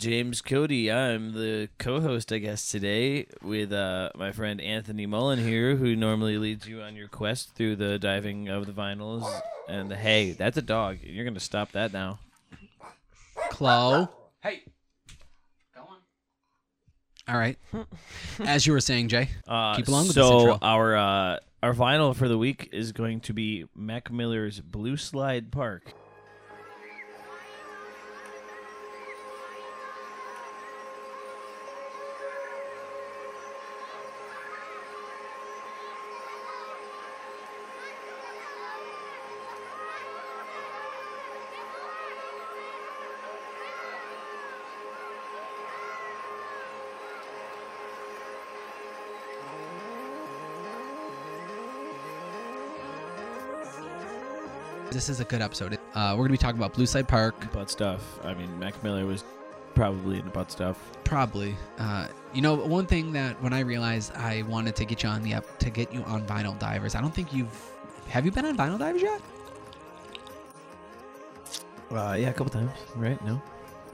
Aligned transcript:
James 0.00 0.40
Cody. 0.40 0.90
I'm 0.90 1.34
the 1.34 1.68
co-host, 1.78 2.32
I 2.32 2.38
guess, 2.38 2.70
today 2.70 3.26
with 3.42 3.70
uh, 3.70 4.08
my 4.16 4.32
friend 4.32 4.58
Anthony 4.58 5.04
Mullen 5.04 5.38
here, 5.38 5.76
who 5.76 5.94
normally 5.94 6.38
leads 6.38 6.66
you 6.66 6.80
on 6.80 6.96
your 6.96 7.06
quest 7.06 7.54
through 7.54 7.76
the 7.76 7.98
diving 7.98 8.48
of 8.48 8.64
the 8.64 8.72
vinyls. 8.72 9.30
And 9.68 9.92
hey, 9.92 10.32
that's 10.32 10.56
a 10.56 10.62
dog. 10.62 11.00
You're 11.02 11.26
gonna 11.26 11.38
stop 11.38 11.72
that 11.72 11.92
now. 11.92 12.18
Chloe. 13.50 14.08
Hey. 14.42 14.62
Go 15.74 15.82
on. 15.82 15.98
All 17.28 17.38
right. 17.38 17.58
As 18.40 18.66
you 18.66 18.72
were 18.72 18.80
saying, 18.80 19.08
Jay. 19.08 19.28
Uh, 19.46 19.76
Keep 19.76 19.88
along 19.88 20.06
with 20.06 20.16
this 20.16 20.26
so 20.26 20.40
intro. 20.40 20.58
our 20.62 20.96
uh, 20.96 21.36
our 21.62 21.74
vinyl 21.74 22.16
for 22.16 22.26
the 22.26 22.38
week 22.38 22.70
is 22.72 22.92
going 22.92 23.20
to 23.20 23.34
be 23.34 23.66
Mac 23.76 24.10
Miller's 24.10 24.60
Blue 24.60 24.96
Slide 24.96 25.52
Park. 25.52 25.92
This 54.90 55.08
is 55.08 55.20
a 55.20 55.24
good 55.24 55.40
episode. 55.40 55.74
Uh, 55.94 56.10
we're 56.12 56.26
going 56.26 56.28
to 56.28 56.32
be 56.32 56.38
talking 56.38 56.58
about 56.58 56.74
Blue 56.74 56.86
Side 56.86 57.06
Park. 57.06 57.52
Butt 57.52 57.70
stuff. 57.70 58.18
I 58.24 58.34
mean, 58.34 58.58
Mac 58.58 58.82
Miller 58.82 59.06
was 59.06 59.24
probably 59.74 60.18
into 60.18 60.30
butt 60.30 60.50
stuff. 60.50 60.78
Probably. 61.04 61.54
Uh, 61.78 62.08
you 62.34 62.42
know, 62.42 62.54
one 62.56 62.86
thing 62.86 63.12
that 63.12 63.40
when 63.42 63.52
I 63.52 63.60
realized 63.60 64.12
I 64.16 64.42
wanted 64.42 64.74
to 64.76 64.84
get 64.84 65.02
you 65.04 65.08
on 65.08 65.22
the 65.22 65.32
app 65.34 65.58
to 65.60 65.70
get 65.70 65.92
you 65.92 66.02
on 66.04 66.26
Vinyl 66.26 66.58
Divers, 66.58 66.94
I 66.96 67.00
don't 67.00 67.14
think 67.14 67.32
you've. 67.32 67.48
Have 68.08 68.24
you 68.24 68.32
been 68.32 68.44
on 68.44 68.56
Vinyl 68.56 68.78
Divers 68.78 69.02
yet? 69.02 69.20
Uh, 71.92 72.16
yeah, 72.18 72.28
a 72.30 72.32
couple 72.32 72.50
times, 72.50 72.70
right? 72.96 73.24
No, 73.24 73.40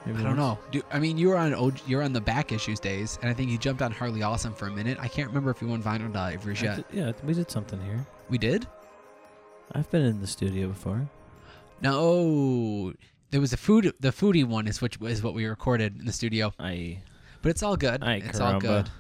Maybe 0.07 0.19
I 0.19 0.23
don't 0.23 0.37
once? 0.39 0.39
know. 0.39 0.59
Do, 0.71 0.83
I 0.93 0.99
mean, 0.99 1.17
you 1.19 1.29
were 1.29 1.37
on 1.37 1.53
OG, 1.55 1.81
you're 1.87 2.03
on 2.03 2.13
the 2.15 2.21
back 2.21 2.53
issues 2.53 2.79
days, 2.81 3.19
and 3.23 3.31
I 3.31 3.35
think 3.35 3.51
you 3.51 3.57
jumped 3.59 3.81
on 3.83 3.91
Harley 3.93 4.23
Awesome 4.23 4.53
for 4.55 4.67
a 4.67 4.71
minute. 4.71 4.99
I 5.01 5.09
can't 5.09 5.29
remember 5.29 5.51
if 5.51 5.61
you 5.63 5.69
won 5.69 5.83
Vinyl 5.83 6.13
Divers 6.13 6.61
yet. 6.63 6.77
did- 6.77 6.85
yeah, 6.93 7.13
we 7.25 7.33
did 7.35 7.51
something 7.51 7.81
here. 7.83 8.07
We 8.29 8.39
did? 8.39 8.67
I've 9.73 9.91
been 9.91 10.03
in 10.03 10.21
the 10.21 10.27
studio 10.27 10.69
before. 10.69 11.09
No. 11.83 12.93
There 13.31 13.41
was 13.41 13.53
a 13.53 13.57
food. 13.57 13.93
The 14.01 14.11
foodie 14.11 14.45
one 14.45 14.67
is 14.67 14.81
which 14.81 14.99
is 15.03 15.23
what 15.23 15.35
we 15.35 15.47
recorded 15.47 15.99
in 15.99 16.07
the 16.07 16.13
studio. 16.13 16.53
I 16.59 16.99
But 17.43 17.51
it's 17.51 17.63
all 17.63 17.77
good. 17.77 18.03
It's 18.03 18.41
all 18.41 18.55
caramba. 18.55 18.61
good. 18.61 18.91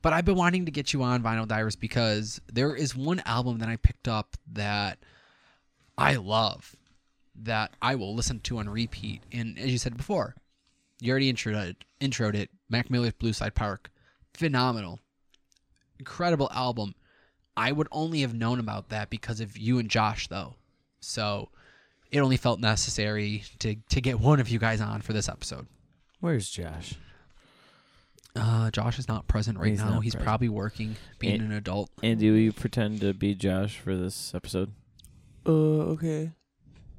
But 0.00 0.12
I've 0.12 0.24
been 0.24 0.36
wanting 0.36 0.64
to 0.66 0.70
get 0.70 0.92
you 0.92 1.02
on 1.02 1.22
Vinyl 1.22 1.46
Divers 1.46 1.76
because 1.76 2.40
there 2.52 2.74
is 2.74 2.96
one 2.96 3.20
album 3.26 3.58
that 3.58 3.68
I 3.68 3.76
picked 3.76 4.08
up 4.08 4.36
that 4.52 4.98
I 5.96 6.14
love 6.16 6.76
that 7.42 7.72
I 7.82 7.94
will 7.96 8.14
listen 8.14 8.40
to 8.40 8.58
on 8.58 8.68
repeat. 8.68 9.22
And 9.32 9.58
as 9.58 9.66
you 9.66 9.78
said 9.78 9.96
before, 9.96 10.34
you 11.00 11.10
already 11.10 11.32
introed 11.32 11.56
it, 11.56 11.84
introed 12.00 12.34
it 12.34 12.50
Mac 12.68 12.90
Miller's 12.90 13.12
Blue 13.12 13.32
Side 13.32 13.54
Park. 13.54 13.90
Phenomenal. 14.34 15.00
Incredible 15.98 16.48
album. 16.52 16.94
I 17.58 17.72
would 17.72 17.88
only 17.90 18.20
have 18.20 18.32
known 18.34 18.60
about 18.60 18.88
that 18.90 19.10
because 19.10 19.40
of 19.40 19.58
you 19.58 19.78
and 19.78 19.90
Josh, 19.90 20.28
though. 20.28 20.54
So 21.00 21.48
it 22.12 22.20
only 22.20 22.36
felt 22.36 22.60
necessary 22.60 23.42
to, 23.58 23.74
to 23.90 24.00
get 24.00 24.20
one 24.20 24.38
of 24.40 24.48
you 24.48 24.58
guys 24.58 24.80
on 24.80 25.00
for 25.02 25.12
this 25.12 25.28
episode. 25.28 25.66
where's 26.20 26.48
Josh? 26.48 26.94
Uh, 28.36 28.70
Josh 28.70 28.98
is 29.00 29.08
not 29.08 29.26
present 29.26 29.58
right 29.58 29.70
He's 29.70 29.80
now. 29.80 29.90
not 29.94 30.04
He's 30.04 30.14
present. 30.14 30.24
probably 30.26 30.48
working, 30.48 30.94
being 31.18 31.40
And- 31.40 31.50
an 31.50 31.58
adult. 31.58 31.90
Andy, 32.02 32.30
will 32.30 32.38
you 32.38 32.52
pretend 32.52 33.00
to 33.00 33.12
be 33.12 33.34
Josh 33.34 33.76
for 33.78 33.96
this 33.96 34.32
episode? 34.34 34.70
Uh, 35.44 35.50
okay. 35.94 36.30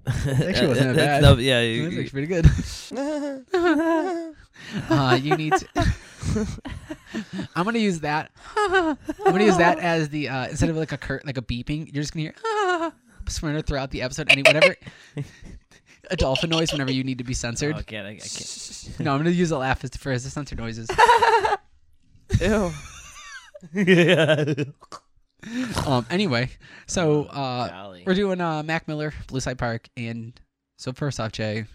Actually 0.07 0.67
wasn't 0.67 0.95
that 0.95 0.95
bad. 0.95 1.21
No, 1.21 1.37
yeah, 1.37 1.61
you- 1.61 1.83
That's 1.83 1.95
you- 1.95 2.01
actually 2.01 2.27
pretty 2.27 2.27
good. 2.27 2.45
uh, 4.89 5.19
you 5.21 5.37
need 5.37 5.53
to. 5.53 6.47
I'm 7.55 7.65
gonna 7.65 7.79
use 7.79 8.01
that. 8.01 8.31
I'm 8.57 8.97
gonna 9.23 9.43
use 9.43 9.57
that 9.57 9.79
as 9.79 10.09
the 10.09 10.29
uh, 10.29 10.47
instead 10.47 10.69
of 10.69 10.77
like 10.77 10.91
a 10.91 10.97
cur- 10.97 11.21
like 11.25 11.37
a 11.37 11.41
beeping. 11.41 11.91
You're 11.93 12.03
just 12.03 12.13
gonna 12.13 12.23
hear 12.23 12.35
ah, 12.45 12.93
sprinter 13.27 13.61
throughout 13.61 13.91
the 13.91 14.01
episode. 14.01 14.31
Any 14.31 14.43
whatever 14.43 14.75
a 16.11 16.15
dolphin 16.15 16.49
noise 16.49 16.71
whenever 16.71 16.91
you 16.91 17.03
need 17.03 17.17
to 17.17 17.23
be 17.23 17.33
censored. 17.33 17.75
Oh, 17.75 17.79
I 17.79 17.83
can't. 17.83 18.07
I, 18.07 18.11
I 18.11 18.17
can't. 18.17 18.89
No, 18.99 19.13
I'm 19.13 19.19
gonna 19.19 19.29
use 19.31 19.51
a 19.51 19.57
laugh 19.57 19.83
as 19.83 19.91
for 19.91 20.11
as 20.11 20.23
the 20.23 20.29
censor 20.29 20.55
noises. 20.55 20.89
Ew. 22.41 22.71
yeah. 23.73 24.53
um. 25.85 26.05
Anyway, 26.09 26.49
so 26.87 27.25
uh, 27.25 27.67
Golly. 27.69 28.03
We're 28.05 28.13
doing 28.13 28.41
uh, 28.41 28.63
Mac 28.63 28.87
Miller, 28.87 29.13
Blue 29.27 29.39
Side 29.39 29.57
Park, 29.57 29.89
and 29.97 30.39
so 30.77 30.91
first 30.93 31.19
off, 31.19 31.31
Jay. 31.31 31.65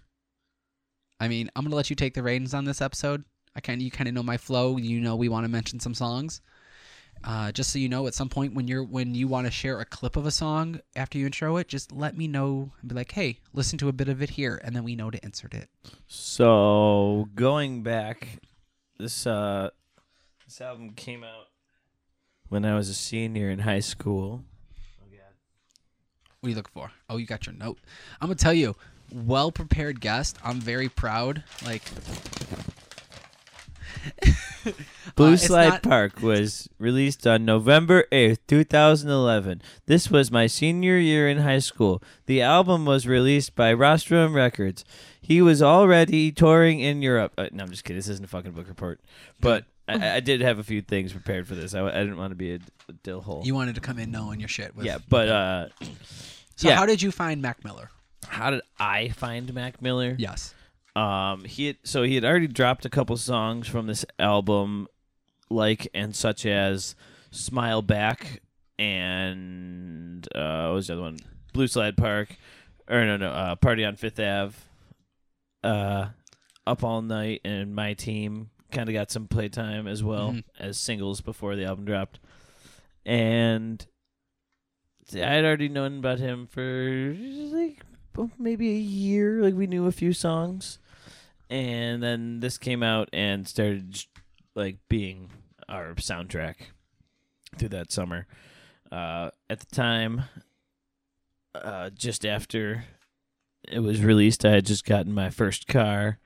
I 1.21 1.29
mean, 1.29 1.51
I'm 1.57 1.65
gonna 1.65 1.77
let 1.77 1.91
you 1.91 1.97
take 1.97 2.15
the 2.15 2.23
reins 2.23 2.55
on 2.55 2.65
this 2.65 2.81
episode. 2.83 3.25
I 3.57 3.61
kind 3.61 3.81
of 3.81 3.85
you 3.85 3.91
kind 3.91 4.09
of 4.09 4.15
know 4.15 4.23
my 4.23 4.37
flow. 4.37 4.77
You 4.77 5.01
know 5.01 5.17
we 5.17 5.29
want 5.29 5.45
to 5.45 5.49
mention 5.49 5.81
some 5.81 5.95
songs. 5.95 6.41
Uh, 7.27 7.51
just 7.53 7.71
so 7.71 7.79
you 7.79 7.89
know, 7.89 8.07
at 8.07 8.13
some 8.13 8.29
point 8.29 8.55
when 8.55 8.69
you're 8.69 8.85
when 8.85 9.15
you 9.15 9.27
want 9.27 9.47
to 9.47 9.51
share 9.51 9.81
a 9.81 9.85
clip 9.85 10.17
of 10.17 10.27
a 10.27 10.31
song 10.31 10.79
after 10.95 11.17
you 11.17 11.25
intro 11.25 11.57
it, 11.57 11.69
just 11.69 11.91
let 11.91 12.17
me 12.19 12.29
know 12.29 12.71
and 12.81 12.89
be 12.91 12.95
like, 12.95 13.13
"Hey, 13.13 13.41
listen 13.55 13.79
to 13.79 13.89
a 13.89 13.93
bit 13.93 14.09
of 14.09 14.21
it 14.21 14.31
here," 14.31 14.61
and 14.63 14.77
then 14.77 14.85
we 14.85 14.95
know 14.95 15.11
to 15.11 15.25
insert 15.25 15.55
it. 15.55 15.71
So 16.07 17.29
going 17.35 17.83
back, 17.83 18.41
this 18.99 19.27
uh, 19.27 19.71
this 20.45 20.61
album 20.61 20.91
came 20.91 21.25
out 21.25 21.47
when 22.51 22.67
I 22.67 22.75
was 22.75 22.91
a 22.91 22.95
senior 22.95 23.49
in 23.49 23.61
high 23.61 23.81
school. 23.81 24.45
Oh, 25.01 25.07
God. 25.11 25.21
What 26.41 26.47
are 26.47 26.51
you 26.51 26.57
looking 26.57 26.73
for? 26.75 26.91
Oh, 27.09 27.17
you 27.17 27.27
got 27.27 27.47
your 27.47 27.55
note. 27.55 27.79
I'm 28.21 28.29
gonna 28.29 28.35
tell 28.35 28.53
you, 28.53 28.77
well 29.11 29.51
prepared 29.51 30.01
guest. 30.03 30.37
I'm 30.45 30.61
very 30.61 30.91
proud. 30.91 31.43
Like 31.65 31.83
Blue 35.17 35.35
Uh, 35.35 35.37
Slide 35.37 35.69
not- 35.69 35.83
Park 35.83 36.21
was 36.23 36.69
released 36.79 37.27
on 37.27 37.45
November 37.45 38.05
8th, 38.11 38.39
2011. 38.49 39.63
This 39.87 40.11
was 40.11 40.31
my 40.31 40.47
senior 40.47 40.99
year 40.99 41.29
in 41.29 41.39
high 41.39 41.59
school. 41.59 42.03
The 42.27 42.43
album 42.43 42.85
was 42.85 43.07
released 43.07 43.55
by 43.55 43.73
Rostrum 43.73 44.35
Records. 44.35 44.85
He 45.21 45.41
was 45.41 45.63
already 45.63 46.33
touring 46.33 46.81
in 46.81 47.01
Europe. 47.03 47.33
Uh, 47.39 47.49
no, 47.53 47.65
I'm 47.65 47.71
just 47.71 47.85
kidding. 47.85 47.99
This 47.99 48.09
isn't 48.09 48.25
a 48.25 48.29
fucking 48.29 48.53
book 48.53 48.69
report. 48.69 49.01
But 49.41 49.65
I, 49.89 50.17
I 50.17 50.21
did 50.21 50.41
have 50.41 50.59
a 50.59 50.65
few 50.65 50.81
things 50.83 51.13
prepared 51.13 51.47
for 51.47 51.55
this. 51.55 51.75
I, 51.75 51.87
I 51.87 51.93
didn't 52.01 52.17
want 52.17 52.31
to 52.33 52.37
be 52.37 52.53
a, 52.55 52.59
a 52.89 52.93
dill 53.03 53.21
hole. 53.21 53.43
you 53.45 53.55
wanted 53.55 53.75
to 53.77 53.81
come 53.81 53.99
in 53.99 54.11
knowing 54.11 54.41
your 54.41 54.49
shit. 54.49 54.75
With, 54.75 54.87
yeah, 54.87 54.99
but 55.09 55.29
uh, 55.29 55.69
So 56.57 56.69
yeah. 56.69 56.77
how 56.77 56.87
did 56.87 57.01
you 57.03 57.11
find 57.11 57.41
Mac 57.43 57.65
Miller? 57.65 57.91
how 58.27 58.51
did 58.51 58.63
I 58.81 59.11
find 59.11 59.53
Mac 59.55 59.81
Miller? 59.83 60.17
Yes. 60.19 60.55
Um, 60.97 61.45
he 61.45 61.67
had, 61.67 61.79
so 61.83 62.03
he 62.05 62.15
had 62.15 62.25
already 62.25 62.47
dropped 62.47 62.85
a 62.85 62.91
couple 62.91 63.17
songs 63.17 63.67
from 63.67 63.87
this 63.87 64.05
album, 64.19 64.87
like 65.51 65.89
and 65.93 66.15
such 66.15 66.47
as 66.47 66.95
"Smile 67.31 67.83
Back" 67.83 68.41
and 68.79 70.27
uh, 70.35 70.67
what 70.69 70.75
was 70.75 70.87
the 70.87 70.93
other 70.95 71.03
one? 71.03 71.19
"Blue 71.53 71.67
Slide 71.67 71.97
Park," 71.97 72.37
or 72.89 73.05
no, 73.05 73.17
no, 73.17 73.31
uh, 73.31 73.55
"Party 73.57 73.85
on 73.85 73.97
Fifth 73.97 74.21
Ave." 74.21 74.57
Uh, 75.65 76.09
"Up 76.67 76.85
All 76.85 77.03
Night" 77.03 77.41
and 77.45 77.75
"My 77.75 77.95
Team" 77.95 78.51
kind 78.71 78.89
of 78.89 78.93
got 78.93 79.11
some 79.11 79.27
playtime 79.29 79.87
as 79.89 80.03
well 80.03 80.33
Mhm. 80.33 80.45
as 80.59 80.79
singles 80.79 81.21
before 81.21 81.57
the 81.57 81.65
album 81.65 81.85
dropped, 81.85 82.21
and 83.05 83.85
I 85.15 85.19
had 85.19 85.45
already 85.45 85.69
known 85.69 85.99
about 85.99 86.19
him 86.19 86.47
for 86.47 87.15
like 87.19 87.85
maybe 88.39 88.71
a 88.71 88.79
year. 88.79 89.43
Like 89.43 89.55
we 89.55 89.67
knew 89.67 89.87
a 89.87 89.93
few 89.93 90.13
songs, 90.13 90.79
and 91.55 92.03
then 92.03 92.41
this 92.41 92.59
came 92.59 92.83
out 92.83 93.09
and 93.13 93.47
started 93.47 94.05
like 94.57 94.79
being 94.89 95.31
our 95.69 95.95
soundtrack 95.95 96.57
through 97.57 97.69
that 97.69 97.93
summer. 97.93 98.27
Uh, 98.91 99.31
at 99.49 99.61
the 99.61 99.67
time, 99.75 100.25
uh, 101.55 101.91
just 101.91 102.27
after 102.27 102.85
it 103.71 103.79
was 103.79 104.03
released, 104.03 104.45
I 104.45 104.51
had 104.51 104.67
just 104.67 104.85
gotten 104.85 105.13
my 105.13 105.31
first 105.31 105.69
car, 105.69 106.19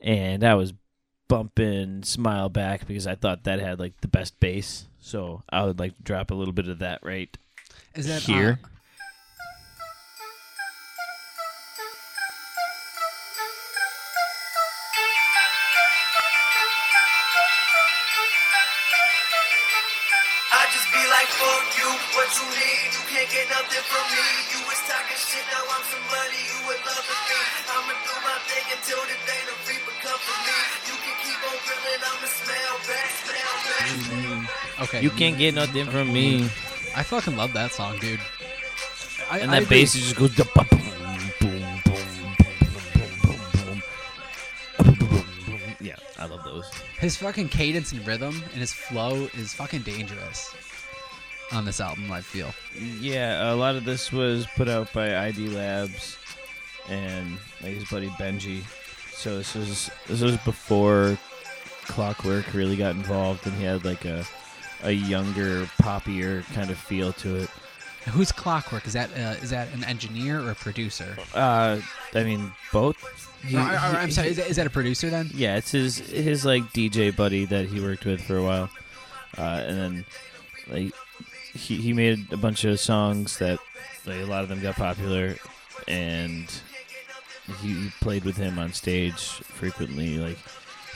and 0.00 0.44
I 0.44 0.54
was 0.54 0.74
bumping 1.28 2.02
"Smile 2.02 2.48
Back" 2.50 2.86
because 2.86 3.06
I 3.06 3.14
thought 3.14 3.44
that 3.44 3.60
had 3.60 3.78
like 3.78 4.00
the 4.02 4.08
best 4.08 4.38
bass. 4.38 4.86
So 5.00 5.42
I 5.50 5.64
would 5.64 5.78
like 5.78 5.96
to 5.96 6.02
drop 6.02 6.30
a 6.30 6.34
little 6.34 6.52
bit 6.52 6.68
of 6.68 6.80
that 6.80 7.00
right 7.02 7.34
Is 7.94 8.06
that 8.06 8.22
here. 8.22 8.60
uh, 8.62 8.68
okay. 34.82 35.02
You 35.02 35.10
can't 35.10 35.36
get 35.38 35.54
nothing 35.54 35.86
from 35.86 36.12
me. 36.12 36.44
I 36.96 37.02
fucking 37.02 37.36
love 37.36 37.52
that 37.52 37.72
song, 37.72 37.98
dude. 37.98 38.20
I, 39.30 39.40
And 39.40 39.52
that 39.52 39.62
agree. 39.64 39.80
bass 39.82 39.92
just 39.94 40.16
goes 40.16 40.34
boom, 40.34 40.46
boom, 40.54 40.68
boom, 40.70 40.80
boom, 41.40 41.82
boom, 41.82 41.82
boom, 43.24 43.82
boom, 44.78 44.98
boom. 44.98 45.76
Yeah, 45.80 45.96
I 46.18 46.24
love 46.26 46.44
those. 46.44 46.68
His 46.98 47.16
fucking 47.16 47.48
cadence 47.50 47.92
and 47.92 48.06
rhythm 48.06 48.42
and 48.52 48.60
his 48.60 48.72
flow 48.72 49.28
is 49.34 49.52
fucking 49.52 49.82
dangerous 49.82 50.54
on 51.52 51.64
this 51.64 51.80
album. 51.80 52.10
I 52.10 52.20
feel. 52.20 52.52
Yeah, 53.00 53.52
a 53.52 53.54
lot 53.54 53.76
of 53.76 53.84
this 53.84 54.10
was 54.12 54.46
put 54.56 54.68
out 54.68 54.92
by 54.92 55.16
ID 55.26 55.48
Labs 55.48 56.16
and 56.88 57.38
like 57.62 57.74
his 57.74 57.84
buddy 57.84 58.08
Benji. 58.10 58.62
So 59.12 59.36
this 59.38 59.54
was 59.54 59.90
this 60.06 60.20
was 60.22 60.36
before 60.38 61.18
Clockwork 61.84 62.54
really 62.54 62.76
got 62.76 62.94
involved, 62.94 63.46
and 63.46 63.54
he 63.56 63.64
had 63.64 63.84
like 63.84 64.04
a 64.04 64.24
a 64.82 64.92
younger, 64.92 65.64
poppier 65.82 66.44
kind 66.54 66.70
of 66.70 66.78
feel 66.78 67.12
to 67.14 67.36
it. 67.36 67.50
Who's 68.10 68.32
Clockwork? 68.32 68.86
Is 68.86 68.94
that 68.94 69.10
uh, 69.12 69.34
is 69.42 69.50
that 69.50 69.72
an 69.74 69.84
engineer 69.84 70.40
or 70.40 70.52
a 70.52 70.54
producer? 70.54 71.16
Uh, 71.34 71.80
I 72.14 72.24
mean 72.24 72.52
both. 72.72 72.96
He- 73.44 73.56
Or- 73.56 73.60
or- 73.60 73.66
I'm 73.66 74.06
he- 74.08 74.12
sorry. 74.14 74.28
Is 74.28 74.36
that, 74.38 74.48
is 74.50 74.56
that 74.56 74.66
a 74.66 74.70
producer 74.70 75.10
then? 75.10 75.30
Yeah, 75.34 75.56
it's 75.56 75.72
his 75.72 75.98
his 75.98 76.44
like 76.44 76.62
DJ 76.72 77.14
buddy 77.14 77.44
that 77.46 77.66
he 77.66 77.80
worked 77.80 78.04
with 78.06 78.20
for 78.22 78.36
a 78.38 78.42
while, 78.42 78.70
uh, 79.36 79.62
and 79.66 79.78
then 79.78 80.04
like 80.70 80.94
he 81.54 81.76
he 81.76 81.92
made 81.92 82.32
a 82.32 82.36
bunch 82.38 82.64
of 82.64 82.80
songs 82.80 83.38
that 83.38 83.58
like 84.06 84.20
a 84.20 84.24
lot 84.26 84.42
of 84.42 84.48
them 84.48 84.62
got 84.62 84.76
popular, 84.76 85.36
and 85.86 86.50
he, 87.60 87.74
he 87.74 87.90
played 88.00 88.24
with 88.24 88.36
him 88.36 88.58
on 88.58 88.72
stage 88.72 89.20
frequently. 89.42 90.18
Like 90.18 90.38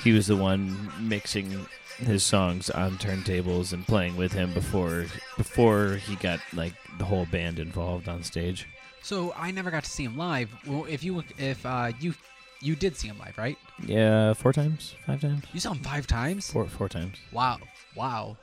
he 0.02 0.12
was 0.12 0.26
the 0.28 0.36
one 0.36 0.90
mixing 0.98 1.66
his 1.98 2.24
songs 2.24 2.70
on 2.70 2.98
turntables 2.98 3.72
and 3.72 3.86
playing 3.86 4.16
with 4.16 4.32
him 4.32 4.52
before 4.54 5.06
before 5.36 5.94
he 6.06 6.16
got 6.16 6.40
like 6.52 6.74
the 6.98 7.04
whole 7.04 7.26
band 7.26 7.58
involved 7.58 8.08
on 8.08 8.22
stage. 8.22 8.66
So 9.02 9.32
I 9.36 9.50
never 9.50 9.70
got 9.70 9.84
to 9.84 9.90
see 9.90 10.04
him 10.04 10.16
live. 10.16 10.50
Well, 10.66 10.84
if 10.88 11.02
you 11.04 11.22
if 11.38 11.64
uh, 11.66 11.92
you 12.00 12.14
you 12.60 12.76
did 12.76 12.96
see 12.96 13.08
him 13.08 13.18
live, 13.18 13.36
right? 13.36 13.58
Yeah, 13.84 14.32
four 14.34 14.52
times, 14.52 14.94
five 15.06 15.20
times, 15.20 15.44
You 15.52 15.58
saw 15.60 15.72
him 15.72 15.82
five 15.82 16.06
times. 16.06 16.50
four 16.50 16.66
four 16.68 16.88
times. 16.88 17.16
Wow, 17.32 17.58
wow. 17.96 18.36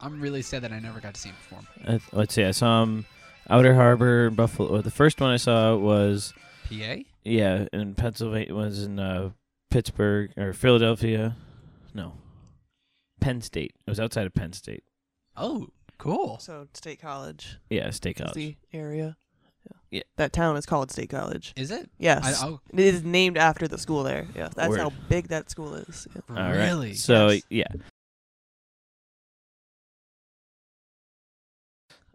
I'm 0.00 0.20
really 0.20 0.42
sad 0.42 0.62
that 0.62 0.72
I 0.72 0.78
never 0.78 1.00
got 1.00 1.14
to 1.14 1.20
see 1.20 1.28
him 1.30 1.36
perform. 1.42 1.66
Uh, 1.86 1.98
let's 2.12 2.32
see. 2.34 2.44
I 2.44 2.52
saw 2.52 2.82
him 2.84 3.04
Outer 3.50 3.74
Harbor, 3.74 4.30
Buffalo. 4.30 4.80
The 4.80 4.90
first 4.90 5.20
one 5.20 5.30
I 5.30 5.36
saw 5.38 5.74
was 5.76 6.32
PA. 6.68 6.96
yeah 7.24 7.66
in 7.72 7.94
Pennsylvania. 7.94 8.54
Was 8.54 8.82
in 8.84 8.98
uh, 8.98 9.30
Pittsburgh 9.70 10.30
or 10.38 10.52
Philadelphia. 10.54 11.36
No, 11.94 12.12
Penn 13.20 13.40
State. 13.40 13.74
It 13.86 13.90
was 13.90 14.00
outside 14.00 14.26
of 14.26 14.34
Penn 14.34 14.52
State. 14.52 14.84
Oh, 15.36 15.68
cool. 15.98 16.38
So 16.40 16.68
State 16.74 17.00
College 17.00 17.58
Yeah, 17.70 17.90
State 17.90 18.16
is 18.18 18.22
College. 18.22 18.34
the 18.34 18.56
area. 18.72 19.16
Yeah. 19.90 20.02
That 20.16 20.32
town 20.32 20.56
is 20.56 20.66
called 20.66 20.90
State 20.90 21.10
College. 21.10 21.52
Is 21.56 21.70
it? 21.70 21.88
Yes. 21.98 22.42
I, 22.42 22.56
It 22.72 22.80
is 22.80 23.04
named 23.04 23.38
after 23.38 23.66
the 23.68 23.78
school 23.78 24.02
there. 24.02 24.26
Yeah. 24.34 24.48
That's 24.54 24.68
Word. 24.70 24.80
how 24.80 24.92
big 25.08 25.28
that 25.28 25.50
school 25.50 25.74
is. 25.74 26.06
Yeah. 26.14 26.20
All 26.30 26.36
right. 26.36 26.56
really? 26.56 26.94
So 26.94 27.28
Yes. 27.28 27.42
yeah. 27.50 27.66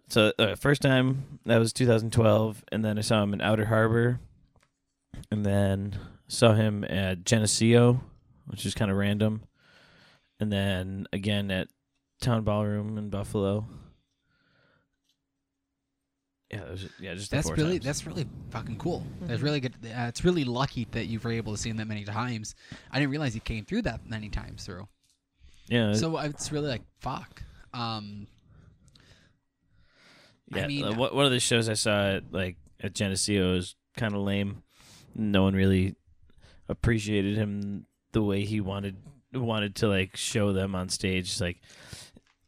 So 0.09 0.31
uh, 0.37 0.55
first 0.55 0.81
time 0.81 1.39
that 1.45 1.57
was 1.57 1.73
2012, 1.73 2.63
and 2.71 2.85
then 2.85 2.97
I 2.99 3.01
saw 3.01 3.23
him 3.23 3.33
in 3.33 3.41
Outer 3.41 3.65
Harbor, 3.65 4.19
and 5.31 5.43
then 5.45 5.97
saw 6.27 6.53
him 6.53 6.83
at 6.83 7.25
Geneseo, 7.25 8.01
which 8.45 8.65
is 8.65 8.75
kind 8.75 8.91
of 8.91 8.97
random, 8.97 9.41
and 10.43 10.51
then 10.51 11.07
again 11.13 11.49
at 11.51 11.69
Town 12.21 12.43
Ballroom 12.43 12.97
in 12.97 13.09
Buffalo. 13.09 13.65
Yeah, 16.51 16.69
was, 16.69 16.85
yeah, 16.99 17.15
just 17.15 17.31
That's 17.31 17.49
really 17.49 17.73
times. 17.79 17.85
that's 17.85 18.05
really 18.05 18.27
fucking 18.51 18.77
cool. 18.77 19.03
That's 19.21 19.39
Mhm. 19.41 19.43
really 19.43 19.59
good. 19.59 19.73
Uh, 19.83 20.05
it's 20.07 20.23
really 20.23 20.43
lucky 20.43 20.85
that 20.91 21.05
you 21.07 21.19
were 21.19 21.31
able 21.31 21.53
to 21.53 21.57
see 21.57 21.69
him 21.69 21.77
that 21.77 21.87
many 21.87 22.03
times. 22.03 22.53
I 22.91 22.99
didn't 22.99 23.09
realize 23.09 23.33
he 23.33 23.39
came 23.39 23.65
through 23.65 23.81
that 23.83 24.07
many 24.07 24.29
times 24.29 24.63
through. 24.65 24.87
yeah. 25.67 25.93
So 25.93 26.17
uh, 26.17 26.23
it's 26.25 26.51
really 26.51 26.67
like 26.67 26.83
fuck. 26.99 27.41
Um, 27.73 28.27
I 30.53 30.59
Yeah, 30.59 30.67
mean- 30.67 30.83
uh, 30.85 30.93
one 30.93 31.15
one 31.15 31.25
of 31.25 31.31
the 31.31 31.39
shows 31.39 31.69
I 31.69 31.73
saw 31.73 32.17
at 32.17 32.31
like 32.31 32.57
at 32.81 32.93
Geneseo 32.93 33.53
was 33.53 33.75
kind 33.97 34.13
of 34.13 34.21
lame. 34.21 34.61
No 35.15 35.41
one 35.43 35.55
really 35.55 35.95
appreciated 36.69 37.35
him 37.35 37.87
the 38.11 38.21
way 38.21 38.45
he 38.45 38.61
wanted 38.61 38.97
wanted 39.33 39.75
to 39.75 39.87
like 39.87 40.15
show 40.15 40.53
them 40.53 40.75
on 40.75 40.89
stage. 40.89 41.39
Like 41.41 41.61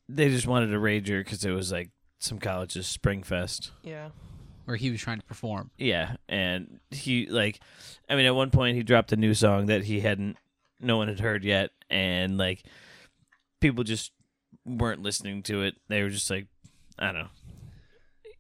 they 0.08 0.30
just 0.30 0.48
wanted 0.48 0.74
a 0.74 0.78
rager 0.78 1.24
because 1.24 1.44
it 1.44 1.52
was 1.52 1.72
like 1.72 1.90
some 2.20 2.40
college's 2.40 2.88
spring 2.88 3.24
fest. 3.24 3.72
Yeah. 3.84 4.10
where 4.66 4.78
he 4.78 4.90
was 4.92 5.00
trying 5.00 5.20
to 5.20 5.26
perform. 5.26 5.72
Yeah, 5.78 6.16
and 6.28 6.80
he 6.92 7.28
like, 7.28 7.60
I 8.10 8.16
mean, 8.16 8.26
at 8.26 8.36
one 8.36 8.52
point 8.52 8.76
he 8.76 8.84
dropped 8.84 9.12
a 9.12 9.16
new 9.16 9.34
song 9.34 9.68
that 9.68 9.84
he 9.84 10.02
hadn't, 10.02 10.38
no 10.80 10.98
one 10.98 11.08
had 11.08 11.20
heard 11.20 11.44
yet, 11.44 11.72
and 11.90 12.38
like, 12.38 12.64
people 13.62 13.84
just 13.84 14.12
weren't 14.66 15.02
listening 15.02 15.44
to 15.44 15.62
it. 15.62 15.76
They 15.88 16.02
were 16.04 16.10
just 16.10 16.30
like, 16.30 16.48
I 17.00 17.06
don't 17.08 17.16
know. 17.16 17.28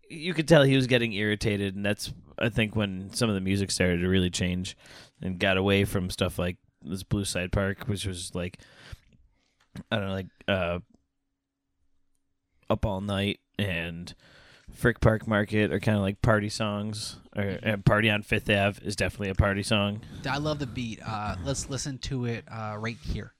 You 0.09 0.33
could 0.33 0.47
tell 0.47 0.63
he 0.63 0.75
was 0.75 0.87
getting 0.87 1.13
irritated, 1.13 1.75
and 1.75 1.85
that's 1.85 2.11
I 2.37 2.49
think 2.49 2.75
when 2.75 3.11
some 3.13 3.29
of 3.29 3.35
the 3.35 3.41
music 3.41 3.71
started 3.71 4.01
to 4.01 4.07
really 4.09 4.29
change 4.29 4.75
and 5.21 5.39
got 5.39 5.57
away 5.57 5.85
from 5.85 6.09
stuff 6.09 6.37
like 6.37 6.57
this 6.85 7.03
Blue 7.03 7.25
Side 7.25 7.51
Park, 7.51 7.87
which 7.87 8.05
was 8.05 8.33
like, 8.33 8.59
I 9.91 9.97
don't 9.97 10.07
know, 10.07 10.13
like 10.13 10.27
uh, 10.47 10.79
up 12.69 12.85
all 12.85 13.01
night 13.01 13.39
and 13.59 14.13
Frick 14.73 14.99
Park 14.99 15.27
Market 15.27 15.71
are 15.71 15.79
kind 15.79 15.97
of 15.97 16.01
like 16.01 16.21
party 16.21 16.49
songs, 16.49 17.17
or 17.35 17.59
and 17.61 17.85
Party 17.85 18.09
on 18.09 18.23
Fifth 18.23 18.49
Ave 18.49 18.85
is 18.85 18.95
definitely 18.95 19.29
a 19.29 19.35
party 19.35 19.63
song. 19.63 20.01
I 20.29 20.37
love 20.37 20.59
the 20.59 20.67
beat. 20.67 20.99
Uh, 21.05 21.35
let's 21.43 21.69
listen 21.69 21.97
to 21.99 22.25
it 22.25 22.45
uh, 22.51 22.75
right 22.77 22.97
here. 23.01 23.33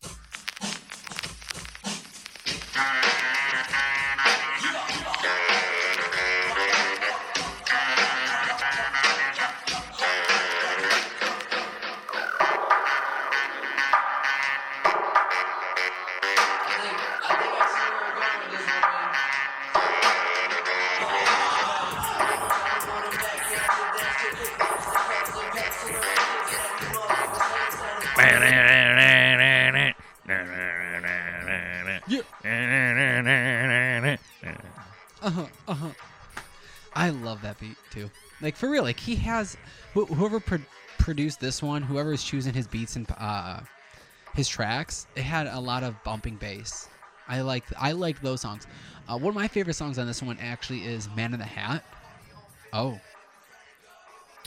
Too. 37.95 38.11
Like 38.41 38.55
for 38.55 38.69
real, 38.69 38.83
like 38.83 38.99
he 38.99 39.15
has 39.15 39.57
wh- 39.95 40.07
whoever 40.13 40.39
pro- 40.39 40.59
produced 40.99 41.39
this 41.39 41.63
one, 41.63 41.81
whoever 41.81 42.13
is 42.13 42.23
choosing 42.23 42.53
his 42.53 42.67
beats 42.67 42.95
and 42.95 43.07
uh, 43.17 43.61
his 44.35 44.47
tracks, 44.47 45.07
it 45.15 45.23
had 45.23 45.47
a 45.47 45.59
lot 45.59 45.81
of 45.83 45.95
bumping 46.03 46.35
bass. 46.35 46.89
I 47.27 47.41
like 47.41 47.63
I 47.79 47.93
like 47.93 48.21
those 48.21 48.41
songs. 48.41 48.67
Uh, 49.07 49.17
one 49.17 49.29
of 49.29 49.35
my 49.35 49.47
favorite 49.47 49.75
songs 49.75 49.97
on 49.97 50.05
this 50.05 50.21
one 50.21 50.37
actually 50.39 50.83
is 50.83 51.09
"Man 51.15 51.33
in 51.33 51.39
the 51.39 51.45
Hat." 51.45 51.83
Oh, 52.73 52.99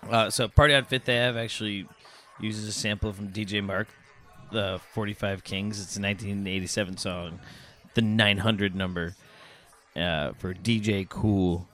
Uh, 0.08 0.30
so 0.30 0.46
Party 0.46 0.74
on 0.74 0.84
Fifth 0.84 1.08
Ave 1.08 1.40
actually 1.42 1.86
uses 2.38 2.68
a 2.68 2.72
sample 2.72 3.12
from 3.12 3.28
DJ 3.32 3.64
Mark, 3.64 3.88
the 4.52 4.78
45 4.92 5.42
Kings. 5.42 5.80
It's 5.80 5.96
a 5.96 6.00
1987 6.02 6.98
song 6.98 7.40
the 7.94 8.02
900 8.02 8.76
number 8.76 9.16
uh, 9.96 10.32
for 10.38 10.54
DJ 10.54 11.08
Kool. 11.08 11.66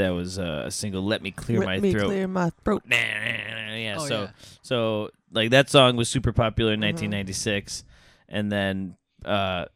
That 0.00 0.10
was 0.10 0.38
uh, 0.38 0.64
a 0.66 0.70
single. 0.70 1.02
Let 1.04 1.22
me 1.22 1.30
clear 1.30 1.60
My 1.60 1.64
Throat. 1.64 1.72
Let 1.74 1.80
my 1.82 1.82
me 1.82 1.92
throat. 1.92 2.06
clear 2.08 2.28
my 2.28 2.50
throat. 2.64 2.82
yeah. 2.90 3.96
Oh, 3.98 4.06
so 4.06 4.20
yeah. 4.22 4.30
so 4.62 5.10
like 5.32 5.50
that 5.50 5.68
song 5.70 5.96
was 5.96 6.08
super 6.08 6.32
popular 6.32 6.72
in 6.72 6.80
Mhm. 6.80 6.84
1996, 6.94 7.84
and 8.28 8.50
then 8.50 8.96
uh, 9.24 9.66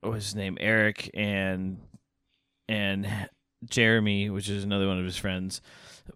what 0.00 0.12
was 0.12 0.24
his 0.24 0.34
name? 0.34 0.56
Eric 0.60 1.10
and 1.14 1.78
and 2.68 3.06
Jeremy, 3.68 4.30
which 4.30 4.48
is 4.48 4.64
another 4.64 4.86
one 4.86 4.98
of 4.98 5.04
his 5.04 5.16
friends, 5.16 5.60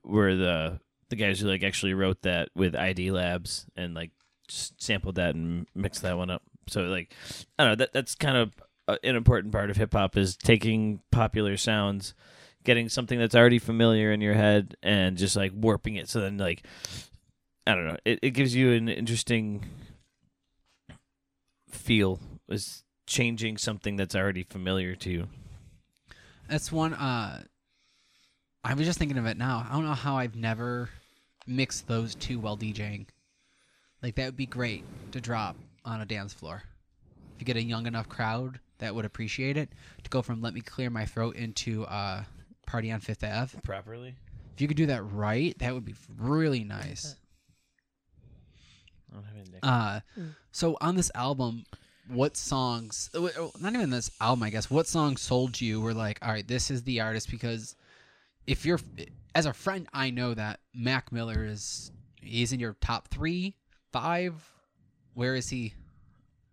were 0.05 0.35
the 0.35 0.81
the 1.09 1.17
guys 1.17 1.40
who 1.40 1.49
like 1.49 1.62
actually 1.62 1.95
wrote 1.95 2.23
that 2.23 2.50
with 2.55 2.75
ID 2.75 3.11
Labs 3.11 3.67
and 3.76 3.95
like 3.95 4.11
just 4.47 4.81
sampled 4.83 5.14
that 5.17 5.35
and 5.35 5.67
mixed 5.75 6.02
that 6.02 6.17
one 6.19 6.31
up. 6.31 6.43
So 6.69 6.83
like 6.83 7.14
I 7.59 7.64
don't 7.64 7.73
know 7.73 7.76
that 7.76 7.93
that's 7.93 8.14
kind 8.14 8.37
of 8.37 8.52
uh, 8.87 8.97
an 9.02 9.17
important 9.17 9.52
part 9.52 9.71
of 9.71 9.76
hip 9.76 9.93
hop 9.95 10.17
is 10.17 10.37
taking 10.37 11.00
popular 11.11 11.57
sounds, 11.57 12.12
getting 12.68 12.90
something 12.90 13.18
that's 13.18 13.34
already 13.34 13.58
familiar 13.58 14.12
in 14.12 14.20
your 14.20 14.34
head 14.34 14.76
and 14.82 15.16
just 15.16 15.34
like 15.34 15.52
warping 15.54 15.94
it. 15.96 16.06
So 16.06 16.20
then 16.20 16.37
like 16.37 16.66
I 17.66 17.75
don't 17.75 17.87
know, 17.87 17.96
it, 18.04 18.18
it 18.20 18.30
gives 18.32 18.54
you 18.54 18.72
an 18.72 18.90
interesting 18.90 19.64
feel 21.70 22.20
is 22.46 22.84
changing 23.06 23.56
something 23.56 23.96
that's 23.96 24.14
already 24.14 24.42
familiar 24.42 24.94
to 24.96 25.10
you. 25.10 25.28
That's 26.46 26.70
one. 26.70 26.92
Uh, 26.92 27.42
I 28.62 28.75
was 28.75 28.87
just 28.87 28.98
thinking 28.98 29.16
of 29.16 29.25
it 29.25 29.38
now. 29.38 29.66
I 29.66 29.72
don't 29.72 29.87
know 29.87 29.94
how 29.94 30.18
I've 30.18 30.37
never 30.37 30.90
mixed 31.46 31.88
those 31.88 32.14
two 32.14 32.38
while 32.38 32.58
DJing. 32.58 33.06
Like 34.02 34.16
that 34.16 34.26
would 34.26 34.37
be 34.37 34.44
great 34.44 34.84
to 35.12 35.22
drop 35.22 35.56
on 35.87 36.02
a 36.02 36.06
dance 36.06 36.34
floor. 36.34 36.62
If 37.34 37.40
you 37.40 37.46
get 37.46 37.56
a 37.56 37.62
young 37.62 37.87
enough 37.87 38.10
crowd 38.10 38.60
that 38.76 38.94
would 38.94 39.06
appreciate 39.06 39.56
it, 39.56 39.70
to 40.02 40.10
go 40.10 40.20
from 40.20 40.42
"Let 40.42 40.52
Me 40.52 40.60
Clear 40.60 40.90
My 40.90 41.06
Throat" 41.06 41.37
into 41.37 41.84
uh, 41.87 42.25
"Party 42.68 42.92
on 42.92 43.00
Fifth 43.00 43.25
Ave." 43.25 43.58
Properly? 43.62 44.14
If 44.54 44.60
you 44.60 44.68
could 44.68 44.76
do 44.76 44.87
that 44.87 45.02
right, 45.02 45.56
that 45.58 45.72
would 45.75 45.84
be 45.84 45.94
really 46.16 46.64
nice. 46.64 47.16
I 49.10 49.14
don't 49.14 49.25
have 49.25 49.37
any 49.37 49.58
Uh, 49.62 50.00
Mm. 50.18 50.34
so 50.52 50.76
on 50.80 50.94
this 50.96 51.10
album, 51.14 51.64
what 52.08 52.37
songs? 52.37 53.10
uh, 53.14 53.28
Not 53.60 53.75
even 53.75 53.90
this 53.90 54.10
album, 54.20 54.42
I 54.42 54.50
guess. 54.50 54.70
What 54.70 54.87
songs 54.87 55.20
sold 55.22 55.60
you? 55.60 55.80
Were 55.80 55.94
like, 55.94 56.18
all 56.22 56.30
right, 56.30 56.46
this 56.46 56.70
is 56.70 56.82
the 56.84 57.00
artist 57.00 57.30
because 57.30 57.75
if 58.46 58.64
you're 58.66 58.80
as 59.34 59.46
a 59.46 59.52
friend, 59.52 59.88
I 59.92 60.10
know 60.10 60.34
that 60.34 60.60
Mac 60.75 61.10
Miller 61.12 61.44
is 61.44 61.90
he's 62.20 62.52
in 62.52 62.60
your 62.60 62.75
top 62.80 63.08
three, 63.08 63.54
five. 63.92 64.34
Where 65.14 65.34
is 65.34 65.48
he? 65.48 65.75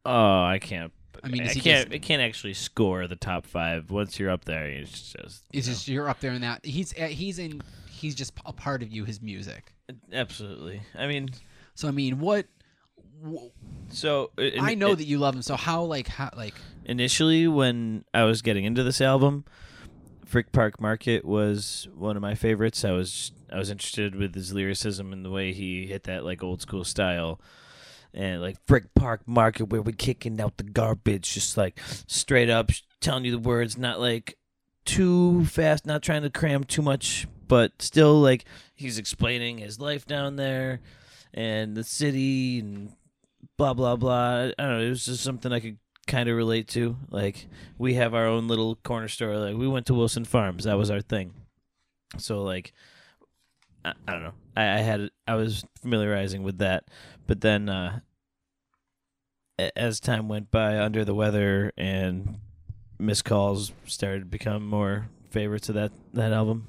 Oh, 0.05 0.43
I 0.43 0.59
can't. 0.59 0.93
I 1.23 1.27
mean, 1.29 1.43
I 1.43 1.47
he 1.53 1.59
can't. 1.59 1.85
just- 1.87 1.95
It 1.95 2.01
can't 2.01 2.21
actually 2.21 2.53
score 2.53 3.07
the 3.07 3.15
top 3.15 3.45
five. 3.45 3.89
Once 3.91 4.19
you're 4.19 4.29
up 4.29 4.45
there, 4.45 4.65
it's 4.65 5.13
just. 5.13 5.43
It's 5.53 5.67
you 5.67 5.73
just 5.73 5.87
you're 5.87 6.09
up 6.09 6.19
there 6.19 6.31
in 6.31 6.41
that. 6.41 6.65
He's 6.65 6.97
uh, 6.99 7.05
he's 7.07 7.39
in. 7.39 7.61
He's 7.89 8.15
just 8.15 8.33
a 8.45 8.53
part 8.53 8.83
of 8.83 8.91
you. 8.91 9.05
His 9.05 9.21
music. 9.21 9.73
absolutely. 10.11 10.81
I 10.97 11.07
mean, 11.07 11.29
So 11.75 11.87
I 11.87 11.91
mean, 11.91 12.19
what? 12.19 12.45
wh- 13.25 13.45
so 13.89 14.31
uh, 14.37 14.49
I 14.59 14.75
know 14.75 14.91
in- 14.91 14.97
that 14.97 15.05
you 15.05 15.17
love 15.17 15.35
him. 15.35 15.41
So 15.41 15.55
how 15.55 15.83
like 15.83 16.07
how 16.07 16.29
like 16.35 16.55
initially 16.85 17.47
when 17.47 18.03
I 18.13 18.23
was 18.23 18.41
getting 18.41 18.65
into 18.65 18.83
this 18.83 18.99
album, 19.01 19.45
Frick 20.25 20.51
Park 20.51 20.81
Market 20.81 21.23
was 21.25 21.87
one 21.95 22.15
of 22.15 22.21
my 22.21 22.35
favorites. 22.35 22.83
I 22.83 22.91
was 22.91 23.31
I 23.51 23.57
was 23.57 23.69
interested 23.69 24.15
with 24.15 24.35
his 24.35 24.53
lyricism 24.53 25.13
and 25.13 25.23
the 25.23 25.29
way 25.31 25.53
he 25.53 25.87
hit 25.87 26.03
that 26.03 26.25
like 26.25 26.43
old 26.43 26.61
school 26.61 26.83
style. 26.83 27.39
And 28.15 28.41
like 28.41 28.55
Frick 28.65 28.93
Park 28.95 29.27
Market, 29.27 29.65
where 29.65 29.81
we're 29.81 29.91
kicking 29.91 30.39
out 30.39 30.55
the 30.57 30.63
garbage, 30.63 31.33
just 31.33 31.57
like 31.57 31.77
straight 32.07 32.49
up 32.49 32.71
telling 33.01 33.25
you 33.25 33.31
the 33.31 33.37
words, 33.37 33.77
not 33.77 33.99
like 33.99 34.37
too 34.85 35.43
fast, 35.45 35.85
not 35.85 36.01
trying 36.01 36.21
to 36.21 36.29
cram 36.29 36.63
too 36.63 36.81
much, 36.81 37.27
but 37.47 37.81
still 37.81 38.21
like 38.21 38.45
he's 38.73 38.97
explaining 38.97 39.57
his 39.57 39.79
life 39.79 40.05
down 40.05 40.37
there 40.37 40.79
and 41.33 41.75
the 41.75 41.83
city 41.83 42.59
and 42.59 42.93
blah 43.57 43.73
blah 43.73 43.97
blah. 43.97 44.51
I 44.57 44.63
don't 44.63 44.79
know. 44.79 44.85
It 44.85 44.89
was 44.89 45.05
just 45.05 45.23
something 45.23 45.51
I 45.51 45.59
could 45.59 45.77
kind 46.07 46.29
of 46.29 46.37
relate 46.37 46.67
to. 46.69 46.95
Like 47.09 47.47
we 47.77 47.95
have 47.95 48.13
our 48.13 48.27
own 48.27 48.47
little 48.47 48.75
corner 48.75 49.07
store. 49.07 49.37
Like 49.37 49.57
we 49.57 49.67
went 49.67 49.87
to 49.87 49.93
Wilson 49.93 50.25
Farms. 50.25 50.63
That 50.63 50.77
was 50.77 50.89
our 50.89 51.01
thing. 51.01 51.33
So 52.17 52.43
like, 52.43 52.73
I, 53.85 53.93
I 54.07 54.11
don't 54.11 54.23
know. 54.23 54.33
I, 54.57 54.63
I 54.63 54.77
had 54.77 55.09
I 55.27 55.35
was 55.35 55.63
familiarizing 55.81 56.43
with 56.43 56.57
that, 56.57 56.85
but 57.27 57.41
then 57.41 57.69
uh, 57.69 57.99
as 59.75 59.99
time 59.99 60.27
went 60.27 60.51
by, 60.51 60.79
Under 60.79 61.05
the 61.05 61.13
Weather 61.13 61.71
and 61.77 62.39
Missed 62.99 63.25
Calls 63.25 63.71
started 63.85 64.19
to 64.21 64.25
become 64.25 64.67
more 64.67 65.09
favorites 65.29 65.69
of 65.69 65.75
that 65.75 65.91
that 66.13 66.33
album. 66.33 66.67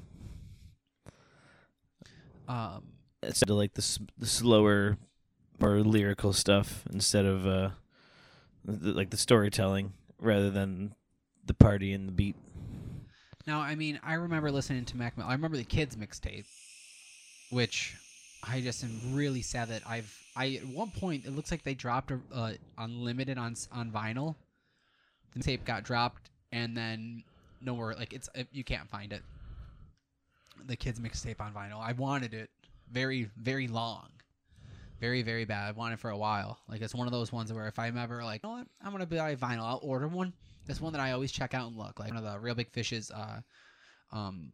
um 2.47 2.83
Instead 3.23 3.49
of 3.49 3.57
like 3.57 3.73
the 3.73 3.99
the 4.17 4.27
slower, 4.27 4.97
more 5.59 5.79
lyrical 5.79 6.33
stuff 6.33 6.83
instead 6.93 7.25
of 7.25 7.47
uh, 7.47 7.69
the, 8.63 8.93
like 8.93 9.09
the 9.09 9.17
storytelling 9.17 9.93
rather 10.19 10.51
than 10.51 10.93
the 11.43 11.55
party 11.55 11.93
and 11.93 12.07
the 12.07 12.11
beat. 12.11 12.35
Now, 13.47 13.61
I 13.61 13.75
mean, 13.75 13.99
I 14.03 14.13
remember 14.13 14.51
listening 14.51 14.85
to 14.85 14.97
Mac. 14.97 15.17
Miller. 15.17 15.29
I 15.29 15.33
remember 15.33 15.57
the 15.57 15.63
kids 15.63 15.95
mixtape, 15.95 16.45
which 17.49 17.95
I 18.43 18.61
just 18.61 18.83
am 18.83 18.99
really 19.13 19.41
sad 19.41 19.69
that 19.69 19.83
I've. 19.87 20.13
I 20.35 20.59
at 20.61 20.67
one 20.67 20.91
point 20.91 21.25
it 21.25 21.35
looks 21.35 21.49
like 21.49 21.63
they 21.63 21.73
dropped 21.73 22.11
a, 22.11 22.19
uh, 22.33 22.53
unlimited 22.77 23.37
on 23.37 23.55
on 23.71 23.91
vinyl. 23.91 24.35
The 25.35 25.43
tape 25.43 25.65
got 25.65 25.83
dropped, 25.83 26.29
and 26.51 26.75
then 26.75 27.23
nowhere 27.61 27.95
like 27.95 28.13
it's 28.13 28.29
you 28.51 28.63
can't 28.63 28.89
find 28.89 29.11
it. 29.13 29.23
The 30.65 30.75
kids 30.75 30.99
mixtape 30.99 31.39
on 31.39 31.53
vinyl. 31.53 31.79
I 31.79 31.93
wanted 31.93 32.33
it 32.33 32.49
very 32.91 33.29
very 33.37 33.67
long, 33.67 34.09
very 34.99 35.23
very 35.23 35.45
bad. 35.45 35.67
I 35.67 35.71
wanted 35.71 35.99
for 35.99 36.11
a 36.11 36.17
while. 36.17 36.59
Like 36.69 36.81
it's 36.81 36.95
one 36.95 37.07
of 37.07 37.13
those 37.13 37.31
ones 37.31 37.51
where 37.51 37.67
if 37.67 37.79
I'm 37.79 37.97
ever 37.97 38.23
like, 38.23 38.41
you 38.43 38.49
know 38.49 38.57
what, 38.57 38.67
I'm 38.83 38.91
gonna 38.91 39.05
buy 39.05 39.35
vinyl, 39.35 39.63
I'll 39.63 39.79
order 39.81 40.07
one. 40.07 40.33
That's 40.67 40.81
one 40.81 40.93
that 40.93 41.01
I 41.01 41.13
always 41.13 41.31
check 41.31 41.53
out 41.53 41.67
and 41.67 41.77
look. 41.77 41.99
Like 41.99 42.09
one 42.09 42.17
of 42.17 42.23
the 42.23 42.39
real 42.39 42.55
big 42.55 42.69
fishes. 42.71 43.09
Uh, 43.09 43.39
um, 44.11 44.51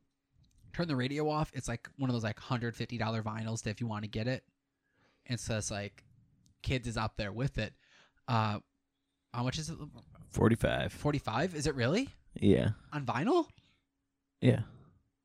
turn 0.74 0.88
the 0.88 0.96
radio 0.96 1.30
off. 1.30 1.52
It's 1.54 1.68
like 1.68 1.88
one 1.98 2.10
of 2.10 2.14
those 2.14 2.24
like 2.24 2.40
hundred 2.40 2.76
fifty 2.76 2.98
dollar 2.98 3.22
vinyls 3.24 3.64
that 3.64 3.70
if 3.72 3.82
you 3.82 3.88
want 3.88 4.04
to 4.04 4.10
get 4.10 4.28
it, 4.28 4.44
and 5.28 5.36
it 5.38 5.42
says 5.42 5.70
like 5.72 6.04
kids 6.62 6.88
is 6.88 6.98
up 6.98 7.18
there 7.18 7.32
with 7.32 7.58
it. 7.58 7.74
Uh, 8.28 8.60
how 9.34 9.44
much 9.44 9.58
is 9.58 9.70
it? 9.70 9.78
Forty 10.30 10.56
five. 10.56 10.92
Forty 10.94 11.20
five? 11.20 11.56
Is 11.56 11.68
it 11.68 11.76
really 11.76 12.10
Yeah. 12.40 12.70
on 12.92 13.06
vinyl? 13.06 13.46
Yeah. 14.42 14.62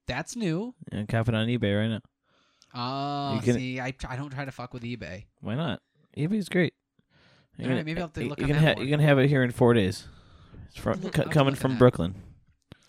That's 0.07 0.37
new. 0.37 0.75
And 0.93 1.09
cop 1.09 1.29
it 1.29 1.35
on 1.35 1.47
eBay 1.49 1.79
right 1.79 1.89
now. 1.89 2.01
Oh, 2.75 3.35
You 3.37 3.41
can- 3.43 3.55
see, 3.55 3.81
I, 3.81 3.95
I 4.09 4.17
don't 4.17 4.31
try 4.31 4.45
to 4.45 4.53
fuck 4.53 4.73
with 4.75 4.83
eBay. 4.83 5.25
Why 5.41 5.55
not? 5.55 5.81
eBay's 6.17 6.49
great. 6.49 6.75
You're 7.57 7.71
Alright, 7.71 7.85
maybe 7.87 8.01
I'll 8.01 8.07
have 8.07 8.13
to 8.15 8.25
look 8.25 8.39
you 8.39 8.45
on 8.45 8.51
can 8.53 8.63
that 8.63 8.69
ha- 8.69 8.75
more. 8.77 8.85
you 8.85 8.91
can 8.91 9.01
have 9.01 9.19
it 9.19 9.29
here 9.29 9.43
in 9.43 9.51
four 9.51 9.75
days. 9.75 10.07
It's 10.69 10.77
from, 10.79 10.95
I'll 10.99 11.05
look- 11.05 11.15
co- 11.15 11.23
I'll 11.23 11.29
coming 11.29 11.53
look 11.55 11.61
from 11.61 11.73
that. 11.73 11.79
Brooklyn. 11.79 12.15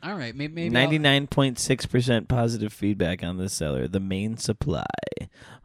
All 0.02 0.16
right, 0.16 0.34
maybe 0.36 0.54
maybe 0.54 0.68
I'll- 0.76 0.82
Ninety 0.84 0.98
nine 1.00 1.28
point 1.28 1.60
six 1.60 1.86
percent 1.86 2.28
positive 2.28 2.72
feedback 2.72 3.24
on 3.24 3.38
this 3.38 3.54
seller. 3.54 3.88
The 3.88 4.00
main 4.00 4.38
supply, 4.38 4.86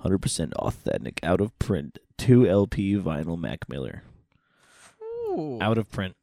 hundred 0.00 0.18
percent 0.18 0.52
authentic, 0.54 1.20
out 1.22 1.40
of 1.40 1.56
print, 1.58 1.98
two 2.18 2.48
LP 2.48 2.94
vinyl 2.96 3.38
Mac 3.38 3.68
Miller, 3.68 4.02
Ooh. 5.02 5.58
out 5.60 5.78
of 5.78 5.90
print. 5.90 6.16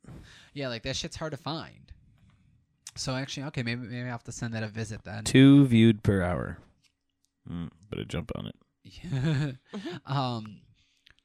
Yeah, 0.54 0.68
like 0.68 0.84
that 0.84 0.96
shit's 0.98 1.16
hard 1.16 1.32
to 1.32 1.38
find. 1.38 1.92
So 2.96 3.16
actually, 3.16 3.44
okay, 3.48 3.64
maybe 3.64 3.84
maybe 3.88 4.02
I 4.04 4.08
have 4.12 4.24
to 4.26 4.32
send 4.34 4.54
that 4.54 4.64
a 4.64 4.68
visit 4.68 5.04
then. 5.06 5.24
Two 5.24 5.66
viewed 5.66 6.04
per 6.04 6.22
hour. 6.22 6.58
Mm, 7.50 7.70
better 7.90 8.04
jump 8.04 8.32
on 8.36 8.48
it. 8.48 8.56
Yeah. 8.84 9.52
Um, 10.06 10.58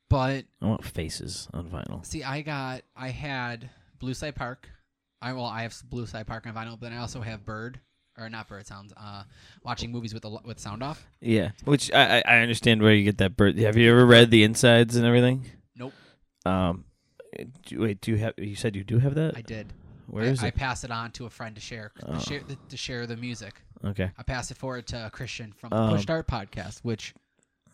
but 0.09 0.45
I 0.63 0.67
want 0.67 0.85
faces 0.85 1.49
on 1.53 1.69
vinyl. 1.69 2.07
see, 2.07 2.23
I 2.23 2.43
got 2.43 2.83
I 2.95 3.09
had 3.09 3.71
Blue 3.99 4.15
Side 4.15 4.37
Park. 4.37 4.69
I 5.23 5.33
well, 5.33 5.45
I 5.47 5.63
have 5.63 5.75
Blue 5.89 6.07
Side 6.07 6.27
Park 6.27 6.47
on 6.47 6.55
vinyl, 6.55 6.73
but 6.79 6.83
then 6.83 6.93
I 6.93 6.99
also 6.99 7.21
have 7.21 7.45
Bird 7.45 7.81
or 8.19 8.29
not 8.29 8.49
Bird 8.49 8.67
Sounds. 8.67 8.93
Uh, 8.97 9.25
watching 9.63 9.91
movies 9.93 10.13
with 10.15 10.23
the 10.23 10.31
with 10.45 10.59
sound 10.61 10.83
off. 10.83 11.07
Yeah, 11.21 11.51
which 11.65 11.93
I 11.93 12.19
I 12.19 12.23
I 12.27 12.39
understand 12.41 12.83
where 12.83 12.93
you 12.93 13.05
get 13.05 13.19
that 13.19 13.37
bird. 13.37 13.59
Have 13.59 13.77
you 13.77 13.91
ever 13.91 14.05
read 14.07 14.31
the 14.31 14.45
insides 14.45 14.97
and 14.97 15.05
everything? 15.07 15.47
Nope, 15.77 15.93
Um, 16.45 16.85
do, 17.67 17.81
wait, 17.81 18.01
do 18.01 18.11
you 18.13 18.17
have? 18.19 18.35
You 18.39 18.55
said 18.57 18.77
you 18.77 18.85
do 18.85 18.99
have 18.99 19.15
that. 19.15 19.37
I 19.37 19.43
did. 19.43 19.73
Where 20.09 20.25
I, 20.25 20.29
is 20.29 20.43
I 20.45 20.49
it? 20.49 20.55
pass 20.55 20.85
it 20.85 20.91
on 20.91 21.11
to 21.13 21.27
a 21.27 21.31
friend 21.31 21.55
to 21.57 21.61
share 21.61 21.91
Oh. 22.07 22.15
to 22.15 22.21
share 22.21 22.41
the, 22.47 22.57
to 22.69 22.77
share 22.77 23.07
the 23.07 23.17
music. 23.17 23.55
okay. 23.85 24.11
I 24.17 24.23
pass 24.23 24.51
it 24.51 24.57
forward 24.57 24.87
to 24.89 25.11
Christian 25.13 25.53
from 25.53 25.71
the 25.71 25.77
Um, 25.77 25.91
Push 25.93 26.03
Start 26.03 26.29
podcast, 26.29 26.81
which 26.81 27.13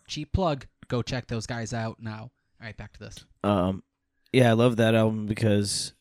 cheap 0.07 0.31
plug. 0.33 0.65
Go 0.87 1.01
check 1.01 1.27
those 1.27 1.45
guys 1.45 1.73
out 1.73 1.97
now. 2.01 2.31
All 2.59 2.65
right, 2.67 2.75
back 2.75 2.91
to 2.93 2.99
this. 2.99 3.23
Um, 3.43 3.83
yeah, 4.33 4.49
I 4.49 4.53
love 4.53 4.77
that 4.77 4.95
album 4.95 5.27
because, 5.27 5.93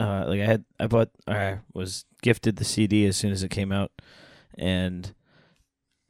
uh, 0.00 0.24
like 0.26 0.40
I 0.40 0.46
had 0.46 0.64
I 0.78 0.86
bought 0.86 1.10
I 1.28 1.58
was 1.74 2.06
gifted 2.22 2.56
the 2.56 2.64
CD 2.64 3.06
as 3.06 3.16
soon 3.16 3.32
as 3.32 3.42
it 3.42 3.50
came 3.50 3.70
out, 3.70 3.92
and 4.56 5.14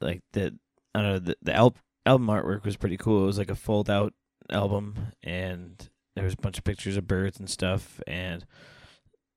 like 0.01 0.23
the 0.33 0.57
I 0.95 1.03
don't 1.03 1.13
know 1.13 1.19
the 1.19 1.37
the 1.43 1.55
al- 1.55 1.75
album 2.07 2.29
artwork 2.29 2.65
was 2.65 2.77
pretty 2.77 2.97
cool. 2.97 3.25
It 3.25 3.27
was 3.27 3.39
like 3.39 3.51
a 3.51 3.57
fold 3.57 3.91
out 3.91 4.15
album, 4.49 5.09
and 5.25 5.91
there 6.15 6.25
was 6.25 6.35
a 6.35 6.41
bunch 6.41 6.57
of 6.57 6.65
pictures 6.65 6.97
of 6.97 7.09
birds 7.09 7.41
and 7.41 7.51
stuff, 7.51 8.01
and 8.07 8.47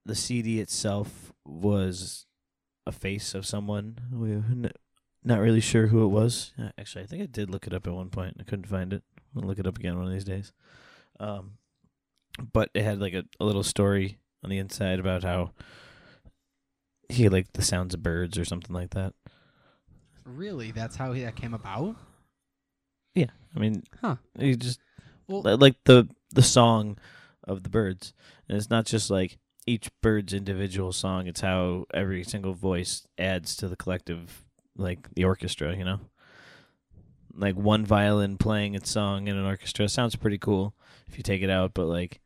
the 0.06 0.16
CD 0.16 0.60
itself 0.60 1.34
was 1.44 2.28
a 2.86 2.92
face 2.92 3.34
of 3.34 3.48
someone. 3.48 3.98
We 4.12 4.70
not 5.24 5.40
really 5.40 5.62
sure 5.62 5.88
who 5.88 6.04
it 6.04 6.10
was. 6.10 6.52
Uh, 6.62 6.70
Actually, 6.78 7.06
I 7.06 7.08
think 7.08 7.24
I 7.24 7.28
did 7.28 7.50
look 7.50 7.66
it 7.66 7.74
up 7.74 7.88
at 7.88 7.94
one 7.94 8.10
point. 8.10 8.38
I 8.40 8.44
couldn't 8.44 8.68
find 8.68 8.94
it. 8.94 9.04
I'll 9.36 9.48
look 9.48 9.58
it 9.58 9.66
up 9.66 9.80
again 9.80 9.96
one 9.96 10.06
of 10.06 10.12
these 10.12 10.26
days. 10.26 10.52
Um, 11.20 11.54
but 12.52 12.70
it 12.74 12.84
had 12.84 13.00
like 13.00 13.14
a, 13.14 13.24
a 13.40 13.46
little 13.46 13.64
story 13.64 14.20
on 14.44 14.50
the 14.50 14.58
inside 14.58 15.00
about 15.00 15.24
how 15.24 15.52
he 17.10 17.30
liked 17.30 17.54
the 17.54 17.62
sounds 17.62 17.94
of 17.94 18.04
birds 18.04 18.38
or 18.38 18.46
something 18.46 18.74
like 18.76 18.92
that. 18.92 19.14
Really, 20.26 20.72
that's 20.72 20.96
how 20.96 21.14
that 21.14 21.36
came 21.36 21.54
about. 21.54 21.96
Yeah, 23.14 23.32
I 23.56 23.60
mean, 23.60 23.84
Huh. 24.02 24.18
he 24.40 24.56
just 24.56 24.80
Well, 25.28 25.58
like 25.58 25.76
the 25.86 26.08
the 26.32 26.42
song 26.42 26.98
of 27.44 27.64
the 27.64 27.70
birds, 27.70 28.14
and 28.48 28.58
it's 28.58 28.70
not 28.70 28.86
just 28.86 29.10
like 29.10 29.38
each 29.68 29.90
bird's 30.02 30.34
individual 30.34 30.92
song. 30.92 31.28
It's 31.28 31.42
how 31.42 31.86
every 31.94 32.24
single 32.24 32.54
voice 32.54 33.06
adds 33.18 33.56
to 33.58 33.68
the 33.68 33.76
collective, 33.76 34.44
like 34.76 35.14
the 35.14 35.26
orchestra. 35.26 35.76
You 35.76 35.84
know, 35.86 36.00
like 37.36 37.56
one 37.56 37.86
violin 37.86 38.38
playing 38.38 38.76
its 38.76 38.90
song 38.90 39.28
in 39.28 39.38
an 39.38 39.46
orchestra 39.46 39.88
sounds 39.90 40.16
pretty 40.16 40.38
cool 40.38 40.74
if 41.08 41.18
you 41.18 41.24
take 41.24 41.42
it 41.42 41.50
out, 41.50 41.74
but 41.74 41.86
like 41.86 42.20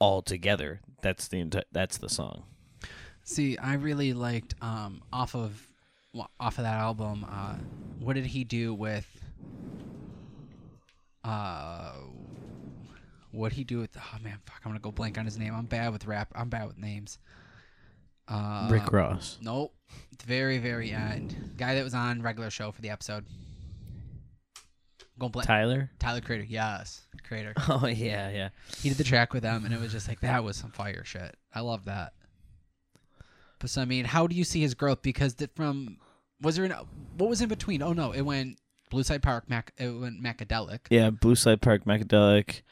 all 0.00 0.22
together, 0.22 0.80
that's 1.02 1.28
the 1.28 1.36
enti- 1.44 1.62
that's 1.70 1.98
the 1.98 2.08
song. 2.08 2.42
See, 3.22 3.56
I 3.58 3.74
really 3.74 4.12
liked 4.12 4.54
um 4.60 5.02
off 5.12 5.36
of 5.36 5.68
wa- 6.12 6.26
off 6.40 6.58
of 6.58 6.64
that 6.64 6.78
album. 6.78 7.24
Uh, 7.30 7.54
what 8.00 8.14
did 8.14 8.26
he 8.26 8.42
do 8.42 8.74
with? 8.74 9.06
Uh, 11.22 11.92
what 13.30 13.52
he 13.52 13.62
do 13.64 13.78
with? 13.78 13.96
Oh 13.96 14.18
man, 14.22 14.38
fuck! 14.46 14.60
I'm 14.64 14.70
gonna 14.70 14.80
go 14.80 14.90
blank 14.90 15.18
on 15.18 15.24
his 15.24 15.38
name. 15.38 15.54
I'm 15.54 15.66
bad 15.66 15.92
with 15.92 16.06
rap. 16.06 16.32
I'm 16.34 16.48
bad 16.48 16.66
with 16.66 16.78
names. 16.78 17.18
Uh, 18.26 18.68
Rick 18.70 18.90
Ross. 18.92 19.38
Nope. 19.42 19.74
The 20.18 20.26
very 20.26 20.58
very 20.58 20.92
end. 20.92 21.54
Guy 21.56 21.74
that 21.74 21.84
was 21.84 21.94
on 21.94 22.22
regular 22.22 22.50
show 22.50 22.72
for 22.72 22.80
the 22.80 22.90
episode. 22.90 23.26
Go 25.20 25.28
blank. 25.28 25.46
Tyler. 25.46 25.90
Tyler 25.98 26.20
Creator. 26.22 26.46
Yes, 26.48 27.02
Creator. 27.28 27.52
Oh 27.68 27.86
yeah, 27.86 28.30
yeah. 28.30 28.48
he 28.78 28.88
did 28.88 28.98
the 28.98 29.04
track 29.04 29.32
with 29.34 29.42
them, 29.42 29.64
and 29.66 29.72
it 29.72 29.78
was 29.78 29.92
just 29.92 30.08
like 30.08 30.20
that 30.20 30.42
was 30.42 30.56
some 30.56 30.70
fire 30.70 31.04
shit. 31.04 31.36
I 31.54 31.60
love 31.60 31.84
that. 31.84 32.14
But 33.58 33.68
so 33.70 33.82
I 33.82 33.84
mean, 33.84 34.06
how 34.06 34.26
do 34.26 34.34
you 34.34 34.44
see 34.44 34.60
his 34.62 34.72
growth? 34.74 35.02
Because 35.02 35.34
the, 35.34 35.48
from 35.54 35.98
was 36.40 36.56
there 36.56 36.64
an 36.64 36.72
what 37.18 37.28
was 37.28 37.42
in 37.42 37.48
between? 37.50 37.82
Oh 37.82 37.92
no, 37.92 38.12
it 38.12 38.22
went 38.22 38.58
Blue 38.90 39.02
Side 39.02 39.22
Park, 39.22 39.48
Mac, 39.48 39.72
it 39.76 39.90
went 39.90 40.22
Macadelic. 40.22 40.80
Yeah, 40.88 41.10
Blue 41.10 41.34
Slide 41.34 41.60
Park, 41.60 41.84
Macadelic, 41.84 42.62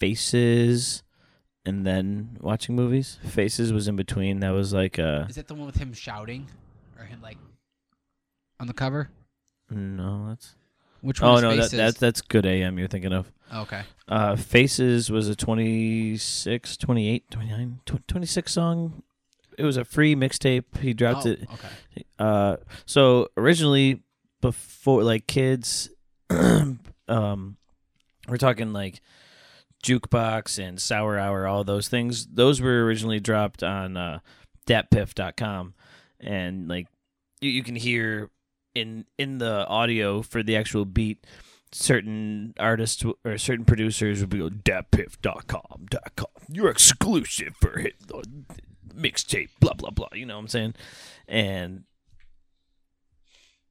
Faces, 0.00 1.04
and 1.64 1.86
then 1.86 2.36
watching 2.40 2.74
movies. 2.74 3.18
Faces 3.24 3.72
was 3.72 3.86
in 3.86 3.94
between. 3.94 4.40
That 4.40 4.50
was 4.50 4.72
like 4.74 4.98
uh 4.98 5.26
Is 5.28 5.36
that 5.36 5.46
the 5.46 5.54
one 5.54 5.66
with 5.66 5.76
him 5.76 5.92
shouting, 5.92 6.48
or 6.98 7.04
him 7.04 7.22
like 7.22 7.38
on 8.58 8.66
the 8.66 8.74
cover? 8.74 9.10
no, 9.70 10.26
that's 10.28 10.56
Which 11.02 11.20
one? 11.20 11.44
oh 11.44 11.50
no, 11.50 11.56
that, 11.56 11.70
that's 11.70 11.98
that's 11.98 12.20
good 12.20 12.46
AM. 12.46 12.78
You're 12.78 12.88
thinking 12.88 13.12
of. 13.12 13.30
okay. 13.54 13.82
Uh, 14.08 14.36
Faces 14.36 15.10
was 15.10 15.28
a 15.28 15.34
26, 15.34 16.76
28, 16.76 17.30
29, 17.30 17.80
tw- 17.84 18.08
26 18.08 18.52
song. 18.52 19.02
It 19.58 19.64
was 19.64 19.76
a 19.76 19.84
free 19.84 20.14
mixtape. 20.14 20.78
He 20.78 20.94
dropped 20.94 21.26
oh, 21.26 21.30
it. 21.30 21.48
Okay. 21.52 22.04
Uh, 22.18 22.56
so 22.86 23.28
originally, 23.36 24.02
before 24.40 25.02
like 25.02 25.26
kids, 25.26 25.90
um, 26.30 26.78
we're 28.28 28.36
talking 28.36 28.72
like 28.72 29.00
jukebox 29.82 30.64
and 30.64 30.80
sour 30.80 31.18
hour, 31.18 31.46
all 31.46 31.64
those 31.64 31.88
things. 31.88 32.26
Those 32.26 32.60
were 32.60 32.84
originally 32.84 33.18
dropped 33.18 33.64
on 33.64 33.96
uh, 33.96 34.20
datpiff.com, 34.66 35.74
and 36.20 36.68
like 36.68 36.86
you, 37.40 37.50
you 37.50 37.64
can 37.64 37.74
hear 37.76 38.30
in 38.74 39.04
in 39.18 39.38
the 39.38 39.66
audio 39.66 40.22
for 40.22 40.42
the 40.42 40.56
actual 40.56 40.84
beat. 40.84 41.26
Certain 41.74 42.52
artists 42.60 43.02
or 43.24 43.38
certain 43.38 43.64
producers 43.64 44.20
would 44.20 44.28
be 44.28 44.38
go 44.38 44.50
datpiff.com, 44.50 45.86
dot 45.88 46.12
com. 46.16 46.26
You're 46.50 46.68
exclusive 46.68 47.54
for 47.60 47.78
hit 47.78 47.94
mixtape, 48.94 49.48
blah 49.58 49.72
blah 49.72 49.88
blah. 49.90 50.08
You 50.12 50.26
know 50.26 50.34
what 50.34 50.40
I'm 50.42 50.48
saying? 50.48 50.74
And 51.26 51.84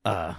uh 0.03 0.33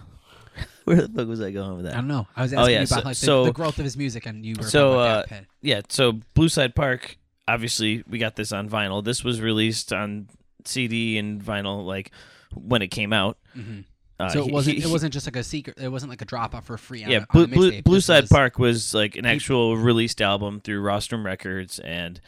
where 0.84 0.96
the 0.96 1.08
fuck 1.08 1.28
was 1.28 1.40
I 1.40 1.50
going 1.50 1.76
with 1.76 1.84
that? 1.84 1.94
I 1.94 1.96
don't 1.98 2.08
know. 2.08 2.26
I 2.36 2.42
was 2.42 2.52
Oh, 2.52 2.58
asking 2.60 2.72
yeah, 2.74 2.80
you 2.80 2.86
about 2.86 2.88
so- 2.88 3.08
like 3.08 3.16
the, 3.16 3.26
so- 3.26 3.44
the 3.44 3.52
growth 3.52 3.78
of 3.78 3.84
his 3.84 3.96
music, 3.96 4.26
and 4.26 4.44
you 4.44 4.56
were 4.58 4.64
So, 4.64 4.98
uh. 4.98 5.22
Yeah, 5.60 5.82
so 5.88 6.18
Blue 6.34 6.48
Side 6.48 6.74
Park, 6.74 7.16
obviously 7.48 8.02
we 8.08 8.18
got 8.18 8.36
this 8.36 8.50
on 8.52 8.68
vinyl. 8.68 9.04
This 9.04 9.22
was 9.22 9.40
released 9.40 9.92
on 9.92 10.28
CD 10.64 11.16
and 11.16 11.40
vinyl 11.40 11.86
like 11.86 12.10
when 12.54 12.82
it 12.82 12.88
came 12.88 13.12
out. 13.12 13.38
Mhm. 13.56 13.84
Uh, 14.22 14.28
So 14.30 14.46
it 14.46 14.52
wasn't. 14.52 14.78
he- 14.78 14.84
it 14.84 14.88
wasn't 14.90 15.12
just 15.12 15.26
like 15.26 15.36
a 15.36 15.42
secret. 15.44 15.78
It 15.78 15.88
wasn't 15.88 16.10
like 16.10 16.22
a 16.22 16.24
drop 16.24 16.54
off 16.54 16.66
for 16.66 16.76
free. 16.78 17.02
On 17.04 17.10
yeah, 17.10 17.24
Blue, 17.32 17.46
Blue. 17.46 17.82
Blue 17.82 18.00
Side 18.00 18.22
was- 18.24 18.30
Park 18.30 18.58
was 18.58 18.94
like 18.94 19.16
an 19.16 19.26
actual 19.26 19.76
released 19.76 20.20
album 20.22 20.60
through 20.60 20.80
Rostrum 20.82 21.24
Records, 21.24 21.78
and 21.80 22.20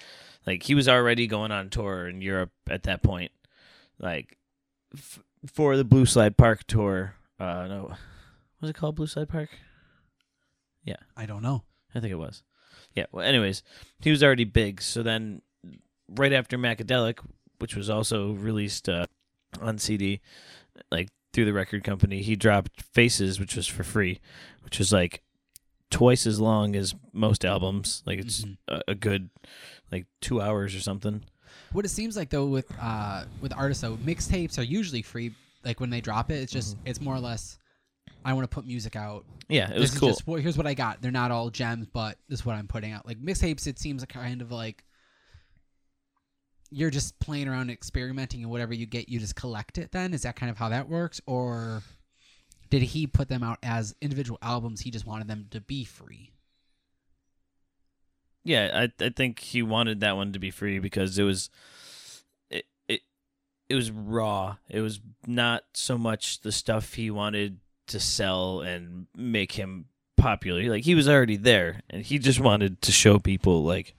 like 0.46 0.62
he 0.64 0.74
was 0.74 0.88
already 0.88 1.26
going 1.26 1.52
on 1.52 1.70
tour 1.70 2.09
in 2.09 2.20
Europe 2.20 2.50
at 2.68 2.83
that 2.85 3.02
point. 3.02 3.30
Like 3.98 4.37
f- 4.94 5.20
for 5.46 5.76
the 5.76 5.85
Blue 5.85 6.07
Slide 6.07 6.37
Park 6.37 6.64
tour, 6.66 7.14
uh, 7.38 7.66
no, 7.68 7.94
was 8.61 8.70
it 8.70 8.76
called 8.76 8.96
Blue 8.96 9.07
Slide 9.07 9.28
Park? 9.28 9.50
Yeah, 10.85 10.96
I 11.16 11.26
don't 11.26 11.42
know. 11.42 11.62
I 11.94 12.00
think 12.00 12.11
it 12.12 12.16
was. 12.16 12.42
Yeah. 12.94 13.07
Well, 13.12 13.24
anyways, 13.24 13.62
he 14.00 14.11
was 14.11 14.22
already 14.22 14.44
big. 14.44 14.83
So 14.83 15.02
then, 15.02 15.42
right 16.09 16.33
after 16.33 16.59
Macadelic, 16.59 17.18
which 17.59 17.76
was 17.76 17.88
also 17.88 18.33
released 18.33 18.88
uh, 18.88 19.07
on 19.61 19.78
CD, 19.78 20.20
like 20.90 21.09
through 21.35 21.44
the 21.44 21.53
record 21.53 21.85
company, 21.85 22.23
he 22.23 22.37
dropped 22.37 22.81
Faces, 22.81 23.38
which 23.38 23.55
was 23.57 23.66
for 23.66 23.85
free, 23.85 24.20
which 24.62 24.79
was 24.79 24.92
like 24.92 25.23
twice 25.90 26.27
as 26.27 26.40
long 26.40 26.75
as 26.75 26.94
most 27.12 27.44
albums. 27.44 28.03
Like 28.07 28.18
it's 28.20 28.42
Mhm. 28.44 28.57
a, 28.68 28.81
a 28.88 28.94
good 28.94 29.29
like 29.92 30.07
two 30.20 30.40
hours 30.40 30.75
or 30.75 30.81
something. 30.81 31.23
What 31.73 31.85
it 31.85 31.88
seems 31.90 32.16
like 32.16 32.31
though 32.31 32.47
with 32.47 32.73
uh 32.81 33.25
with 33.40 33.53
artists 33.53 33.83
though, 33.83 33.97
mixtapes 33.97 34.59
are 34.59 34.62
usually 34.62 35.03
free. 35.03 35.33
Like 35.64 35.81
when 35.81 35.90
they 35.90 36.01
drop 36.01 36.31
it, 36.31 36.37
it's 36.37 36.53
just 36.53 36.77
it's 36.85 37.01
more 37.01 37.14
or 37.14 37.20
less. 37.20 37.59
I 38.25 38.33
want 38.33 38.49
to 38.51 38.55
put 38.55 38.66
music 38.66 38.97
out. 38.97 39.25
Yeah, 39.51 39.70
it 39.70 39.79
was 39.79 39.99
cool. 39.99 40.09
Just, 40.09 40.27
well, 40.27 40.40
here's 40.40 40.57
what 40.57 40.66
I 40.66 40.73
got. 40.73 41.03
They're 41.03 41.11
not 41.11 41.31
all 41.31 41.51
gems, 41.51 41.87
but 41.92 42.16
this 42.29 42.40
is 42.40 42.47
what 42.47 42.57
I'm 42.57 42.66
putting 42.66 42.90
out. 42.92 43.05
Like 43.07 43.18
mixtapes, 43.20 43.66
it 43.66 43.79
seems 43.79 44.03
kind 44.07 44.40
of 44.40 44.51
like 44.51 44.83
you're 46.70 46.90
just 46.90 47.18
playing 47.18 47.48
around, 47.48 47.70
experimenting, 47.70 48.42
and 48.42 48.50
whatever 48.50 48.74
you 48.74 48.87
get, 48.87 49.09
you 49.09 49.18
just 49.18 49.37
collect 49.37 49.79
it. 49.79 49.92
Then 49.92 50.14
is 50.14 50.22
that 50.22 50.37
kind 50.37 50.50
of 50.50 50.59
how 50.59 50.68
that 50.70 50.88
works, 50.88 51.20
or 51.27 51.83
did 52.70 52.83
he 52.83 53.07
put 53.07 53.29
them 53.29 53.42
out 53.42 53.59
as 53.62 53.94
individual 54.00 54.38
albums? 54.42 54.81
He 54.81 54.90
just 54.90 55.07
wanted 55.07 55.29
them 55.29 55.46
to 55.50 55.61
be 55.61 55.85
free. 55.85 56.31
Yeah, 58.44 58.88
I 59.00 59.05
I 59.05 59.09
think 59.09 59.38
he 59.38 59.62
wanted 59.62 60.00
that 60.00 60.16
one 60.16 60.33
to 60.33 60.38
be 60.38 60.50
free 60.50 60.79
because 60.79 61.18
it 61.18 61.22
was 61.22 61.48
it 62.50 62.66
it 62.88 63.00
it 63.68 63.74
was 63.74 63.90
raw. 63.90 64.57
It 64.68 64.81
was 64.81 65.00
not 65.27 65.64
so 65.72 65.96
much 65.96 66.40
the 66.40 66.53
stuff 66.53 66.94
he 66.94 67.11
wanted 67.11 67.59
to 67.87 68.00
sell 68.00 68.61
and 68.61 69.07
make 69.16 69.53
him 69.53 69.87
popular. 70.16 70.62
Like 70.70 70.85
he 70.85 70.94
was 70.94 71.09
already 71.09 71.37
there 71.37 71.83
and 71.88 72.03
he 72.03 72.18
just 72.18 72.40
wanted 72.40 72.83
to 72.83 72.92
show 72.92 73.18
people 73.18 73.62
like 73.62 73.94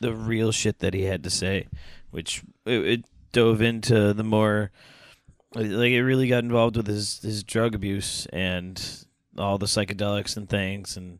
the 0.00 0.14
real 0.14 0.52
shit 0.52 0.80
that 0.80 0.94
he 0.94 1.02
had 1.02 1.24
to 1.24 1.30
say, 1.30 1.68
which 2.10 2.42
it, 2.64 2.86
it 2.86 3.04
dove 3.32 3.60
into 3.62 4.12
the 4.12 4.24
more 4.24 4.70
like 5.54 5.90
it 5.92 6.02
really 6.02 6.28
got 6.28 6.44
involved 6.44 6.76
with 6.76 6.86
his 6.86 7.20
his 7.20 7.42
drug 7.42 7.74
abuse 7.74 8.26
and 8.32 9.06
all 9.38 9.58
the 9.58 9.66
psychedelics 9.66 10.36
and 10.36 10.48
things 10.48 10.96
and 10.96 11.18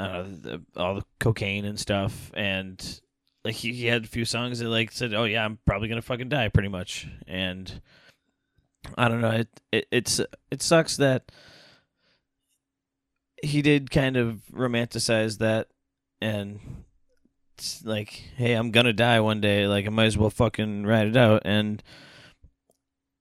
uh, 0.00 0.22
the, 0.22 0.62
all 0.76 0.94
the 0.94 1.04
cocaine 1.18 1.66
and 1.66 1.78
stuff, 1.78 2.30
and 2.34 3.00
like 3.44 3.54
he, 3.54 3.74
he 3.74 3.86
had 3.86 4.04
a 4.04 4.08
few 4.08 4.24
songs 4.24 4.58
that 4.58 4.68
like 4.68 4.92
said, 4.92 5.12
"Oh 5.12 5.24
yeah, 5.24 5.44
I'm 5.44 5.58
probably 5.66 5.88
gonna 5.88 6.00
fucking 6.00 6.30
die," 6.30 6.48
pretty 6.48 6.70
much. 6.70 7.06
And 7.26 7.82
I 8.96 9.08
don't 9.08 9.20
know. 9.20 9.30
It, 9.30 9.48
it 9.70 9.86
it's 9.90 10.20
it 10.50 10.62
sucks 10.62 10.96
that 10.96 11.30
he 13.42 13.60
did 13.60 13.90
kind 13.90 14.16
of 14.16 14.40
romanticize 14.50 15.36
that, 15.38 15.68
and 16.22 16.60
like, 17.84 18.10
hey, 18.36 18.54
I'm 18.54 18.70
gonna 18.70 18.92
die 18.92 19.20
one 19.20 19.40
day. 19.40 19.66
Like 19.66 19.86
I 19.86 19.90
might 19.90 20.06
as 20.06 20.18
well 20.18 20.30
fucking 20.30 20.84
ride 20.84 21.08
it 21.08 21.16
out. 21.16 21.42
And 21.44 21.82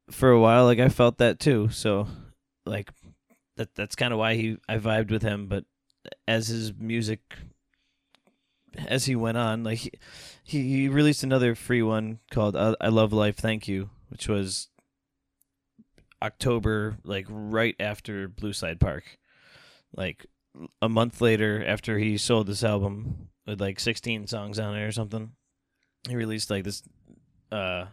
for 0.10 0.32
a 0.32 0.40
while, 0.40 0.66
like 0.66 0.80
I 0.80 0.90
felt 0.90 1.18
that 1.18 1.40
too. 1.40 1.70
So 1.70 2.08
like 2.66 2.92
that 3.58 3.76
that's 3.76 3.96
kind 3.96 4.14
of 4.14 4.20
why 4.20 4.36
he 4.36 4.58
I 4.68 4.78
vibed 4.78 5.12
with 5.12 5.22
him, 5.22 5.48
but 5.48 5.66
as 6.28 6.48
his 6.48 6.74
music 6.74 7.22
as 8.88 9.06
he 9.06 9.16
went 9.16 9.38
on 9.38 9.64
like 9.64 10.00
he, 10.44 10.62
he 10.62 10.88
released 10.88 11.24
another 11.24 11.56
free 11.56 11.82
one 11.82 12.20
called 12.32 12.56
I, 12.56 12.76
I 12.80 12.90
love 12.90 13.12
life 13.12 13.38
thank 13.38 13.68
you 13.68 13.90
which 14.10 14.28
was 14.28 14.70
october 16.22 16.98
like 17.04 17.26
right 17.30 17.76
after 17.80 18.28
blue 18.28 18.54
side 18.54 18.80
park 18.80 19.18
like 19.96 20.26
a 20.82 20.90
month 20.90 21.22
later 21.22 21.64
after 21.66 21.98
he 21.98 22.18
sold 22.18 22.48
this 22.48 22.64
album 22.64 23.29
with 23.50 23.60
like 23.62 23.80
16 23.80 24.28
songs 24.28 24.60
on 24.60 24.76
it 24.78 24.82
or 24.84 24.92
something 24.92 25.32
he 26.08 26.16
released 26.16 26.50
like 26.50 26.64
this. 26.64 26.82
Uh, 27.52 27.86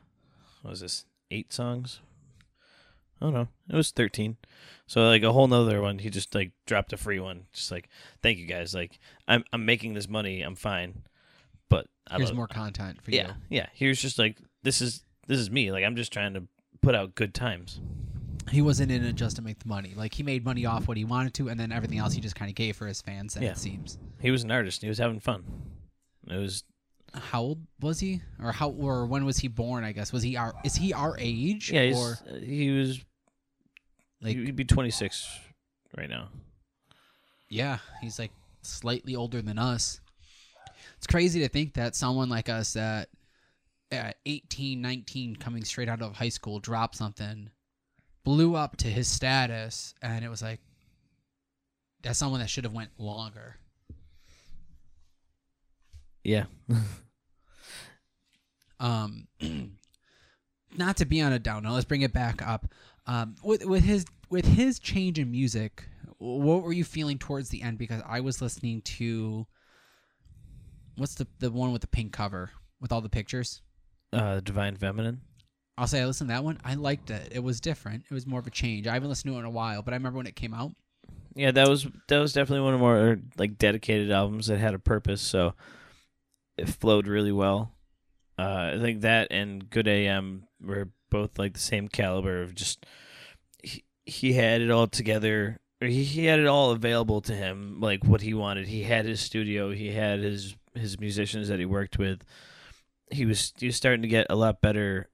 what 0.63 0.71
was 0.71 0.81
this? 0.81 1.05
Eight 1.31 1.53
songs. 1.53 2.01
I 3.21 3.25
don't 3.25 3.35
know. 3.35 3.49
it 3.71 3.75
was 3.75 3.91
thirteen. 3.91 4.37
So 4.87 5.09
like 5.09 5.23
a 5.23 5.33
whole 5.33 5.49
nother 5.49 5.81
one. 5.81 5.99
He 5.99 6.11
just 6.11 6.35
like 6.35 6.53
dropped 6.67 6.93
a 6.93 6.97
free 6.99 7.19
one. 7.19 7.47
Just 7.53 7.71
like 7.73 7.89
thank 8.23 8.39
you 8.39 8.47
guys. 8.47 8.75
Like 8.75 8.99
I'm 9.27 9.43
I'm 9.53 9.65
making 9.65 9.95
this 9.95 10.09
money. 10.09 10.43
I'm 10.43 10.55
fine. 10.55 11.03
But 11.69 11.87
I 12.09 12.17
Here's 12.19 12.29
love- 12.29 12.37
more 12.37 12.47
content 12.47 13.03
for 13.03 13.11
Yeah, 13.11 13.23
you. 13.23 13.29
Yeah. 13.29 13.35
Yeah. 13.63 13.67
Here's 13.73 14.01
just 14.01 14.19
like 14.19 14.39
this 14.63 14.81
is 14.81 15.03
this 15.27 15.39
is 15.39 15.51
me. 15.51 15.73
Like 15.73 15.83
I'm 15.85 15.97
just 15.97 16.13
trying 16.13 16.35
to 16.35 16.45
put 16.83 16.95
out 16.95 17.15
good 17.15 17.35
times. 17.35 17.81
He 18.51 18.63
wasn't 18.63 18.93
in 18.93 19.05
it 19.05 19.15
just 19.15 19.37
to 19.37 19.43
make 19.43 19.59
the 19.59 19.69
money. 19.69 19.93
Like 19.97 20.15
he 20.15 20.23
made 20.23 20.45
money 20.45 20.67
off 20.67 20.87
what 20.89 20.97
he 20.97 21.05
wanted 21.05 21.35
to, 21.35 21.49
and 21.49 21.59
then 21.59 21.73
everything 21.73 21.99
else 21.99 22.13
he 22.13 22.21
just 22.21 22.37
kind 22.37 22.49
of 22.49 22.55
gave 22.55 22.77
for 22.77 22.87
his 22.87 23.03
fans. 23.03 23.35
And 23.37 23.45
Yeah. 23.45 23.51
it 23.53 23.59
seems. 23.59 23.99
He 24.21 24.31
was 24.31 24.45
an 24.45 24.51
artist. 24.51 24.83
He 24.83 24.89
was 24.89 24.99
having 24.99 25.19
fun. 25.21 25.45
It 26.29 26.37
was 26.37 26.65
How 27.15 27.41
old 27.41 27.67
was 27.81 27.99
he, 28.01 28.21
or 28.43 28.53
how, 28.53 28.71
or 28.71 29.07
when 29.07 29.25
was 29.25 29.39
he 29.39 29.49
born? 29.49 29.85
I 29.85 29.93
guess 29.93 30.13
was 30.13 30.23
he 30.23 30.37
our? 30.37 30.55
Is 30.65 30.75
he 30.77 30.93
our 30.93 31.17
age? 31.19 31.73
yeah. 31.73 31.85
He's, 31.87 31.97
or 31.99 32.19
he 32.41 32.71
was 32.71 33.01
like 34.21 34.37
he'd 34.37 34.55
be 34.57 34.65
26 34.65 35.27
right 35.97 36.09
now. 36.11 36.29
Yeah, 37.49 37.79
he's 38.01 38.19
like 38.19 38.33
slightly 38.63 39.15
older 39.17 39.41
than 39.43 39.59
us. 39.59 40.01
It's 40.99 41.07
crazy 41.07 41.41
to 41.41 41.49
think 41.49 41.75
that 41.75 41.95
someone 41.95 42.29
like 42.29 42.49
us 42.49 42.73
that 42.75 43.09
at 43.93 44.17
18, 44.27 44.81
19 44.81 45.37
coming 45.37 45.65
straight 45.65 45.89
out 45.89 46.03
of 46.03 46.15
high 46.17 46.29
school 46.29 46.59
dropped 46.59 46.97
something, 46.97 47.51
blew 48.27 48.57
up 48.57 48.77
to 48.77 48.89
his 48.89 49.07
status 49.07 49.95
and 50.03 50.25
it 50.25 50.29
was 50.29 50.43
like 50.43 50.59
that's 52.03 52.19
someone 52.19 52.41
that 52.41 52.51
should 52.51 52.65
have 52.65 52.73
went 52.73 52.91
longer. 52.99 53.57
Yeah. 56.23 56.45
Um 58.79 59.27
not 60.77 60.99
to 60.99 61.07
be 61.07 61.23
on 61.23 61.33
a 61.33 61.39
down 61.39 61.63
note, 61.63 61.73
let's 61.73 61.87
bring 61.87 62.03
it 62.03 62.13
back 62.13 62.47
up. 62.47 62.67
Um 63.07 63.37
with 63.43 63.65
with 63.65 63.85
his 63.85 64.05
with 64.29 64.45
his 64.45 64.79
change 64.79 65.19
in 65.19 65.31
music, 65.31 65.85
what 66.19 66.63
were 66.63 66.75
you 66.75 66.85
feeling 66.85 67.17
towards 67.17 67.49
the 67.49 67.63
end 67.63 67.79
because 67.79 68.03
I 68.07 68.21
was 68.21 68.43
listening 68.43 68.83
to 68.83 69.47
what's 70.97 71.15
the 71.15 71.27
the 71.39 71.51
one 71.51 71.73
with 71.73 71.81
the 71.81 71.87
pink 71.87 72.13
cover 72.13 72.51
with 72.79 72.93
all 72.93 73.01
the 73.01 73.09
pictures? 73.09 73.63
Uh, 74.13 74.41
Divine 74.41 74.77
Feminine. 74.77 75.23
I'll 75.79 75.87
say 75.87 76.01
I 76.01 76.07
listened 76.07 76.31
to 76.31 76.35
that 76.35 76.45
one. 76.45 76.59
I 76.65 76.75
liked 76.75 77.11
it. 77.11 77.33
It 77.33 77.43
was 77.43 77.61
different. 77.61 78.05
It 78.11 78.15
was 78.15 78.27
more 78.27 78.41
of 78.41 78.47
a 78.47 78.51
change. 78.51 78.87
I 78.87 78.95
haven't 78.95 79.09
listened 79.09 79.33
to 79.33 79.37
it 79.37 79.41
in 79.41 79.45
a 79.45 79.51
while, 79.51 79.83
but 79.83 79.93
I 79.93 79.97
remember 79.97 80.17
when 80.19 80.27
it 80.27 80.37
came 80.37 80.55
out. 80.55 80.73
Yeah, 81.35 81.51
that 81.51 81.69
was 81.69 81.87
that 82.09 82.19
was 82.19 82.33
definitely 82.33 82.65
one 82.65 82.75
of 82.75 82.81
more 82.81 83.19
like 83.37 83.59
dedicated 83.59 84.11
albums 84.11 84.47
that 84.47 84.59
had 84.59 84.73
a 84.73 84.79
purpose. 84.79 85.21
So 85.21 85.55
it 86.57 86.69
flowed 86.69 87.07
really 87.07 87.33
well. 87.33 87.73
Uh, 88.39 88.73
I 88.75 88.79
think 88.81 89.03
that 89.03 89.29
and 89.31 89.69
Good 89.69 89.87
AM 89.87 90.45
were 90.63 90.89
both 91.11 91.39
like 91.39 91.55
the 91.55 91.61
same 91.61 91.89
caliber 91.89 92.43
of 92.43 92.55
just 92.55 92.87
he, 93.63 93.85
he 94.05 94.33
had 94.33 94.61
it 94.63 94.71
all 94.71 94.87
together. 94.87 95.59
He, 95.81 96.05
he 96.05 96.25
had 96.25 96.41
it 96.41 96.47
all 96.47 96.71
available 96.71 97.21
to 97.23 97.35
him, 97.35 97.81
like 97.81 98.05
what 98.05 98.23
he 98.23 98.33
wanted. 98.33 98.67
He 98.69 98.83
had 98.83 99.05
his 99.05 99.21
studio. 99.21 99.73
He 99.73 99.93
had 99.93 100.21
his 100.21 100.57
his 100.75 100.99
musicians 100.99 101.49
that 101.49 101.59
he 101.59 101.67
worked 101.67 101.99
with. 101.99 102.23
He 103.11 103.27
was 103.27 103.53
he 103.59 103.67
was 103.67 103.77
starting 103.77 104.03
to 104.03 104.09
get 104.09 104.27
a 104.31 104.37
lot 104.37 104.61
better, 104.63 105.11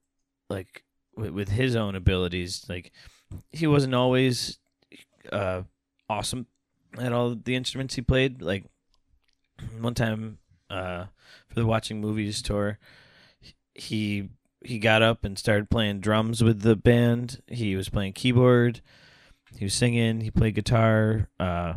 like 0.53 0.83
with, 1.15 1.49
his 1.49 1.75
own 1.75 1.95
abilities. 1.95 2.65
Like 2.69 2.91
he 3.51 3.67
wasn't 3.67 3.95
always 3.95 4.59
uh 5.31 5.63
awesome 6.09 6.45
at 6.99 7.11
all 7.11 7.35
the 7.35 7.55
instruments 7.55 7.95
he 7.95 8.01
played. 8.01 8.41
Like 8.41 8.65
one 9.79 9.93
time 9.93 10.37
uh, 10.69 11.05
for 11.47 11.55
the 11.55 11.65
watching 11.65 12.01
movies 12.01 12.41
tour, 12.41 12.79
he 13.73 14.29
he 14.63 14.79
got 14.79 15.01
up 15.01 15.25
and 15.25 15.37
started 15.37 15.69
playing 15.69 15.99
drums 15.99 16.43
with 16.43 16.61
the 16.61 16.75
band. 16.75 17.41
He 17.47 17.75
was 17.75 17.89
playing 17.89 18.13
keyboard. 18.13 18.81
He 19.57 19.65
was 19.65 19.73
singing. 19.73 20.21
He 20.21 20.31
played 20.31 20.55
guitar 20.55 21.29
uh, 21.39 21.73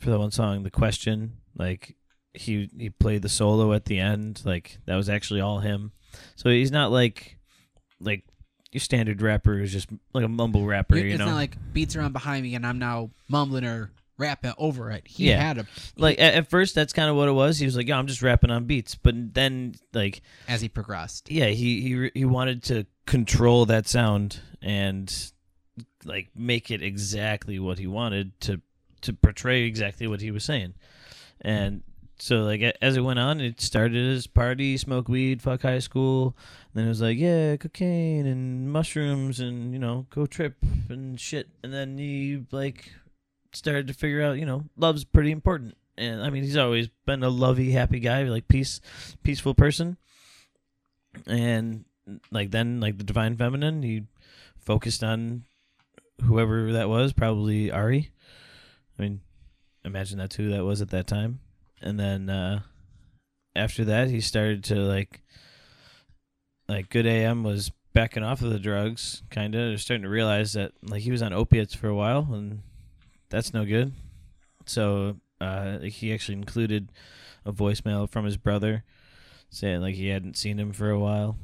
for 0.00 0.10
the 0.10 0.18
one 0.18 0.30
song, 0.30 0.62
"The 0.62 0.70
Question." 0.70 1.38
Like 1.56 1.96
he 2.32 2.70
he 2.76 2.90
played 2.90 3.22
the 3.22 3.28
solo 3.28 3.72
at 3.72 3.86
the 3.86 3.98
end. 3.98 4.42
Like 4.44 4.78
that 4.86 4.96
was 4.96 5.08
actually 5.08 5.40
all 5.40 5.60
him. 5.60 5.92
So 6.36 6.50
he's 6.50 6.72
not 6.72 6.90
like 6.90 7.37
like 8.00 8.24
your 8.72 8.80
standard 8.80 9.22
rapper 9.22 9.56
who's 9.56 9.72
just 9.72 9.88
like 10.12 10.24
a 10.24 10.28
mumble 10.28 10.66
rapper. 10.66 10.96
You're- 10.96 11.08
you 11.08 11.14
it's 11.14 11.20
know, 11.20 11.26
not 11.30 11.34
like 11.36 11.56
beats 11.72 11.96
around 11.96 12.12
behind 12.12 12.42
me 12.42 12.54
and 12.54 12.66
I'm 12.66 12.78
now 12.78 13.10
mumbling 13.28 13.64
or 13.64 13.90
rapping 14.18 14.52
over 14.58 14.90
it. 14.90 15.06
He 15.06 15.28
Yeah. 15.30 15.40
had 15.40 15.58
a 15.58 15.66
like 15.96 16.18
at, 16.18 16.34
at 16.34 16.50
first 16.50 16.74
that's 16.74 16.92
kind 16.92 17.08
of 17.08 17.16
what 17.16 17.28
it 17.28 17.32
was 17.32 17.58
he 17.58 17.64
was 17.64 17.76
like 17.76 17.86
yeah 17.86 17.96
i'm 17.96 18.08
just 18.08 18.20
rapping 18.20 18.50
on 18.50 18.64
beats 18.64 18.96
but 18.96 19.14
then 19.32 19.74
like 19.94 20.22
as 20.48 20.60
he 20.60 20.68
progressed. 20.68 21.30
yeah 21.30 21.46
he 21.46 21.80
he 21.80 22.10
he 22.14 22.24
wanted 22.24 22.64
to 22.64 22.84
control 23.06 23.64
that 23.66 23.86
sound 23.86 24.40
and 24.60 25.30
like 26.04 26.28
make 26.34 26.70
it 26.72 26.82
exactly 26.82 27.58
what 27.60 27.78
he 27.78 27.86
wanted 27.86 28.38
to 28.40 28.60
to 29.02 29.12
portray 29.12 29.62
exactly 29.62 30.08
what 30.08 30.20
he 30.20 30.32
was 30.32 30.42
saying 30.44 30.74
and 31.40 31.82
so 32.20 32.38
like 32.38 32.60
as 32.82 32.96
it 32.96 33.00
went 33.00 33.18
on 33.18 33.40
it 33.40 33.60
started 33.60 34.16
as 34.16 34.26
party 34.26 34.76
smoke 34.76 35.08
weed 35.08 35.40
fuck 35.40 35.62
high 35.62 35.78
school. 35.78 36.36
Then 36.74 36.86
it 36.86 36.88
was 36.88 37.00
like 37.00 37.18
yeah 37.18 37.56
cocaine 37.56 38.26
and 38.26 38.72
mushrooms 38.72 39.40
and 39.40 39.72
you 39.72 39.78
know 39.78 40.06
go 40.10 40.26
trip 40.26 40.56
and 40.88 41.18
shit. 41.18 41.48
And 41.62 41.72
then 41.72 41.96
he 41.96 42.44
like 42.50 42.92
started 43.52 43.86
to 43.86 43.94
figure 43.94 44.22
out 44.22 44.38
you 44.38 44.46
know 44.46 44.64
love's 44.76 45.04
pretty 45.04 45.30
important. 45.30 45.76
And 45.96 46.22
i 46.22 46.30
mean 46.30 46.44
he's 46.44 46.56
always 46.56 46.88
been 47.06 47.22
a 47.22 47.28
lovey 47.28 47.70
happy 47.72 48.00
guy 48.00 48.24
like 48.24 48.48
peace 48.48 48.80
peaceful 49.22 49.54
person. 49.54 49.96
And 51.26 51.84
like 52.32 52.50
then 52.50 52.80
like 52.80 52.98
the 52.98 53.04
divine 53.04 53.36
feminine 53.36 53.82
he 53.82 54.04
focused 54.56 55.04
on 55.04 55.44
whoever 56.24 56.72
that 56.72 56.88
was 56.88 57.12
probably 57.12 57.70
ari. 57.70 58.10
I 58.98 59.02
mean 59.02 59.20
imagine 59.84 60.18
that's 60.18 60.34
who 60.34 60.50
that 60.50 60.64
was 60.64 60.82
at 60.82 60.90
that 60.90 61.06
time 61.06 61.38
and 61.82 61.98
then 61.98 62.28
uh 62.28 62.60
after 63.54 63.84
that 63.84 64.08
he 64.08 64.20
started 64.20 64.62
to 64.64 64.76
like 64.76 65.22
like 66.68 66.90
good 66.90 67.06
am 67.06 67.42
was 67.42 67.70
backing 67.94 68.22
off 68.22 68.42
of 68.42 68.50
the 68.50 68.58
drugs 68.58 69.22
kind 69.30 69.54
of 69.54 69.80
starting 69.80 70.02
to 70.02 70.08
realize 70.08 70.52
that 70.52 70.72
like 70.82 71.02
he 71.02 71.10
was 71.10 71.22
on 71.22 71.32
opiates 71.32 71.74
for 71.74 71.88
a 71.88 71.94
while 71.94 72.28
and 72.32 72.62
that's 73.30 73.52
no 73.52 73.64
good. 73.64 73.92
So 74.66 75.16
uh 75.40 75.78
he 75.80 76.12
actually 76.12 76.36
included 76.38 76.90
a 77.44 77.52
voicemail 77.52 78.08
from 78.08 78.24
his 78.24 78.36
brother 78.36 78.84
saying 79.50 79.80
like 79.80 79.94
he 79.94 80.08
hadn't 80.08 80.36
seen 80.36 80.58
him 80.58 80.72
for 80.72 80.90
a 80.90 80.98
while. 80.98 81.36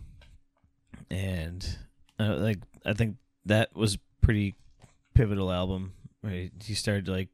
And 1.10 1.78
uh, 2.18 2.36
like 2.36 2.58
i 2.84 2.92
think 2.92 3.16
that 3.44 3.74
was 3.74 3.98
pretty 4.20 4.54
pivotal 5.14 5.52
album 5.52 5.92
he- 6.22 6.50
he 6.62 6.74
started 6.74 7.04
to 7.06 7.12
like 7.12 7.28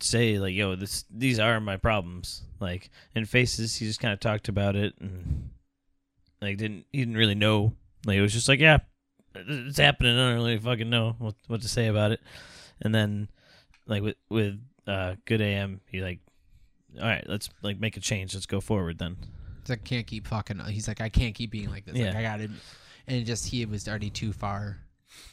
say 0.00 0.38
like 0.38 0.54
yo 0.54 0.76
this 0.76 1.04
these 1.10 1.38
are 1.38 1.58
my 1.60 1.76
problems 1.76 2.42
like 2.60 2.90
in 3.14 3.24
faces 3.24 3.76
he 3.76 3.86
just 3.86 4.00
kind 4.00 4.12
of 4.12 4.20
talked 4.20 4.48
about 4.48 4.76
it 4.76 4.94
and 5.00 5.48
like 6.42 6.58
didn't 6.58 6.84
he 6.92 6.98
didn't 6.98 7.16
really 7.16 7.34
know 7.34 7.72
like 8.04 8.16
it 8.16 8.20
was 8.22 8.32
just 8.32 8.48
like 8.48 8.60
yeah 8.60 8.78
it's 9.34 9.78
happening 9.78 10.14
i 10.18 10.28
don't 10.28 10.34
really 10.34 10.58
fucking 10.58 10.90
know 10.90 11.16
what 11.18 11.34
what 11.46 11.62
to 11.62 11.68
say 11.68 11.86
about 11.86 12.12
it 12.12 12.20
and 12.82 12.94
then 12.94 13.28
like 13.86 14.02
with 14.02 14.16
with 14.28 14.58
uh 14.86 15.14
good 15.24 15.40
am 15.40 15.80
he 15.86 16.02
like 16.02 16.20
all 17.00 17.06
right 17.06 17.24
let's 17.26 17.48
like 17.62 17.80
make 17.80 17.96
a 17.96 18.00
change 18.00 18.34
let's 18.34 18.46
go 18.46 18.60
forward 18.60 18.98
then 18.98 19.16
He's 19.62 19.70
like, 19.70 19.80
I 19.80 19.88
can't 19.88 20.06
keep 20.06 20.28
fucking. 20.28 20.60
He's 20.68 20.86
like, 20.86 21.00
I 21.00 21.08
can't 21.08 21.34
keep 21.34 21.50
being 21.50 21.70
like 21.70 21.84
this. 21.86 21.96
Like, 21.96 22.12
Yeah. 22.12 22.16
I 22.16 22.22
got 22.22 22.36
to. 22.36 22.48
And 23.08 23.26
just 23.26 23.48
he 23.48 23.66
was 23.66 23.88
already 23.88 24.10
too 24.10 24.32
far 24.32 24.78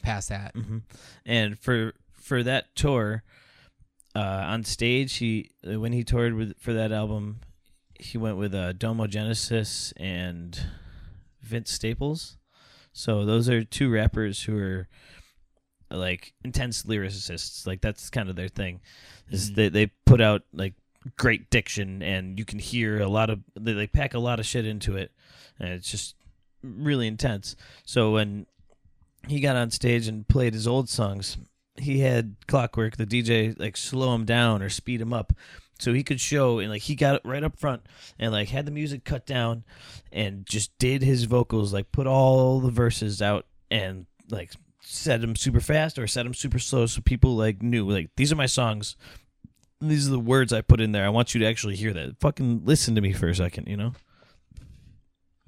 past 0.02 0.30
that. 0.30 0.56
hmm 0.56 0.78
And 1.24 1.56
for 1.56 1.92
for 2.14 2.42
that 2.42 2.74
tour, 2.74 3.22
uh, 4.14 4.18
on 4.46 4.64
stage, 4.64 5.16
he 5.16 5.50
uh, 5.68 5.80
when 5.80 5.92
he 5.92 6.04
toured 6.04 6.34
with 6.34 6.58
for 6.58 6.72
that 6.72 6.92
album, 6.92 7.40
he 7.98 8.18
went 8.18 8.36
with 8.36 8.54
uh, 8.54 8.72
Domo 8.72 9.06
Genesis 9.06 9.92
and 9.96 10.58
Vince 11.42 11.70
Staples. 11.72 12.36
So 12.92 13.24
those 13.24 13.48
are 13.48 13.64
two 13.64 13.90
rappers 13.90 14.42
who 14.44 14.56
are 14.56 14.88
like 15.90 16.32
intense 16.44 16.84
lyricists. 16.84 17.66
Like 17.66 17.80
that's 17.80 18.10
kind 18.10 18.28
of 18.28 18.36
their 18.36 18.48
thing. 18.48 18.80
Is 19.30 19.50
Mhm. 19.50 19.54
they 19.56 19.68
they 19.68 19.86
put 20.06 20.20
out 20.20 20.42
like 20.52 20.74
great 21.16 21.50
diction 21.50 22.02
and 22.02 22.38
you 22.38 22.44
can 22.46 22.58
hear 22.58 23.00
a 23.00 23.08
lot 23.08 23.28
of 23.30 23.40
they, 23.54 23.72
they 23.74 23.86
pack 23.86 24.14
a 24.14 24.18
lot 24.18 24.40
of 24.40 24.46
shit 24.46 24.64
into 24.64 24.96
it 24.96 25.12
and 25.58 25.68
it's 25.70 25.90
just 25.90 26.14
really 26.62 27.06
intense. 27.06 27.56
So 27.84 28.12
when 28.12 28.46
he 29.28 29.40
got 29.40 29.56
on 29.56 29.70
stage 29.70 30.06
and 30.08 30.26
played 30.28 30.54
his 30.54 30.66
old 30.66 30.88
songs, 30.88 31.36
he 31.76 32.00
had 32.00 32.36
Clockwork, 32.46 32.96
the 32.96 33.06
DJ, 33.06 33.58
like 33.58 33.76
slow 33.76 34.14
him 34.14 34.24
down 34.24 34.62
or 34.62 34.68
speed 34.68 35.00
him 35.00 35.12
up, 35.12 35.32
so 35.78 35.92
he 35.92 36.02
could 36.04 36.20
show 36.20 36.58
and 36.60 36.70
like 36.70 36.82
he 36.82 36.94
got 36.94 37.16
it 37.16 37.22
right 37.24 37.42
up 37.42 37.58
front 37.58 37.82
and 38.18 38.32
like 38.32 38.48
had 38.48 38.64
the 38.66 38.70
music 38.70 39.04
cut 39.04 39.26
down 39.26 39.64
and 40.12 40.46
just 40.46 40.76
did 40.78 41.02
his 41.02 41.24
vocals, 41.24 41.72
like 41.72 41.90
put 41.92 42.06
all 42.06 42.60
the 42.60 42.70
verses 42.70 43.20
out 43.20 43.46
and 43.70 44.06
like 44.30 44.52
set 44.80 45.20
them 45.20 45.34
super 45.34 45.60
fast 45.60 45.98
or 45.98 46.06
set 46.06 46.22
them 46.24 46.34
super 46.34 46.58
slow, 46.58 46.86
so 46.86 47.00
people 47.00 47.34
like 47.36 47.62
knew 47.62 47.88
like 47.88 48.10
these 48.16 48.30
are 48.32 48.36
my 48.36 48.46
songs. 48.46 48.96
These 49.80 50.06
are 50.08 50.12
the 50.12 50.20
words 50.20 50.52
I 50.52 50.60
put 50.62 50.80
in 50.80 50.92
there. 50.92 51.04
I 51.04 51.08
want 51.10 51.34
you 51.34 51.40
to 51.40 51.46
actually 51.46 51.76
hear 51.76 51.92
that. 51.92 52.16
Fucking 52.20 52.62
listen 52.64 52.94
to 52.94 53.00
me 53.00 53.12
for 53.12 53.28
a 53.28 53.34
second, 53.34 53.66
you 53.66 53.76
know. 53.76 53.92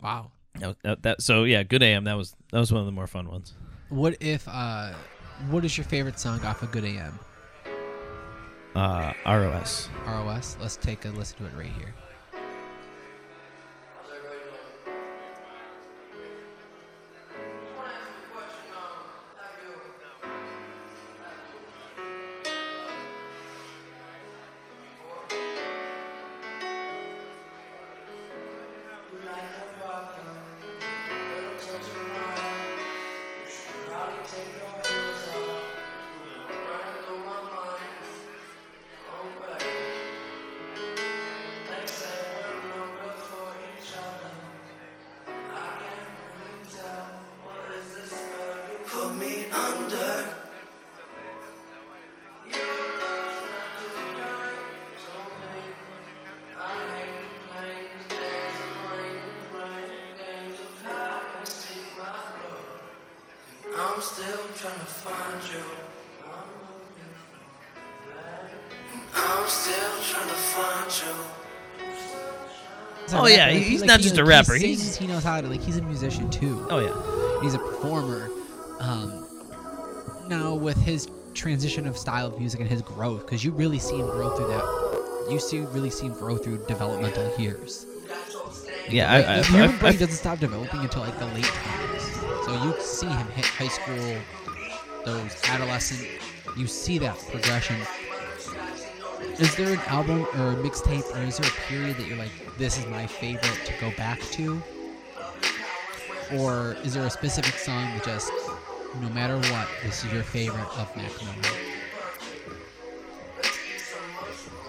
Wow. 0.02 0.32
That, 0.58 0.76
that, 0.82 1.02
that- 1.02 1.22
so 1.22 1.44
yeah, 1.44 1.62
Good 1.62 1.82
AM. 1.82 2.04
That 2.04 2.16
was 2.16 2.34
that 2.52 2.58
was 2.58 2.72
one 2.72 2.80
of 2.80 2.86
the 2.86 2.92
more 2.92 3.06
fun 3.06 3.28
ones. 3.28 3.54
What 3.88 4.16
if? 4.20 4.46
uh 4.48 4.92
What 5.50 5.64
is 5.64 5.76
your 5.76 5.84
favorite 5.84 6.18
song 6.18 6.42
off 6.44 6.62
of 6.62 6.72
Good 6.72 6.84
AM? 6.84 7.18
Uh, 8.74 9.12
ROS. 9.26 9.88
ROS. 10.06 10.56
Let's 10.60 10.76
take 10.76 11.04
a 11.04 11.08
listen 11.08 11.38
to 11.38 11.46
it 11.46 11.52
right 11.56 11.72
here. 11.78 11.94
Oh, 73.26 73.28
yeah, 73.36 73.46
rapper, 73.46 73.58
he's 73.58 73.80
like, 73.80 73.88
not 73.88 73.98
he- 73.98 74.02
just 74.04 74.18
a 74.18 74.24
rapper, 74.24 74.54
He 74.54 74.66
he's- 74.68 74.80
sings. 74.82 74.96
He 74.96 75.06
knows 75.06 75.22
how 75.24 75.40
to 75.40 75.46
like. 75.48 75.60
He's 75.62 75.76
a 75.76 75.82
musician 75.82 76.30
too. 76.30 76.66
Oh 76.70 76.78
yeah. 76.78 77.42
He's 77.42 77.54
a 77.54 77.58
performer. 77.58 78.30
Um, 78.80 79.26
now 80.28 80.54
with 80.54 80.76
his 80.78 81.08
transition 81.34 81.86
of 81.86 81.96
style 81.96 82.26
of 82.26 82.38
music 82.38 82.60
and 82.60 82.68
his 82.68 82.82
growth, 82.82 83.20
because 83.26 83.44
you 83.44 83.52
really 83.52 83.78
see 83.78 83.96
him 83.96 84.06
grow 84.06 84.36
through 84.36 84.48
that. 84.48 85.26
You 85.30 85.38
see, 85.38 85.60
really 85.60 85.90
see 85.90 86.06
him 86.06 86.12
grow 86.14 86.36
through 86.36 86.64
developmental 86.66 87.32
years. 87.38 87.86
Yeah, 88.88 89.10
I, 89.12 89.16
I, 89.16 89.36
the 89.40 89.44
human 89.46 89.70
I, 89.70 89.78
brain 89.78 89.92
I, 89.94 89.96
doesn't 89.96 90.14
stop 90.14 90.38
developing 90.38 90.80
until 90.80 91.02
like 91.02 91.18
the 91.18 91.26
late 91.26 91.44
twenties. 91.44 92.20
So 92.44 92.64
you 92.64 92.74
see 92.80 93.08
him 93.08 93.26
hit 93.28 93.44
high 93.44 93.66
school, 93.68 94.16
those 95.04 95.34
adolescent. 95.48 96.08
You 96.56 96.66
see 96.68 96.98
that 96.98 97.18
progression. 97.30 97.76
Is 99.38 99.54
there 99.56 99.72
an 99.74 99.80
album 99.88 100.20
or 100.38 100.52
a 100.52 100.54
mixtape, 100.56 101.04
or 101.14 101.22
is 101.22 101.36
there 101.38 101.48
a 101.50 101.54
period 101.68 101.96
that 101.96 102.06
you're 102.06 102.16
like, 102.16 102.30
this 102.58 102.78
is 102.78 102.86
my 102.86 103.06
favorite 103.06 103.60
to 103.64 103.72
go 103.80 103.90
back 103.96 104.20
to? 104.32 104.62
Or 106.34 106.76
is 106.82 106.94
there 106.94 107.04
a 107.04 107.10
specific 107.10 107.54
song 107.54 107.84
that 107.94 108.04
just, 108.04 108.32
no 109.00 109.08
matter 109.10 109.36
what, 109.36 109.68
this 109.82 110.04
is 110.04 110.12
your 110.12 110.22
favorite 110.22 110.66
of 110.78 110.94
Mac 110.96 111.12
Miller? 111.22 111.56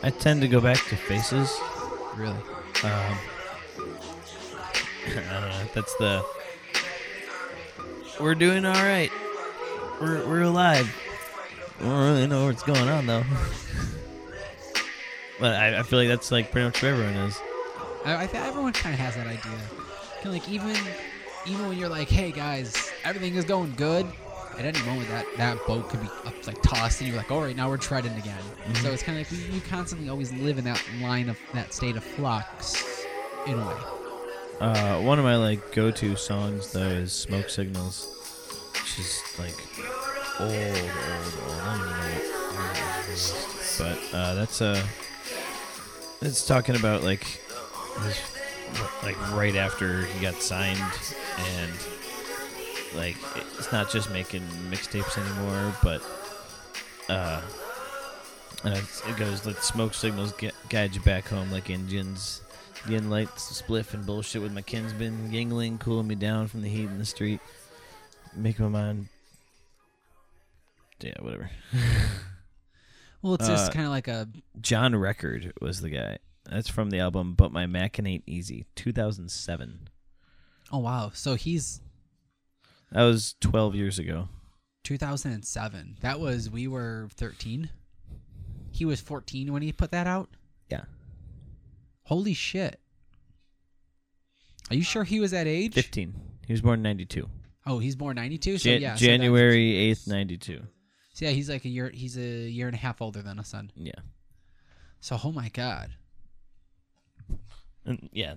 I 0.04 0.12
tend 0.12 0.42
to 0.42 0.48
go 0.48 0.62
back 0.62 0.78
to 0.88 0.96
Faces. 0.96 1.60
Really? 2.16 2.34
Um, 2.34 2.44
I 2.84 3.18
don't 5.14 5.50
know. 5.50 5.64
That's 5.74 5.96
the. 5.96 6.24
We're 8.20 8.36
doing 8.36 8.66
all 8.66 8.74
right. 8.74 9.12
We're 10.00 10.28
we're 10.28 10.44
alive. 10.44 10.94
We 11.80 11.86
don't 11.86 11.98
really 11.98 12.28
know 12.28 12.46
what's 12.46 12.64
going 12.64 12.90
on 12.90 13.08
though. 13.08 13.24
but 15.40 15.56
I, 15.56 15.80
I 15.80 15.84
feel 15.84 16.00
like 16.00 16.10
that's 16.10 16.32
like 16.32 16.52
pretty 16.52 16.66
much 16.66 16.84
what 16.84 16.90
everyone 16.90 17.16
is. 17.16 17.40
I, 18.08 18.24
I 18.24 18.28
think 18.28 18.46
everyone 18.46 18.72
kind 18.72 18.94
of 18.94 19.00
has 19.02 19.16
that 19.16 19.28
idea. 19.28 19.60
Kinda 20.22 20.32
like 20.32 20.50
even 20.50 20.76
even 21.46 21.68
when 21.68 21.78
you're 21.78 21.90
like, 21.90 22.10
hey 22.10 22.32
guys, 22.32 22.92
everything 23.04 23.36
is 23.36 23.46
going 23.46 23.74
good. 23.76 24.08
At 24.58 24.66
any 24.66 24.82
moment, 24.88 25.08
that 25.10 25.26
that 25.38 25.58
boat 25.68 25.88
could 25.90 26.02
be 26.02 26.08
up, 26.26 26.48
like 26.48 26.60
tossed, 26.64 27.02
and 27.02 27.08
you're 27.08 27.18
like, 27.18 27.30
all 27.30 27.42
right, 27.42 27.56
now 27.56 27.70
we're 27.70 27.78
treading 27.78 28.14
again. 28.14 28.42
So 28.82 28.90
it's 28.90 29.04
kind 29.04 29.20
of 29.20 29.32
like 29.32 29.40
you, 29.40 29.54
you 29.56 29.62
constantly 29.62 30.10
always 30.10 30.34
live 30.34 30.58
in 30.58 30.64
that 30.64 30.84
line 31.00 31.30
of 31.30 31.38
that 31.54 31.74
state 31.76 31.96
of 31.96 32.04
flux, 32.04 33.06
in 33.46 33.54
a 33.54 33.68
way. 33.68 33.76
Uh, 34.60 35.00
one 35.02 35.20
of 35.20 35.26
my 35.26 35.36
like 35.36 35.72
go-to 35.74 36.16
songs 36.16 36.72
though 36.72 36.80
is 36.80 37.14
"Smoke 37.14 37.50
Signals," 37.50 38.08
which 38.74 39.00
is 39.00 39.22
like 39.38 39.54
old, 40.40 40.52
old, 40.52 40.64
old. 40.64 41.62
I 41.62 41.78
don't 41.78 41.86
even 41.86 42.00
know 42.00 42.08
what 42.56 42.78
year 42.78 43.04
it 43.04 43.14
is. 43.14 43.78
But 43.78 44.18
uh, 44.18 44.34
that's 44.34 44.60
uh, 44.60 44.84
it's 46.22 46.48
talking 46.48 46.76
about 46.76 47.04
like 47.04 47.42
like 49.04 49.32
right 49.34 49.56
after 49.56 50.06
he 50.06 50.20
got 50.22 50.36
signed 50.36 50.80
and 51.40 51.72
like 52.96 53.16
it's 53.58 53.72
not 53.72 53.90
just 53.92 54.12
making 54.12 54.42
mixtapes 54.70 55.18
anymore, 55.18 55.74
but 55.84 56.02
uh, 57.10 57.42
and 58.64 58.76
it 58.76 59.18
goes 59.18 59.46
like 59.46 59.62
smoke 59.62 59.94
signals 59.94 60.32
get, 60.34 60.54
guide 60.70 60.96
you 60.96 61.02
back 61.02 61.28
home 61.28 61.52
like 61.52 61.70
engines. 61.70 62.42
Getting 62.88 63.10
lights, 63.10 63.62
spliff, 63.62 63.94
and 63.94 64.06
bullshit 64.06 64.42
with 64.42 64.54
my 64.54 64.62
kinsman, 64.62 65.30
Yuengling, 65.32 65.78
cooling 65.80 66.08
me 66.08 66.16
down 66.16 66.48
from 66.48 66.62
the 66.62 66.70
heat 66.70 66.86
in 66.86 67.00
the 67.00 67.06
street, 67.06 67.42
making 68.34 68.72
my 68.72 68.72
mind. 68.82 69.08
Yeah, 71.02 71.14
whatever. 71.20 71.50
Well, 73.24 73.34
it's 73.34 73.48
just 73.48 73.72
Uh, 73.72 73.74
kind 73.74 73.86
of 73.86 73.92
like 73.92 74.08
a 74.08 74.30
John 74.62 74.96
Record 74.96 75.52
was 75.60 75.82
the 75.82 75.90
guy. 75.90 76.20
That's 76.50 76.70
from 76.70 76.90
the 76.90 77.00
album 77.00 77.34
"But 77.34 77.52
My 77.52 77.66
Mac 77.66 78.00
Ain't 78.00 78.24
Easy," 78.26 78.66
2007. 78.76 79.90
oh 80.72 80.80
wow. 80.80 81.12
So 81.14 81.36
he's 81.36 81.82
That 82.92 83.04
was 83.04 83.36
12 83.42 83.76
years 83.76 84.00
ago. 84.00 84.30
2007. 84.84 85.98
That 86.02 86.20
was 86.20 86.50
we 86.50 86.68
were 86.68 87.10
13. 87.16 87.70
He 88.72 88.86
was 88.86 89.02
14 89.02 89.52
when 89.52 89.62
he 89.62 89.72
put 89.74 89.92
that 89.92 90.08
out. 90.08 90.30
Yeah, 90.70 90.84
Holy 92.04 92.34
shit. 92.34 92.80
Are 94.70 94.76
you 94.76 94.84
sure 94.84 95.04
he 95.04 95.20
was 95.20 95.32
that 95.32 95.48
age? 95.48 95.74
15. 95.74 96.14
He 96.46 96.54
was 96.54 96.62
born 96.62 96.80
in 96.80 96.84
92. 96.84 97.28
Oh, 97.66 97.80
he's 97.80 97.96
born 97.96 98.16
92. 98.16 98.58
So 98.58 98.70
Jan- 98.70 98.82
yeah, 98.82 98.96
so 98.96 99.06
January 99.06 99.74
8th, 99.94 100.08
92. 100.08 100.62
So 101.14 101.26
yeah, 101.26 101.32
he's 101.32 101.50
like 101.50 101.66
a 101.66 101.70
year. 101.70 101.90
He's 101.94 102.18
a 102.18 102.22
year 102.22 102.68
and 102.68 102.76
a 102.76 102.80
half 102.80 103.02
older 103.02 103.22
than 103.22 103.40
us 103.40 103.50
son. 103.50 103.72
Yeah, 103.76 103.92
So 105.02 105.18
oh 105.24 105.32
my 105.32 105.50
god, 105.50 105.90
and 107.86 108.10
yeah. 108.12 108.36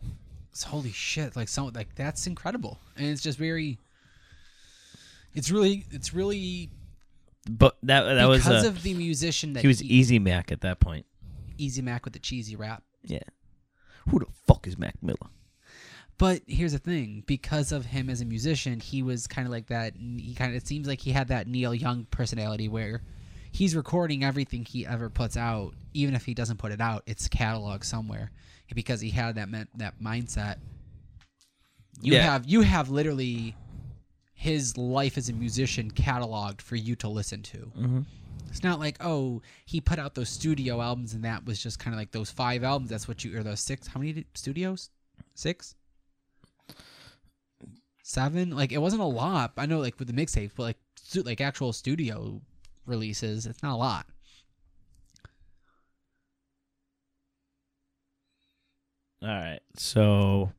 it's 0.50 0.62
holy 0.62 0.92
shit! 0.92 1.37
Like 1.37 1.48
so, 1.48 1.70
like 1.74 1.94
that's 1.94 2.26
incredible, 2.26 2.79
and 2.96 3.07
it's 3.07 3.22
just 3.22 3.38
very. 3.38 3.79
It's 5.33 5.50
really, 5.50 5.85
it's 5.92 6.12
really 6.12 6.70
But 7.48 7.76
that 7.85 8.03
that 8.03 8.29
was 8.29 8.42
because 8.42 8.64
uh, 8.64 8.68
of 8.68 8.83
the 8.83 8.94
musician 8.94 9.53
that 9.53 9.61
he 9.61 9.68
was 9.68 9.83
Easy 9.83 10.18
Mac 10.18 10.50
at 10.50 10.62
that 10.62 10.81
point. 10.81 11.07
Easy 11.57 11.83
Mac 11.83 12.05
with 12.05 12.14
the 12.14 12.18
cheesy 12.18 12.57
rap. 12.57 12.83
Yeah. 13.05 13.22
Who 14.09 14.18
the 14.18 14.26
fuck 14.46 14.66
is 14.66 14.76
Mac 14.79 15.00
Miller? 15.03 15.31
But 16.18 16.42
here's 16.46 16.72
the 16.72 16.79
thing: 16.79 17.24
because 17.26 17.72
of 17.72 17.87
him 17.87 18.11
as 18.11 18.20
a 18.20 18.24
musician, 18.24 18.81
he 18.81 19.03
was 19.03 19.26
kind 19.26 19.46
of 19.46 19.53
like 19.53 19.68
that. 19.68 19.94
He 19.96 20.35
kind 20.35 20.50
of 20.50 20.57
it 20.57 20.66
seems 20.66 20.87
like 20.87 21.00
he 21.00 21.12
had 21.12 21.29
that 21.29 21.46
Neil 21.46 21.74
Young 21.74 22.07
personality 22.11 22.68
where 22.68 23.03
he's 23.53 23.74
recording 23.74 24.24
everything 24.24 24.64
he 24.64 24.87
ever 24.87 25.09
puts 25.09 25.37
out, 25.37 25.74
even 25.94 26.14
if 26.14 26.24
he 26.26 26.35
doesn't 26.35 26.59
put 26.59 26.72
it 26.72 26.81
out, 26.81 27.03
it's 27.07 27.29
cataloged 27.29 27.85
somewhere. 27.85 28.31
Because 28.74 29.00
he 29.00 29.11
had 29.11 29.35
that 29.37 29.48
that 29.76 30.00
mindset. 30.00 30.56
You 32.02 32.14
Yeah. 32.14 32.22
have 32.22 32.46
you 32.46 32.62
have 32.62 32.88
literally 32.90 33.56
his 34.33 34.78
life 34.78 35.18
as 35.18 35.28
a 35.28 35.33
musician 35.35 35.90
cataloged 35.90 36.62
for 36.62 36.76
you 36.76 36.96
to 36.96 37.09
listen 37.09 37.42
to. 37.42 37.59
Mm-hmm. 37.76 38.00
It's 38.48 38.62
not 38.64 38.80
like 38.80 38.96
oh 39.00 39.42
he 39.66 39.80
put 39.80 39.98
out 39.98 40.14
those 40.14 40.28
studio 40.30 40.80
albums 40.80 41.12
and 41.14 41.24
that 41.24 41.44
was 41.44 41.62
just 41.62 41.78
kind 41.78 41.94
of 41.94 41.98
like 41.98 42.11
those 42.12 42.30
five 42.30 42.64
albums. 42.64 42.90
That's 42.90 43.06
what 43.06 43.22
you 43.24 43.37
or 43.38 43.42
those 43.42 43.61
six. 43.61 43.87
How 43.87 44.00
many 44.00 44.12
did, 44.14 44.24
studios? 44.35 44.90
Six, 45.35 45.74
seven. 48.02 48.50
Like 48.50 48.72
it 48.72 48.78
wasn't 48.78 49.02
a 49.02 49.06
lot. 49.06 49.52
I 49.56 49.66
know 49.66 49.78
like 49.80 49.98
with 49.98 50.09
the 50.09 50.14
mixtapes, 50.14 50.52
but 50.56 50.62
like 50.64 50.78
stu- 50.96 51.22
like 51.22 51.40
actual 51.40 51.72
studio 51.72 52.40
releases, 52.87 53.46
it's 53.46 53.62
not 53.62 53.74
a 53.74 53.76
lot. 53.76 54.06
All 59.22 59.28
right. 59.28 59.61
So 59.76 60.52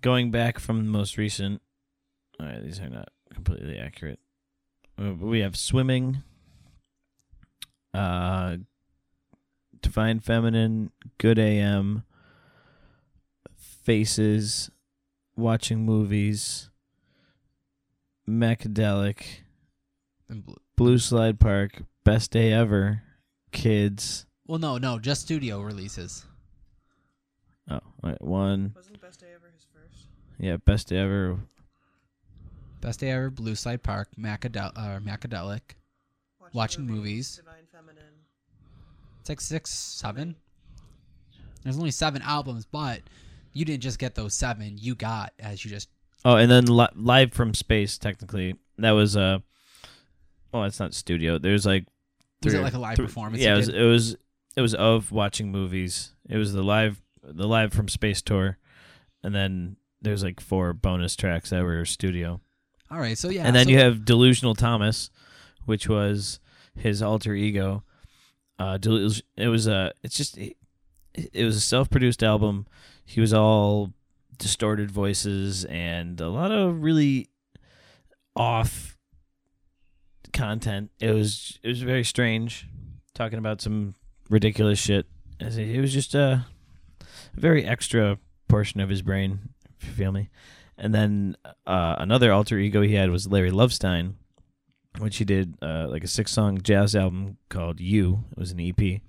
going 0.00 0.30
back 0.30 0.58
from 0.58 0.78
the 0.78 0.90
most 0.90 1.16
recent, 1.16 1.62
all 2.40 2.46
right, 2.46 2.62
these 2.62 2.80
are 2.80 2.88
not 2.88 3.08
completely 3.32 3.78
accurate. 3.78 4.18
Uh, 5.00 5.14
We 5.14 5.40
have 5.40 5.56
swimming, 5.56 6.22
uh, 7.94 8.56
divine 9.80 10.20
feminine, 10.20 10.90
good 11.18 11.38
AM, 11.38 12.02
faces, 13.56 14.70
watching 15.36 15.84
movies, 15.84 16.68
Macadelic, 18.28 19.42
Blue 20.76 20.98
Slide 20.98 21.38
Park, 21.38 21.82
Best 22.04 22.30
Day 22.32 22.52
Ever, 22.52 23.02
Kids. 23.52 24.26
Well, 24.46 24.58
no, 24.58 24.78
no, 24.78 24.98
just 24.98 25.22
studio 25.22 25.60
releases. 25.60 26.26
Oh, 27.70 27.80
wait, 28.02 28.20
one. 28.20 28.72
Wasn't 28.74 29.00
Best 29.00 29.20
Day 29.20 29.26
Ever 29.34 29.50
his 29.54 29.64
first? 29.72 30.06
Yeah, 30.38 30.56
Best 30.56 30.88
Day 30.88 30.98
Ever. 30.98 31.38
Best 32.80 33.00
Day 33.00 33.10
Ever, 33.10 33.30
Blue 33.30 33.54
Side 33.54 33.82
Park, 33.82 34.08
Macadel- 34.18 34.72
uh, 34.76 34.98
Macadelic. 35.00 35.60
Watching 36.52 36.86
movies. 36.86 37.36
Divine 37.36 37.64
Feminine. 37.70 38.02
It's 39.20 39.28
like 39.28 39.40
six, 39.40 39.70
seven. 39.70 40.36
There's 41.62 41.78
only 41.78 41.92
seven 41.92 42.20
albums, 42.22 42.66
but 42.66 43.00
you 43.52 43.64
didn't 43.64 43.82
just 43.82 43.98
get 43.98 44.14
those 44.16 44.34
seven. 44.34 44.76
You 44.78 44.94
got 44.94 45.32
as 45.38 45.64
you 45.64 45.70
just 45.70 45.88
Oh, 46.24 46.36
and 46.36 46.50
then 46.50 46.66
li- 46.66 46.88
live 46.94 47.32
from 47.32 47.54
space. 47.54 47.96
Technically, 47.98 48.56
that 48.78 48.90
was 48.90 49.16
uh. 49.16 49.38
Oh, 50.52 50.62
it's 50.64 50.78
not 50.78 50.92
studio. 50.94 51.38
There's 51.38 51.64
like. 51.64 51.86
Was 52.44 52.52
three 52.52 52.60
it 52.60 52.64
like 52.64 52.74
a 52.74 52.78
live 52.78 52.96
three- 52.96 53.06
performance 53.06 53.42
Yeah, 53.42 53.54
it 53.54 53.58
was, 53.58 53.68
it 53.68 53.82
was. 53.82 54.16
It 54.56 54.60
was 54.60 54.74
of 54.74 55.10
watching 55.10 55.50
movies. 55.50 56.12
It 56.28 56.36
was 56.36 56.52
the 56.52 56.62
live, 56.62 57.00
the 57.22 57.46
live 57.46 57.72
from 57.72 57.88
space 57.88 58.22
tour, 58.22 58.58
and 59.22 59.34
then 59.34 59.76
there's 60.00 60.22
like 60.24 60.40
four 60.40 60.72
bonus 60.72 61.14
tracks 61.16 61.50
that 61.50 61.62
were 61.62 61.84
studio. 61.84 62.40
all 62.90 62.98
right. 62.98 63.16
So 63.16 63.28
yeah, 63.30 63.44
and 63.46 63.54
then 63.54 63.66
so- 63.66 63.70
you 63.70 63.78
have 63.78 64.04
Delusional 64.04 64.54
Thomas, 64.54 65.10
which 65.64 65.88
was 65.88 66.40
his 66.74 67.02
alter 67.02 67.34
ego. 67.34 67.84
Uh, 68.58 68.78
Delus- 68.78 69.22
it 69.36 69.48
was 69.48 69.66
a. 69.66 69.92
It's 70.02 70.16
just. 70.16 70.36
It, 70.38 70.56
it 71.14 71.44
was 71.44 71.56
a 71.56 71.60
self-produced 71.60 72.22
album. 72.22 72.66
He 73.04 73.20
was 73.20 73.32
all 73.34 73.92
distorted 74.38 74.90
voices 74.90 75.64
and 75.66 76.18
a 76.20 76.28
lot 76.30 76.50
of 76.50 76.82
really 76.82 77.28
off 78.34 78.96
content. 80.32 80.90
It 81.00 81.12
was. 81.14 81.58
It 81.62 81.68
was 81.68 81.82
very 81.82 82.04
strange, 82.04 82.66
talking 83.14 83.38
about 83.38 83.60
some 83.60 83.94
ridiculous 84.30 84.78
shit. 84.78 85.06
As 85.40 85.58
It 85.58 85.80
was 85.80 85.92
just 85.92 86.14
a 86.14 86.46
very 87.34 87.64
extra 87.64 88.18
portion 88.48 88.80
of 88.80 88.88
his 88.88 89.02
brain. 89.02 89.50
If 89.80 89.88
you 89.88 89.94
feel 89.94 90.12
me. 90.12 90.30
And 90.78 90.94
then 90.94 91.36
uh, 91.66 91.96
another 91.98 92.32
alter 92.32 92.58
ego 92.58 92.82
he 92.82 92.94
had 92.94 93.10
was 93.10 93.28
Larry 93.28 93.50
Lovestein, 93.50 94.14
which 94.98 95.18
he 95.18 95.24
did 95.24 95.56
uh, 95.62 95.86
like 95.88 96.04
a 96.04 96.08
six 96.08 96.32
song 96.32 96.60
jazz 96.62 96.96
album 96.96 97.36
called 97.48 97.80
You. 97.80 98.24
It 98.32 98.38
was 98.38 98.52
an 98.52 98.60
EP. 98.60 99.00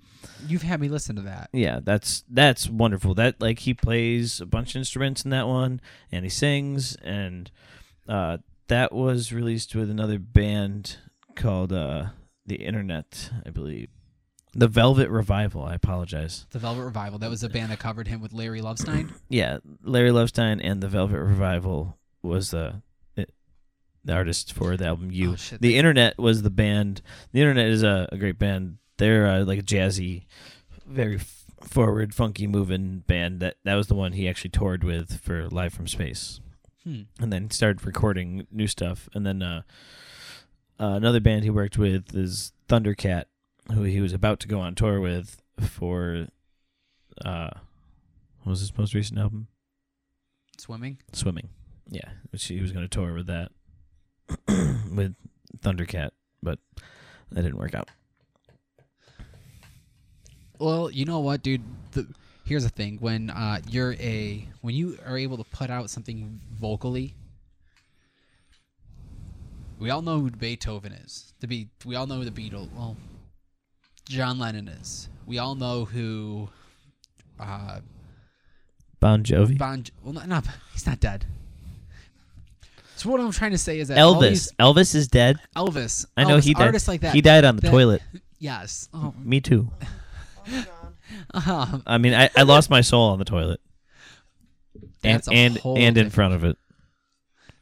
you've 0.46 0.62
had 0.62 0.80
me 0.80 0.88
listen 0.88 1.16
to 1.16 1.22
that. 1.22 1.48
Yeah, 1.52 1.80
that's 1.82 2.24
that's 2.28 2.68
wonderful. 2.68 3.14
That 3.14 3.40
like 3.40 3.60
he 3.60 3.74
plays 3.74 4.40
a 4.40 4.46
bunch 4.46 4.74
of 4.74 4.78
instruments 4.80 5.24
in 5.24 5.30
that 5.30 5.46
one, 5.46 5.80
and 6.12 6.24
he 6.24 6.28
sings, 6.30 6.96
and 6.96 7.50
uh, 8.08 8.38
that 8.68 8.92
was 8.92 9.32
released 9.32 9.74
with 9.74 9.90
another 9.90 10.18
band 10.18 10.96
called 11.34 11.72
uh, 11.72 12.06
the 12.46 12.56
Internet, 12.56 13.30
I 13.44 13.50
believe. 13.50 13.88
The 14.56 14.68
Velvet 14.68 15.08
Revival. 15.10 15.64
I 15.64 15.74
apologize. 15.74 16.46
The 16.50 16.58
Velvet 16.58 16.82
Revival. 16.84 17.18
That 17.18 17.30
was 17.30 17.42
a 17.42 17.48
band 17.48 17.72
that 17.72 17.78
covered 17.78 18.08
him 18.08 18.20
with 18.20 18.32
Larry 18.32 18.60
Lovestein. 18.60 19.10
Yeah, 19.28 19.58
Larry 19.82 20.10
Lovestein 20.10 20.60
and 20.62 20.80
the 20.80 20.88
Velvet 20.88 21.18
Revival 21.20 21.98
was 22.22 22.50
the 22.50 22.82
the 24.06 24.12
artist 24.12 24.52
for 24.52 24.76
the 24.76 24.86
album 24.86 25.10
You. 25.10 25.32
Oh, 25.32 25.36
shit, 25.36 25.60
the 25.62 25.76
Internet 25.78 26.18
was 26.18 26.42
the 26.42 26.50
band. 26.50 27.00
The 27.32 27.40
Internet 27.40 27.68
is 27.68 27.82
a, 27.82 28.06
a 28.12 28.18
great 28.18 28.38
band. 28.38 28.76
They're 28.98 29.26
uh, 29.26 29.44
like 29.44 29.58
a 29.58 29.62
jazzy, 29.62 30.26
very 30.86 31.16
f- 31.16 31.44
forward, 31.62 32.14
funky, 32.14 32.46
moving 32.46 32.98
band. 33.06 33.40
That 33.40 33.56
that 33.64 33.74
was 33.76 33.86
the 33.86 33.94
one 33.94 34.12
he 34.12 34.28
actually 34.28 34.50
toured 34.50 34.84
with 34.84 35.20
for 35.20 35.48
Live 35.48 35.72
from 35.72 35.88
Space, 35.88 36.40
Hmm. 36.84 37.02
and 37.18 37.32
then 37.32 37.50
started 37.50 37.84
recording 37.86 38.46
new 38.52 38.66
stuff. 38.66 39.08
And 39.14 39.24
then 39.24 39.42
uh, 39.42 39.62
uh, 40.78 40.84
another 40.96 41.20
band 41.20 41.44
he 41.44 41.50
worked 41.50 41.78
with 41.78 42.14
is 42.14 42.52
Thundercat, 42.68 43.24
who 43.72 43.82
he 43.82 44.00
was 44.00 44.12
about 44.12 44.40
to 44.40 44.48
go 44.48 44.60
on 44.60 44.74
tour 44.74 45.00
with 45.00 45.42
for. 45.60 46.28
Uh, 47.24 47.50
what 48.42 48.50
was 48.50 48.60
his 48.60 48.76
most 48.76 48.92
recent 48.92 49.18
album? 49.18 49.46
Swimming. 50.58 50.98
Swimming. 51.12 51.48
Yeah, 51.88 52.10
which 52.30 52.44
he 52.46 52.60
was 52.60 52.72
going 52.72 52.84
to 52.84 52.88
tour 52.88 53.14
with 53.14 53.26
that 53.26 53.52
with 54.94 55.14
Thundercat, 55.58 56.10
but 56.42 56.58
that 57.30 57.42
didn't 57.42 57.58
work 57.58 57.74
out. 57.74 57.88
Well, 60.58 60.90
you 60.90 61.04
know 61.04 61.20
what, 61.20 61.42
dude? 61.42 61.62
The, 61.92 62.06
here's 62.44 62.64
the 62.64 62.70
thing: 62.70 62.98
when 63.00 63.30
uh, 63.30 63.60
you're 63.68 63.94
a 63.94 64.46
when 64.60 64.74
you 64.74 64.98
are 65.06 65.18
able 65.18 65.36
to 65.36 65.44
put 65.44 65.70
out 65.70 65.90
something 65.90 66.40
vocally, 66.52 67.14
we 69.78 69.90
all 69.90 70.02
know 70.02 70.20
who 70.20 70.30
Beethoven 70.30 70.92
is. 70.92 71.34
To 71.40 71.46
be, 71.46 71.68
we 71.84 71.96
all 71.96 72.06
know 72.06 72.16
who 72.16 72.24
the 72.24 72.30
Beatles. 72.30 72.72
Well, 72.72 72.96
John 74.08 74.38
Lennon 74.38 74.68
is. 74.68 75.08
We 75.26 75.38
all 75.38 75.54
know 75.54 75.84
who. 75.84 76.48
Uh, 77.38 77.80
Bon 79.00 79.22
Jovi, 79.22 79.58
Bon. 79.58 79.84
Well, 80.02 80.14
not, 80.14 80.28
not 80.28 80.46
he's 80.72 80.86
not 80.86 81.00
dead. 81.00 81.26
So 82.96 83.10
what 83.10 83.20
I'm 83.20 83.32
trying 83.32 83.50
to 83.50 83.58
say 83.58 83.78
is 83.80 83.88
that 83.88 83.98
Elvis. 83.98 84.28
these- 84.30 84.52
Elvis 84.58 84.94
is 84.94 85.08
dead. 85.08 85.38
Elvis. 85.56 86.06
I 86.16 86.24
know 86.24 86.38
Elvis, 86.38 86.44
he 86.44 86.54
died. 86.54 86.62
Artists 86.66 86.88
like 86.88 87.00
that. 87.02 87.14
He 87.14 87.20
died 87.20 87.44
on 87.44 87.56
the 87.56 87.62
that- 87.62 87.70
toilet. 87.70 88.02
Yes. 88.38 88.90
Oh, 88.92 89.14
Me 89.22 89.40
too. 89.40 89.70
um, 91.32 91.82
I 91.86 91.96
mean, 91.98 92.12
I, 92.12 92.28
I 92.36 92.42
lost 92.42 92.68
my 92.68 92.82
soul 92.82 93.10
on 93.10 93.18
the 93.18 93.24
toilet, 93.24 93.58
and 95.02 95.22
and 95.32 95.58
and 95.64 95.96
in 95.96 96.10
front 96.10 96.34
of 96.34 96.44
it, 96.44 96.58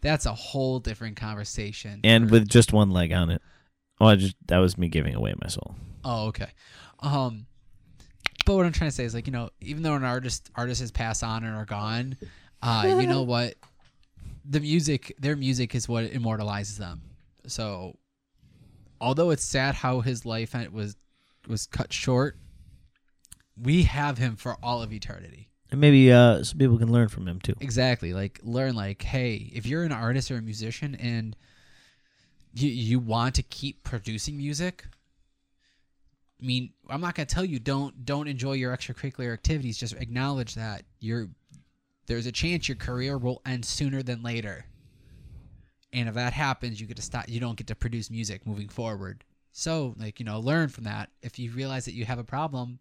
that's 0.01 0.27
a 0.27 0.33
whole 0.35 0.81
different 0.81 1.17
conversation. 1.17 2.01
and 2.03 2.27
for- 2.29 2.33
with 2.33 2.49
just 2.49 2.73
one 2.73 2.91
leg 2.91 3.13
on 3.13 3.31
it. 3.31 3.41
Oh, 4.01 4.07
I 4.07 4.17
just 4.17 4.35
that 4.49 4.59
was 4.59 4.77
me 4.77 4.89
giving 4.89 5.15
away 5.15 5.35
my 5.41 5.47
soul. 5.49 5.77
Oh, 6.05 6.27
okay. 6.29 6.49
Um, 7.01 7.47
but 8.45 8.57
what 8.57 8.67
I'm 8.67 8.73
trying 8.73 8.91
to 8.91 8.97
say 8.97 9.05
is 9.05 9.15
like 9.15 9.27
you 9.27 9.33
know, 9.33 9.51
even 9.61 9.83
though 9.83 9.95
an 9.95 10.05
artist 10.05 10.51
artist 10.55 10.81
has 10.81 10.91
passed 10.91 11.23
on 11.23 11.45
and 11.45 11.55
are 11.55 11.65
gone, 11.65 12.17
uh, 12.63 12.97
you 13.01 13.07
know 13.07 13.23
what? 13.23 13.55
The 14.45 14.61
music, 14.61 15.15
their 15.19 15.37
music, 15.37 15.75
is 15.75 15.89
what 15.89 16.05
immortalizes 16.05 16.79
them. 16.79 17.03
So, 17.47 17.97
although 19.01 19.31
it's 19.31 19.45
sad 19.45 19.75
how 19.77 20.01
his 20.01 20.27
life 20.27 20.55
was 20.73 20.97
was 21.47 21.67
cut 21.67 21.93
short, 21.93 22.37
we 23.61 23.85
have 23.85 24.19
him 24.19 24.37
for 24.37 24.57
all 24.63 24.83
of 24.83 24.93
eternity. 24.93 25.49
And 25.71 25.81
maybe 25.81 26.13
uh, 26.13 26.43
some 26.43 26.59
people 26.59 26.79
can 26.79 26.93
learn 26.93 27.09
from 27.09 27.27
him 27.27 27.41
too. 27.41 27.55
Exactly. 27.61 28.13
Like 28.13 28.41
learn 28.43 28.75
like, 28.75 29.03
hey, 29.03 29.51
if 29.55 29.67
you're 29.67 29.85
an 29.85 29.93
artist 29.93 30.31
or 30.31 30.37
a 30.37 30.43
musician 30.43 30.95
and 30.97 31.35
you 32.53 32.69
you 32.69 32.99
want 32.99 33.35
to 33.37 33.43
keep 33.43 33.83
producing 33.83 34.37
music, 34.37 34.85
I 36.43 36.45
mean, 36.45 36.73
I'm 36.89 37.01
not 37.01 37.15
gonna 37.15 37.27
tell 37.27 37.45
you 37.45 37.61
don't 37.61 38.05
don't 38.05 38.27
enjoy 38.27 38.55
your 38.55 38.77
extracurricular 38.77 39.33
activities. 39.33 39.79
Just 39.79 39.95
acknowledge 39.95 40.55
that 40.57 40.83
you're 40.99 41.29
there's 42.07 42.27
a 42.27 42.33
chance 42.33 42.69
your 42.69 42.77
career 42.77 43.17
will 43.17 43.41
end 43.47 43.65
sooner 43.65 44.03
than 44.03 44.23
later. 44.23 44.67
And 45.93 46.09
if 46.09 46.15
that 46.15 46.33
happens, 46.33 46.81
you 46.81 46.87
get 46.87 46.97
to 46.97 47.03
stop. 47.03 47.29
You 47.29 47.39
don't 47.39 47.57
get 47.57 47.69
to 47.69 47.75
produce 47.75 48.11
music 48.11 48.47
moving 48.47 48.69
forward. 48.69 49.25
So, 49.53 49.95
like 49.99 50.19
you 50.19 50.25
know, 50.25 50.41
learn 50.41 50.69
from 50.69 50.85
that. 50.85 51.11
If 51.23 51.39
you 51.39 51.53
realize 51.53 51.85
that 51.85 51.95
you 51.95 52.05
have 52.07 52.19
a 52.19 52.25
problem, 52.25 52.81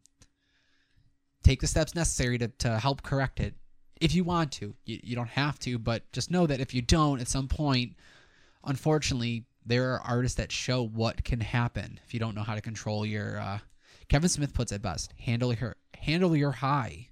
take 1.44 1.62
the 1.62 1.68
steps 1.68 1.94
necessary 1.94 2.38
to, 2.40 2.48
to 2.48 2.80
help 2.80 3.04
correct 3.04 3.40
it 3.40 3.54
if 4.00 4.16
you 4.16 4.24
want 4.24 4.52
to. 4.54 4.76
You, 4.86 5.00
you 5.04 5.16
don't 5.16 5.30
have 5.30 5.60
to, 5.60 5.78
but 5.78 6.12
just 6.14 6.32
know 6.32 6.48
that 6.48 6.62
if 6.62 6.74
you 6.74 6.82
don't, 6.82 7.22
at 7.22 7.28
some 7.28 7.48
point, 7.48 7.94
unfortunately, 8.64 9.46
there 9.66 9.94
are 9.94 10.02
artists 10.02 10.38
that 10.38 10.52
show 10.52 10.86
what 10.86 11.24
can 11.24 11.40
happen 11.40 12.00
if 12.06 12.14
you 12.14 12.20
don't 12.20 12.36
know 12.36 12.44
how 12.44 12.56
to 12.56 12.62
control 12.62 13.06
your. 13.06 13.40
Uh, 13.40 13.60
Kevin 14.10 14.30
Smith 14.30 14.54
puts 14.54 14.72
it 14.72 14.82
best: 14.82 15.14
handle 15.20 15.54
your 15.54 15.76
handle 15.96 16.36
your 16.36 16.52
high. 16.52 17.10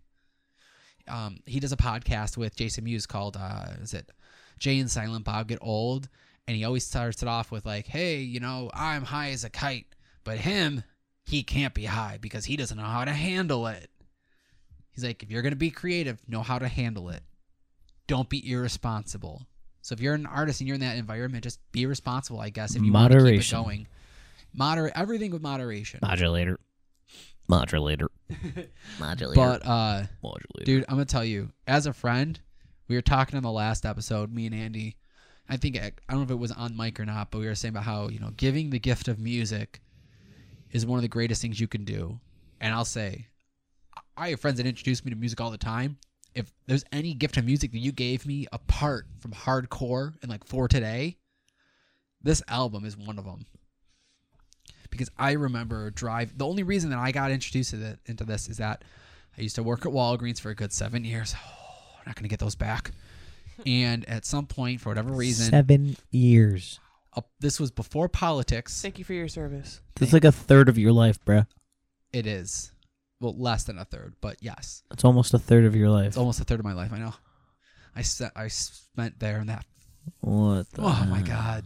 Um, 1.07 1.39
he 1.45 1.59
does 1.59 1.71
a 1.71 1.77
podcast 1.77 2.37
with 2.37 2.55
Jason 2.55 2.83
Mewes 2.83 3.05
called 3.05 3.37
uh, 3.37 3.73
"Is 3.81 3.93
it 3.93 4.11
Jay 4.57 4.79
and 4.79 4.89
Silent 4.89 5.25
Bob 5.25 5.47
Get 5.47 5.59
Old?" 5.61 6.09
And 6.47 6.57
he 6.57 6.63
always 6.63 6.85
starts 6.85 7.21
it 7.21 7.29
off 7.29 7.51
with 7.51 7.65
like, 7.65 7.87
"Hey, 7.87 8.19
you 8.19 8.39
know, 8.39 8.71
I'm 8.73 9.03
high 9.03 9.31
as 9.31 9.43
a 9.43 9.49
kite, 9.49 9.87
but 10.23 10.37
him, 10.37 10.83
he 11.25 11.43
can't 11.43 11.73
be 11.73 11.85
high 11.85 12.17
because 12.19 12.45
he 12.45 12.57
doesn't 12.57 12.77
know 12.77 12.83
how 12.83 13.05
to 13.05 13.13
handle 13.13 13.67
it." 13.67 13.89
He's 14.91 15.05
like, 15.05 15.23
if 15.23 15.31
you're 15.31 15.41
gonna 15.41 15.55
be 15.55 15.71
creative, 15.71 16.19
know 16.27 16.41
how 16.43 16.59
to 16.59 16.67
handle 16.67 17.09
it. 17.09 17.23
Don't 18.07 18.27
be 18.27 18.51
irresponsible. 18.51 19.43
So 19.89 19.93
if 19.93 20.01
you're 20.01 20.13
an 20.13 20.27
artist 20.27 20.61
and 20.61 20.67
you're 20.67 20.75
in 20.75 20.81
that 20.81 20.97
environment, 20.97 21.43
just 21.43 21.59
be 21.71 21.87
responsible, 21.87 22.39
I 22.39 22.51
guess. 22.51 22.75
If 22.75 22.83
you 22.83 22.93
want 22.93 23.11
to 23.11 23.17
keep 23.17 23.21
it 23.21 23.25
Moderation. 23.25 23.63
going, 23.63 23.87
moderate 24.53 24.93
everything 24.95 25.31
with 25.31 25.41
moderation. 25.41 25.99
Modulator, 26.03 26.59
modulator, 27.47 28.11
modulator, 28.99 29.35
But 29.35 29.65
uh, 29.65 30.03
modulator. 30.21 30.63
dude, 30.65 30.85
I'm 30.87 30.93
gonna 30.97 31.05
tell 31.05 31.25
you, 31.25 31.49
as 31.65 31.87
a 31.87 31.93
friend, 31.93 32.39
we 32.87 32.97
were 32.97 33.01
talking 33.01 33.35
in 33.35 33.41
the 33.41 33.49
last 33.49 33.83
episode, 33.83 34.31
me 34.31 34.45
and 34.45 34.53
Andy. 34.53 34.95
I 35.49 35.57
think 35.57 35.75
I 35.75 35.91
don't 36.07 36.19
know 36.19 36.23
if 36.25 36.29
it 36.29 36.35
was 36.35 36.51
on 36.51 36.77
mic 36.77 36.99
or 36.99 37.05
not, 37.05 37.31
but 37.31 37.39
we 37.39 37.47
were 37.47 37.55
saying 37.55 37.73
about 37.73 37.85
how 37.85 38.09
you 38.09 38.19
know 38.19 38.29
giving 38.37 38.69
the 38.69 38.77
gift 38.77 39.07
of 39.07 39.17
music 39.17 39.81
is 40.69 40.85
one 40.85 40.99
of 40.99 41.01
the 41.01 41.07
greatest 41.07 41.41
things 41.41 41.59
you 41.59 41.67
can 41.67 41.83
do. 41.83 42.19
And 42.61 42.75
I'll 42.75 42.85
say, 42.85 43.25
I 44.15 44.29
have 44.29 44.39
friends 44.39 44.57
that 44.57 44.67
introduce 44.67 45.03
me 45.03 45.09
to 45.09 45.17
music 45.17 45.41
all 45.41 45.49
the 45.49 45.57
time, 45.57 45.97
if 46.35 46.51
there's 46.67 46.83
any 46.91 47.13
gift 47.13 47.37
of 47.37 47.45
music 47.45 47.71
that 47.71 47.79
you 47.79 47.91
gave 47.91 48.25
me 48.25 48.47
apart 48.51 49.05
from 49.19 49.31
hardcore 49.31 50.13
and 50.21 50.29
like 50.29 50.45
for 50.45 50.67
today, 50.67 51.17
this 52.21 52.41
album 52.47 52.85
is 52.85 52.95
one 52.97 53.17
of 53.17 53.25
them. 53.25 53.45
Because 54.89 55.09
I 55.17 55.33
remember 55.33 55.89
drive. 55.91 56.37
The 56.37 56.47
only 56.47 56.63
reason 56.63 56.89
that 56.89 56.99
I 56.99 57.11
got 57.11 57.31
introduced 57.31 57.71
to 57.71 57.77
the, 57.77 57.99
into 58.05 58.23
this 58.23 58.47
is 58.49 58.57
that 58.57 58.83
I 59.37 59.41
used 59.41 59.55
to 59.55 59.63
work 59.63 59.85
at 59.85 59.91
Walgreens 59.91 60.39
for 60.41 60.49
a 60.49 60.55
good 60.55 60.73
seven 60.73 61.03
years. 61.05 61.35
Oh, 61.37 61.95
I'm 61.99 62.03
not 62.07 62.15
gonna 62.15 62.27
get 62.27 62.39
those 62.39 62.55
back. 62.55 62.91
and 63.65 64.07
at 64.09 64.25
some 64.25 64.45
point, 64.47 64.81
for 64.81 64.89
whatever 64.89 65.11
reason, 65.11 65.51
Seven 65.51 65.95
years. 66.11 66.79
up, 67.15 67.29
this 67.39 67.59
was 67.59 67.71
before 67.71 68.09
politics. 68.09 68.81
Thank 68.81 68.97
you 68.97 69.05
for 69.05 69.13
your 69.13 69.27
service. 69.27 69.81
It's 70.01 70.13
like 70.13 70.23
a 70.23 70.31
third 70.31 70.69
of 70.69 70.77
your 70.77 70.91
life, 70.91 71.23
bruh. 71.23 71.45
It 72.11 72.25
is, 72.25 72.71
well, 73.19 73.35
less 73.37 73.63
than 73.65 73.77
a 73.77 73.85
third, 73.85 74.15
but 74.21 74.37
yes, 74.41 74.83
It's 74.91 75.03
almost 75.05 75.33
a 75.33 75.39
third 75.39 75.65
of 75.65 75.75
your 75.75 75.89
life. 75.89 76.07
it's 76.07 76.17
almost 76.17 76.39
a 76.39 76.43
third 76.43 76.59
of 76.59 76.65
my 76.65 76.73
life. 76.73 76.91
I 76.93 76.99
know. 76.99 77.13
I 77.95 78.01
set, 78.01 78.31
I 78.35 78.47
spent 78.47 79.19
there 79.19 79.39
and 79.39 79.49
that. 79.49 79.65
What 80.21 80.69
the 80.71 80.81
Oh 80.81 81.05
my 81.09 81.21
god, 81.21 81.65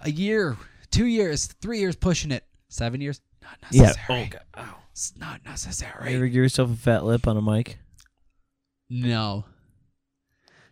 a 0.00 0.10
year, 0.10 0.56
two 0.90 1.06
years, 1.06 1.46
three 1.46 1.78
years 1.78 1.94
pushing 1.96 2.30
it, 2.32 2.44
seven 2.68 3.00
years. 3.00 3.20
Not 3.42 3.58
Yeah. 3.70 3.82
necessary. 3.82 4.22
Oh, 4.24 4.28
God. 4.30 4.42
Ow. 4.66 4.76
It's 4.92 5.16
not 5.16 5.40
You 5.44 5.50
necessary. 5.50 6.14
ever 6.14 6.26
give 6.26 6.34
yourself 6.34 6.70
a 6.72 6.76
fat 6.76 7.04
lip 7.04 7.26
on 7.28 7.36
a 7.36 7.42
mic? 7.42 7.78
No. 8.90 9.44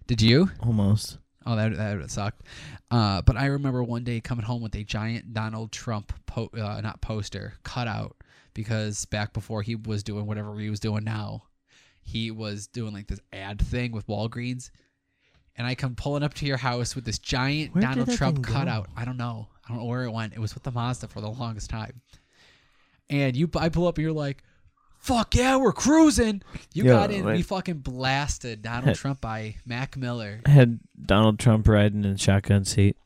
Did 0.06 0.20
you? 0.22 0.50
Almost. 0.60 1.18
Oh, 1.44 1.54
that 1.56 1.76
that 1.76 1.96
would 1.98 2.10
sucked. 2.10 2.42
Uh, 2.90 3.22
but 3.22 3.36
I 3.36 3.46
remember 3.46 3.82
one 3.84 4.02
day 4.04 4.20
coming 4.20 4.44
home 4.44 4.62
with 4.62 4.74
a 4.74 4.82
giant 4.84 5.32
Donald 5.32 5.70
Trump 5.72 6.12
po- 6.26 6.50
uh, 6.54 6.80
not 6.80 7.00
poster 7.00 7.54
cutout 7.62 8.16
because 8.56 9.04
back 9.04 9.32
before 9.32 9.62
he 9.62 9.76
was 9.76 10.02
doing 10.02 10.26
whatever 10.26 10.58
he 10.58 10.70
was 10.70 10.80
doing 10.80 11.04
now, 11.04 11.44
he 12.02 12.30
was 12.32 12.66
doing 12.66 12.92
like 12.92 13.06
this 13.06 13.20
ad 13.32 13.60
thing 13.60 13.92
with 13.92 14.06
Walgreens, 14.08 14.70
and 15.56 15.66
I 15.66 15.74
come 15.76 15.94
pulling 15.94 16.22
up 16.24 16.34
to 16.34 16.46
your 16.46 16.56
house 16.56 16.96
with 16.96 17.04
this 17.04 17.18
giant 17.20 17.74
Where 17.74 17.82
Donald 17.82 18.10
Trump 18.12 18.36
thing 18.36 18.42
go? 18.42 18.52
cutout. 18.52 18.88
I 18.96 19.04
don't 19.04 19.16
know. 19.16 19.48
I 19.64 19.68
don't 19.68 19.78
know 19.78 19.84
where 19.84 20.04
it 20.04 20.10
went. 20.10 20.32
It 20.32 20.38
was 20.38 20.54
with 20.54 20.62
the 20.64 20.70
Mazda 20.72 21.08
for 21.08 21.20
the 21.20 21.28
longest 21.28 21.68
time. 21.70 22.00
And 23.10 23.36
you, 23.36 23.48
I 23.56 23.68
pull 23.68 23.86
up, 23.86 23.98
and 23.98 24.02
you're 24.04 24.12
like, 24.12 24.42
"Fuck 24.98 25.34
yeah, 25.34 25.56
we're 25.56 25.72
cruising." 25.72 26.42
You 26.74 26.84
Yeah, 26.84 26.92
got 26.92 27.10
in. 27.12 27.24
We 27.24 27.42
fucking 27.42 27.78
blasted 27.78 28.62
Donald 28.62 28.96
Trump 28.96 29.20
by 29.20 29.56
Mac 29.66 29.96
Miller. 29.96 30.40
I 30.46 30.50
had 30.50 30.80
Donald 31.00 31.38
Trump 31.38 31.68
riding 31.68 32.04
in 32.04 32.16
shotgun 32.16 32.64
seat, 32.64 32.96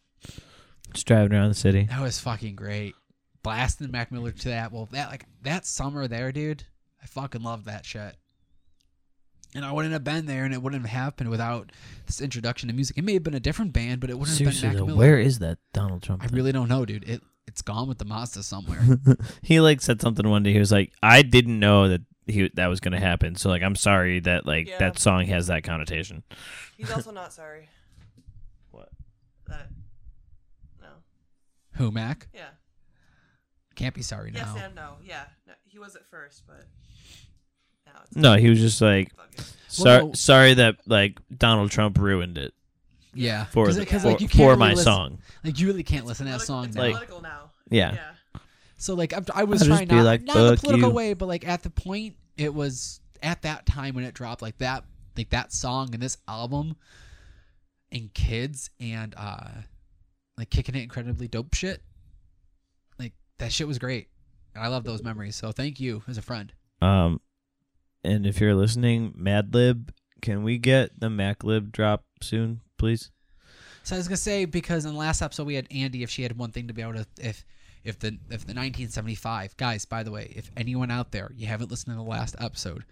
just 0.94 1.06
driving 1.06 1.32
around 1.34 1.48
the 1.48 1.54
city. 1.54 1.84
That 1.90 2.00
was 2.00 2.18
fucking 2.20 2.54
great. 2.56 2.94
Blasting 3.42 3.90
Mac 3.90 4.12
Miller 4.12 4.32
to 4.32 4.48
that. 4.48 4.72
Well, 4.72 4.86
that 4.92 5.10
like 5.10 5.24
that 5.42 5.66
summer 5.66 6.06
there, 6.06 6.30
dude. 6.32 6.64
I 7.02 7.06
fucking 7.06 7.42
loved 7.42 7.64
that 7.64 7.86
shit. 7.86 8.16
And 9.54 9.64
I 9.64 9.72
wouldn't 9.72 9.92
have 9.94 10.04
been 10.04 10.26
there, 10.26 10.44
and 10.44 10.54
it 10.54 10.62
wouldn't 10.62 10.82
have 10.86 10.90
happened 10.90 11.28
without 11.28 11.72
this 12.06 12.20
introduction 12.20 12.68
to 12.68 12.74
music. 12.74 12.96
It 12.98 13.02
may 13.02 13.14
have 13.14 13.24
been 13.24 13.34
a 13.34 13.40
different 13.40 13.72
band, 13.72 14.00
but 14.00 14.08
it 14.10 14.16
wouldn't 14.18 14.36
Seriously, 14.36 14.68
have 14.68 14.76
been 14.76 14.80
though, 14.80 14.86
Mac 14.86 14.94
Miller. 14.96 14.98
where 15.08 15.18
is 15.18 15.38
that 15.40 15.58
Donald 15.72 16.02
Trump? 16.02 16.22
I 16.22 16.26
thing? 16.28 16.36
really 16.36 16.52
don't 16.52 16.68
know, 16.68 16.84
dude. 16.84 17.08
It 17.08 17.22
it's 17.48 17.62
gone 17.62 17.88
with 17.88 17.98
the 17.98 18.04
Mazda 18.04 18.42
somewhere. 18.44 18.80
he 19.42 19.58
like 19.60 19.80
said 19.80 20.00
something 20.00 20.28
one 20.28 20.44
day. 20.44 20.52
He 20.52 20.58
was 20.60 20.70
like, 20.70 20.92
"I 21.02 21.22
didn't 21.22 21.58
know 21.58 21.88
that 21.88 22.02
he 22.26 22.48
that 22.54 22.68
was 22.68 22.78
going 22.78 22.92
to 22.92 23.00
happen. 23.00 23.34
So 23.34 23.48
like, 23.48 23.62
I'm 23.62 23.74
sorry 23.74 24.20
that 24.20 24.46
like 24.46 24.68
Yeah. 24.68 24.78
that 24.78 24.98
song 25.00 25.26
has 25.26 25.48
that 25.48 25.64
connotation." 25.64 26.22
He's 26.76 26.90
also 26.92 27.10
not 27.10 27.32
sorry. 27.32 27.68
What? 28.70 28.90
That. 29.48 29.68
No. 30.80 30.88
Who 31.72 31.90
Mac? 31.90 32.28
Yeah. 32.32 32.50
Can't 33.80 33.94
be 33.94 34.02
sorry 34.02 34.30
Yes 34.34 34.48
and 34.56 34.74
no. 34.74 34.96
Yeah. 35.04 35.24
No, 35.46 35.54
he 35.64 35.78
was 35.78 35.96
at 35.96 36.06
first, 36.10 36.42
but 36.46 36.66
now 37.86 37.92
it's 38.04 38.14
No, 38.16 38.34
he 38.36 38.48
was 38.50 38.58
just 38.60 38.80
like, 38.80 39.14
fuck 39.16 39.28
it. 39.38 39.52
"Sorry, 39.68 40.04
no. 40.04 40.12
sorry 40.12 40.54
that 40.54 40.76
like 40.86 41.18
Donald 41.36 41.70
Trump 41.70 41.98
ruined 41.98 42.36
it 42.38 42.52
Yeah, 43.14 43.46
for 43.46 43.66
'Cause- 43.66 43.76
the, 43.76 43.86
'cause, 43.86 44.02
for, 44.02 44.08
like, 44.10 44.20
you 44.20 44.28
can't 44.28 44.38
for 44.38 44.46
really 44.48 44.58
my 44.58 44.70
listen- 44.70 44.84
song." 44.84 45.18
Like 45.42 45.58
you 45.58 45.66
really 45.66 45.82
can't 45.82 46.04
listen 46.06 46.26
to 46.26 46.32
that 46.32 46.40
Political- 46.46 46.54
song 46.54 46.64
it's 46.66 46.74
now. 46.76 46.82
Like- 46.82 46.92
political 46.92 47.22
now. 47.22 47.50
Yeah. 47.70 47.94
Yeah. 47.94 48.40
So 48.76 48.94
like 48.94 49.12
I, 49.14 49.22
I 49.34 49.44
was 49.44 49.62
I'll 49.62 49.68
just 49.68 49.78
trying 49.78 49.88
be 49.88 49.94
not, 49.96 50.04
like, 50.04 50.22
not 50.24 50.36
in 50.36 50.42
a 50.44 50.48
"Fuck 50.50 50.60
political 50.60 50.88
you." 50.90 50.94
way, 50.94 51.14
but 51.14 51.26
like 51.26 51.46
at 51.48 51.62
the 51.62 51.70
point 51.70 52.16
it 52.36 52.52
was 52.54 53.00
at 53.22 53.42
that 53.42 53.64
time 53.66 53.94
when 53.94 54.04
it 54.04 54.12
dropped, 54.14 54.42
like 54.42 54.58
that 54.58 54.84
like 55.16 55.30
that 55.30 55.52
song 55.52 55.90
and 55.94 56.02
this 56.02 56.18
album 56.28 56.76
and 57.92 58.12
kids 58.14 58.70
and 58.78 59.14
uh 59.16 59.48
like 60.38 60.48
kicking 60.50 60.74
it 60.74 60.82
incredibly 60.82 61.28
dope 61.28 61.52
shit. 61.54 61.82
That 63.40 63.52
shit 63.52 63.66
was 63.66 63.78
great. 63.78 64.08
And 64.54 64.62
I 64.62 64.68
love 64.68 64.84
those 64.84 65.02
memories. 65.02 65.34
So 65.34 65.50
thank 65.50 65.80
you 65.80 66.02
as 66.06 66.18
a 66.18 66.22
friend. 66.22 66.52
Um, 66.82 67.20
and 68.04 68.26
if 68.26 68.40
you're 68.40 68.54
listening, 68.54 69.14
Madlib, 69.18 69.90
can 70.20 70.42
we 70.42 70.58
get 70.58 71.00
the 71.00 71.08
MacLib 71.08 71.72
drop 71.72 72.04
soon, 72.22 72.60
please? 72.78 73.10
So 73.82 73.96
I 73.96 73.98
was 73.98 74.08
gonna 74.08 74.18
say 74.18 74.44
because 74.44 74.84
in 74.84 74.92
the 74.92 74.98
last 74.98 75.22
episode 75.22 75.46
we 75.46 75.54
had 75.54 75.66
Andy 75.70 76.02
if 76.02 76.10
she 76.10 76.22
had 76.22 76.36
one 76.36 76.52
thing 76.52 76.68
to 76.68 76.74
be 76.74 76.82
able 76.82 76.94
to 76.94 77.06
if 77.18 77.44
if 77.82 77.98
the 77.98 78.08
if 78.08 78.44
the 78.44 78.52
1975 78.52 79.56
guys 79.56 79.86
by 79.86 80.02
the 80.02 80.10
way 80.10 80.32
if 80.36 80.50
anyone 80.54 80.90
out 80.90 81.12
there 81.12 81.32
you 81.34 81.46
haven't 81.46 81.70
listened 81.70 81.94
to 81.94 81.96
the 81.96 82.08
last 82.08 82.36
episode 82.38 82.84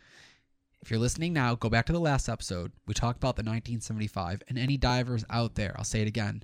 if 0.81 0.91
you're 0.91 0.99
listening 0.99 1.35
now 1.35 1.55
go 1.55 1.69
back 1.69 1.85
to 1.87 1.93
the 1.93 2.01
last 2.01 2.27
episode 2.27 2.73
we 2.87 2.95
talked 2.95 3.19
about 3.19 3.37
the 3.37 3.41
1975 3.41 4.43
and 4.49 4.59
any 4.59 4.79
divers 4.79 5.27
out 5.29 5.57
there 5.57 5.75
I'll 5.77 5.85
say 5.85 6.01
it 6.01 6.09
again 6.09 6.43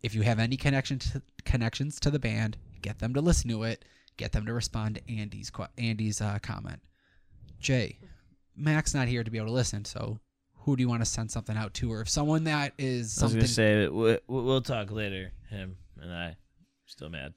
if 0.00 0.14
you 0.14 0.22
have 0.22 0.38
any 0.38 0.56
connection 0.56 1.00
to, 1.00 1.22
connections 1.44 1.98
to 2.00 2.10
the 2.10 2.20
band 2.20 2.56
get 2.86 2.98
them 2.98 3.14
to 3.14 3.20
listen 3.20 3.50
to 3.50 3.62
it 3.64 3.84
get 4.16 4.32
them 4.32 4.46
to 4.46 4.52
respond 4.52 4.94
to 4.94 5.14
Andy's 5.14 5.50
Andy's 5.76 6.20
uh, 6.20 6.38
comment 6.42 6.80
Jay 7.58 7.98
Mac's 8.56 8.94
not 8.94 9.08
here 9.08 9.24
to 9.24 9.30
be 9.30 9.38
able 9.38 9.48
to 9.48 9.52
listen 9.52 9.84
so 9.84 10.18
who 10.66 10.76
do 10.76 10.82
you 10.82 10.88
want 10.88 11.00
to 11.00 11.06
send 11.06 11.30
something 11.30 11.56
out 11.56 11.74
to 11.74 11.92
or 11.92 12.00
if 12.00 12.08
someone 12.08 12.44
that 12.44 12.72
is 12.76 13.20
I 13.20 13.26
was 13.26 13.32
something 13.32 13.38
gonna 13.38 13.48
say 13.48 13.88
we, 13.88 14.18
we'll 14.26 14.60
talk 14.60 14.90
later. 14.90 15.32
Him 15.48 15.76
and 16.00 16.12
I, 16.12 16.36
still 16.86 17.08
mad. 17.08 17.34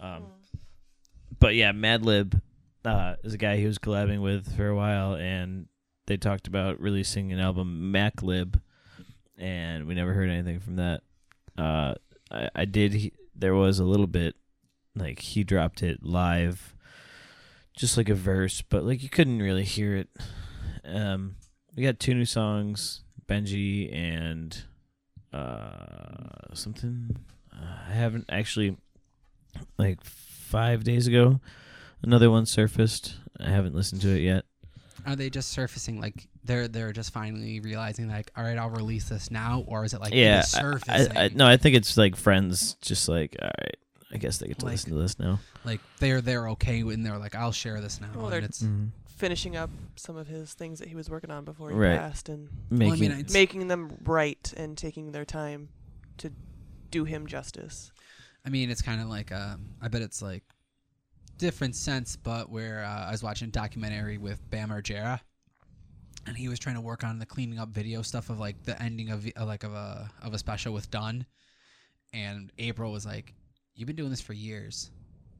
Um, 0.00 0.24
but 1.38 1.54
yeah, 1.54 1.72
Madlib 1.72 2.40
uh, 2.84 3.16
is 3.24 3.34
a 3.34 3.38
guy 3.38 3.56
he 3.56 3.66
was 3.66 3.78
collabing 3.78 4.22
with 4.22 4.56
for 4.56 4.68
a 4.68 4.74
while, 4.74 5.14
and 5.14 5.66
they 6.06 6.16
talked 6.16 6.46
about 6.46 6.80
releasing 6.80 7.32
an 7.32 7.40
album, 7.40 7.92
Maclib, 7.92 8.60
and 9.36 9.86
we 9.86 9.94
never 9.94 10.14
heard 10.14 10.30
anything 10.30 10.60
from 10.60 10.76
that. 10.76 11.02
Uh, 11.58 11.94
I, 12.30 12.48
I 12.54 12.64
did. 12.64 12.94
He, 12.94 13.12
there 13.34 13.54
was 13.54 13.80
a 13.80 13.84
little 13.84 14.06
bit 14.06 14.34
like 14.96 15.20
he 15.20 15.44
dropped 15.44 15.82
it 15.82 16.02
live, 16.02 16.74
just 17.76 17.96
like 17.96 18.08
a 18.08 18.14
verse, 18.14 18.62
but 18.62 18.84
like 18.84 19.02
you 19.02 19.08
couldn't 19.08 19.40
really 19.40 19.64
hear 19.64 19.96
it. 19.96 20.08
Um, 20.84 21.36
we 21.76 21.82
got 21.82 21.98
two 22.00 22.14
new 22.14 22.24
songs, 22.24 23.02
Benji 23.28 23.94
and 23.94 24.64
uh 25.32 26.54
something. 26.54 27.16
Uh, 27.52 27.90
I 27.90 27.92
haven't 27.92 28.24
actually 28.28 28.76
like 29.78 30.02
five 30.04 30.84
days 30.84 31.06
ago. 31.06 31.40
Another 32.02 32.30
one 32.30 32.46
surfaced. 32.46 33.16
I 33.40 33.50
haven't 33.50 33.74
listened 33.74 34.00
to 34.02 34.08
it 34.16 34.20
yet. 34.20 34.44
Are 35.06 35.14
they 35.16 35.30
just 35.30 35.50
surfacing 35.50 36.00
like 36.00 36.26
they're 36.44 36.68
they're 36.68 36.92
just 36.92 37.12
finally 37.12 37.60
realizing 37.60 38.08
like 38.08 38.30
all 38.36 38.42
right 38.44 38.58
I'll 38.58 38.70
release 38.70 39.08
this 39.08 39.30
now 39.30 39.64
or 39.68 39.84
is 39.84 39.94
it 39.94 40.00
like 40.00 40.14
yeah, 40.14 40.38
I- 40.38 40.42
surfacing 40.42 41.16
I, 41.16 41.24
I, 41.24 41.30
no, 41.34 41.46
I 41.46 41.56
think 41.56 41.76
it's 41.76 41.96
like 41.96 42.16
friends, 42.16 42.74
just 42.80 43.08
like 43.08 43.36
all 43.40 43.50
right. 43.60 43.76
I 44.12 44.18
guess 44.18 44.38
they 44.38 44.46
get 44.48 44.58
to 44.60 44.64
Like- 44.66 44.72
listen 44.74 44.90
to 44.92 44.98
this 44.98 45.18
now. 45.18 45.40
like 45.64 45.80
they're 45.98 46.20
they're 46.20 46.48
okay 46.50 46.80
and 46.80 47.04
they're 47.04 47.18
like 47.18 47.34
I'll 47.34 47.52
share 47.52 47.80
this 47.80 48.00
now 48.00 48.08
Well, 48.14 48.24
and 48.26 48.32
they're- 48.32 48.40
it's 48.44 48.64
Finishing 49.16 49.56
up 49.56 49.70
some 49.96 50.16
of 50.18 50.26
his 50.26 50.52
things 50.52 50.78
that 50.78 50.88
he 50.88 50.94
was 50.94 51.08
working 51.08 51.30
on 51.30 51.42
before 51.46 51.70
he 51.70 51.74
Right. 51.76 51.98
passed 51.98 52.28
and 52.28 52.50
well, 52.70 52.82
I 52.82 52.90
Making 52.96 53.10
mean 53.16 53.26
making 53.32 53.68
them 53.68 53.96
right 54.04 54.52
and 54.58 54.76
taking 54.76 55.12
their 55.12 55.24
time 55.24 55.70
to 56.18 56.30
do 56.90 57.04
him 57.04 57.26
justice. 57.26 57.90
I 58.44 58.50
mean 58.50 58.70
it's 58.70 58.82
kind 58.82 59.00
of 59.00 59.08
like 59.08 59.32
um 59.32 59.70
I 59.80 59.88
bet 59.88 60.02
it's 60.02 60.20
like 60.20 60.44
different 61.38 61.76
sense 61.76 62.14
but 62.16 62.50
where 62.50 62.84
uh, 62.84 63.06
I 63.06 63.10
was 63.10 63.22
watching 63.22 63.48
a 63.48 63.50
documentary 63.50 64.18
with 64.18 64.48
Bam 64.50 64.68
Margera 64.70 65.20
and 66.26 66.36
he 66.36 66.48
was 66.48 66.58
trying 66.58 66.74
to 66.76 66.80
work 66.82 67.02
on 67.04 67.18
the 67.18 67.26
cleaning 67.26 67.58
up 67.58 67.70
video 67.70 68.02
stuff 68.02 68.28
of 68.30 68.38
like 68.38 68.62
the 68.64 68.80
ending 68.82 69.08
of 69.10 69.26
uh, 69.36 69.46
like 69.46 69.64
of 69.64 69.72
a 69.72 70.10
of 70.22 70.34
a 70.34 70.38
special 70.38 70.74
with 70.74 70.90
Dunn 70.90 71.24
and 72.12 72.52
April 72.58 72.92
was 72.92 73.06
like 73.06 73.34
you've 73.76 73.86
been 73.86 73.96
doing 73.96 74.10
this 74.10 74.20
for 74.20 74.32
years 74.32 74.90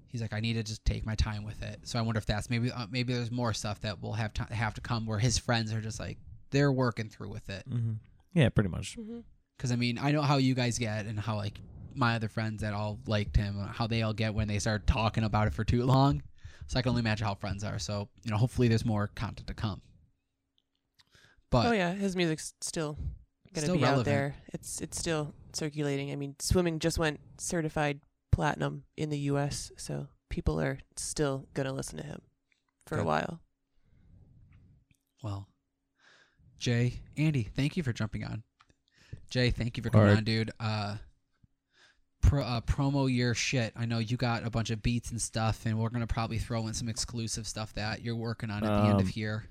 he's 0.08 0.20
like 0.20 0.32
I 0.32 0.40
need 0.40 0.54
to 0.54 0.62
just 0.62 0.84
take 0.84 1.04
my 1.04 1.14
time 1.14 1.44
with 1.44 1.62
it 1.62 1.80
so 1.82 1.98
I 1.98 2.02
wonder 2.02 2.18
if 2.18 2.26
that's 2.26 2.48
maybe 2.48 2.70
uh, 2.70 2.86
maybe 2.90 3.12
there's 3.12 3.30
more 3.30 3.52
stuff 3.52 3.80
that 3.80 4.00
will 4.00 4.12
have 4.12 4.32
to 4.34 4.42
have 4.44 4.74
to 4.74 4.80
come 4.80 5.06
where 5.06 5.18
his 5.18 5.38
friends 5.38 5.72
are 5.72 5.80
just 5.80 5.98
like 5.98 6.18
they're 6.50 6.72
working 6.72 7.08
through 7.08 7.30
with 7.30 7.48
it 7.50 7.64
hmm 7.68 7.94
Yeah, 8.34 8.48
pretty 8.50 8.70
much. 8.70 8.96
Mm-hmm. 8.96 9.20
because 9.56 9.72
I 9.72 9.76
mean 9.76 9.98
I 9.98 10.12
know 10.12 10.22
how 10.22 10.36
you 10.36 10.54
guys 10.54 10.78
get 10.78 11.06
and 11.06 11.18
how 11.18 11.36
like 11.36 11.58
my 11.94 12.14
other 12.14 12.28
friends 12.28 12.60
that 12.62 12.74
all 12.74 13.00
liked 13.06 13.36
him 13.36 13.58
how 13.72 13.86
they 13.86 14.02
all 14.02 14.12
get 14.12 14.34
when 14.34 14.48
they 14.48 14.58
start 14.58 14.86
talking 14.86 15.24
about 15.24 15.46
it 15.46 15.54
for 15.54 15.64
too 15.64 15.84
long 15.84 16.22
so 16.66 16.78
I 16.78 16.82
can 16.82 16.90
only 16.90 17.00
imagine 17.00 17.26
how 17.26 17.34
friends 17.34 17.64
are 17.64 17.78
so 17.78 18.08
you 18.22 18.30
know 18.30 18.36
hopefully 18.36 18.68
there's 18.68 18.84
more 18.84 19.08
content 19.08 19.46
to 19.48 19.54
come 19.54 19.80
but 21.50 21.66
oh 21.66 21.72
yeah, 21.72 21.92
his 21.94 22.16
music's 22.16 22.54
still 22.60 22.98
gonna 23.54 23.66
Still 23.66 23.76
be 23.76 23.84
out 23.84 24.04
there. 24.04 24.34
It's 24.52 24.80
it's 24.80 24.98
still 24.98 25.32
circulating. 25.52 26.10
I 26.12 26.16
mean, 26.16 26.34
swimming 26.38 26.78
just 26.78 26.98
went 26.98 27.20
certified 27.38 28.00
platinum 28.36 28.84
in 28.98 29.08
the 29.08 29.18
U.S., 29.30 29.72
so 29.78 30.08
people 30.28 30.60
are 30.60 30.78
still 30.94 31.46
gonna 31.54 31.72
listen 31.72 31.96
to 31.96 32.04
him 32.04 32.20
for 32.86 32.96
Good. 32.96 33.02
a 33.02 33.04
while. 33.06 33.40
Well, 35.22 35.48
Jay, 36.58 37.00
Andy, 37.16 37.44
thank 37.44 37.78
you 37.78 37.82
for 37.82 37.94
jumping 37.94 38.24
on. 38.24 38.42
Jay, 39.30 39.48
thank 39.50 39.78
you 39.78 39.82
for 39.82 39.88
coming 39.88 40.08
Alright. 40.08 40.18
on, 40.18 40.24
dude. 40.24 40.50
Uh, 40.60 40.96
pro, 42.20 42.42
uh, 42.44 42.60
promo 42.60 43.10
your 43.12 43.32
shit. 43.34 43.72
I 43.74 43.86
know 43.86 43.98
you 44.00 44.18
got 44.18 44.46
a 44.46 44.50
bunch 44.50 44.68
of 44.68 44.82
beats 44.82 45.10
and 45.12 45.20
stuff, 45.20 45.64
and 45.64 45.78
we're 45.78 45.88
gonna 45.88 46.06
probably 46.06 46.38
throw 46.38 46.66
in 46.66 46.74
some 46.74 46.90
exclusive 46.90 47.46
stuff 47.46 47.72
that 47.72 48.02
you're 48.02 48.16
working 48.16 48.50
on 48.50 48.62
at 48.62 48.68
the 48.68 48.88
end 48.90 49.00
of 49.00 49.06
Um, 49.06 49.12
here. 49.12 49.46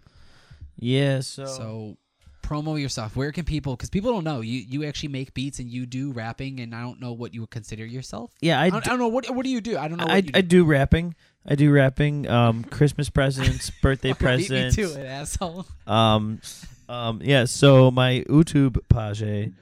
Yeah. 0.78 1.22
So. 1.22 1.46
So, 1.48 1.98
promo 2.46 2.80
yourself. 2.80 3.16
Where 3.16 3.32
can 3.32 3.44
people? 3.46 3.76
Because 3.76 3.90
people 3.90 4.12
don't 4.12 4.24
know 4.24 4.42
you. 4.42 4.60
You 4.60 4.86
actually 4.86 5.10
make 5.10 5.34
beats 5.34 5.60
and 5.60 5.70
you 5.70 5.86
do 5.86 6.12
rapping, 6.12 6.60
and 6.60 6.76
I 6.76 6.82
don't 6.82 7.00
know 7.02 7.14
what 7.14 7.34
you 7.34 7.42
would 7.42 7.50
consider 7.50 7.86
yourself. 7.86 8.32
yeah, 8.42 8.60
I, 8.60 8.66
I, 8.66 8.70
don't, 8.70 8.84
d- 8.84 8.90
I 8.90 8.92
don't 8.92 9.00
know 9.00 9.08
what. 9.08 9.30
What 9.30 9.44
do 9.44 9.50
you 9.50 9.62
do? 9.62 9.78
I 9.78 9.88
don't 9.88 9.98
know. 9.98 10.06
I, 10.06 10.16
what 10.16 10.26
you 10.26 10.32
I 10.36 10.42
do 10.42 10.64
rapping. 10.66 11.16
I 11.46 11.56
do 11.56 11.72
rapping. 11.72 12.28
Um, 12.28 12.64
Christmas 12.64 13.10
presents, 13.10 13.70
birthday 13.82 14.14
Fucking 14.14 14.38
beat 14.38 14.48
presents. 14.50 14.78
Me 14.78 14.84
to 14.84 15.02
it, 15.02 15.06
asshole. 15.06 15.66
Um, 15.88 16.42
um, 16.90 17.22
yeah. 17.24 17.46
So 17.46 17.92
my 17.92 18.24
YouTube 18.30 18.78
page, 18.90 19.54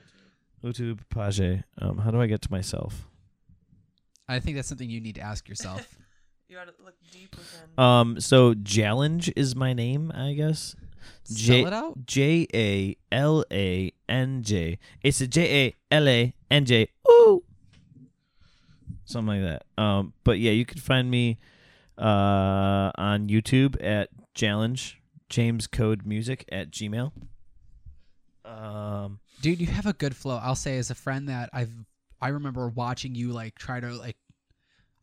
YouTube 0.63 0.99
page. 1.09 1.63
Um, 1.79 1.97
how 1.97 2.11
do 2.11 2.21
I 2.21 2.27
get 2.27 2.41
to 2.43 2.51
myself? 2.51 3.07
I 4.27 4.39
think 4.39 4.55
that's 4.55 4.67
something 4.67 4.89
you 4.89 5.01
need 5.01 5.15
to 5.15 5.21
ask 5.21 5.47
yourself. 5.47 5.97
You 6.49 6.59
gotta 6.59 6.73
look 6.85 6.93
deep 7.11 7.35
within. 7.35 7.83
Um, 7.83 8.19
so 8.19 8.53
Challenge 8.53 9.31
is 9.35 9.55
my 9.55 9.73
name, 9.73 10.11
I 10.13 10.33
guess. 10.33 10.75
J- 11.31 11.61
Spell 11.61 11.67
it 11.67 11.73
out. 11.73 12.05
J 12.05 12.47
A 12.53 12.95
L 13.11 13.43
A 13.51 13.91
N 14.09 14.43
J. 14.43 14.79
It's 15.01 15.21
a 15.21 15.27
J 15.27 15.65
A 15.65 15.75
L 15.95 16.07
A 16.07 16.33
N 16.51 16.65
J. 16.65 16.89
Ooh. 17.09 17.43
Something 19.05 19.43
like 19.43 19.61
that. 19.77 19.81
Um, 19.81 20.13
but 20.23 20.39
yeah, 20.39 20.51
you 20.51 20.65
can 20.65 20.79
find 20.79 21.09
me 21.11 21.37
uh 21.97 22.91
on 22.95 23.27
YouTube 23.27 23.75
at 23.83 24.09
challenge 24.33 25.01
James 25.29 25.67
Code 25.67 26.05
Music 26.05 26.45
at 26.51 26.71
Gmail. 26.71 27.11
Um 28.45 29.19
dude 29.41 29.59
you 29.59 29.67
have 29.67 29.85
a 29.85 29.93
good 29.93 30.15
flow 30.15 30.39
i'll 30.41 30.55
say 30.55 30.77
as 30.77 30.89
a 30.89 30.95
friend 30.95 31.27
that 31.27 31.49
i've 31.51 31.71
i 32.21 32.29
remember 32.29 32.69
watching 32.69 33.13
you 33.13 33.31
like 33.33 33.55
try 33.55 33.79
to 33.79 33.89
like 33.93 34.15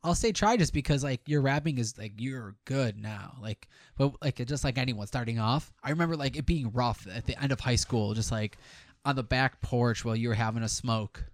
i'll 0.02 0.14
say 0.14 0.32
try 0.32 0.56
just 0.56 0.72
because 0.72 1.04
like 1.04 1.20
your 1.26 1.40
rapping 1.40 1.78
is 1.78 1.96
like 1.98 2.12
you're 2.18 2.54
good 2.64 2.98
now 3.00 3.36
like 3.40 3.68
but 3.96 4.12
like 4.22 4.44
just 4.46 4.64
like 4.64 4.78
anyone 4.78 5.06
starting 5.06 5.38
off 5.38 5.72
i 5.82 5.90
remember 5.90 6.16
like 6.16 6.36
it 6.36 6.46
being 6.46 6.70
rough 6.72 7.06
at 7.14 7.26
the 7.26 7.40
end 7.42 7.52
of 7.52 7.60
high 7.60 7.76
school 7.76 8.14
just 8.14 8.32
like 8.32 8.56
on 9.04 9.16
the 9.16 9.22
back 9.22 9.60
porch 9.60 10.04
while 10.04 10.16
you 10.16 10.28
were 10.28 10.34
having 10.34 10.62
a 10.62 10.68
smoke 10.68 11.24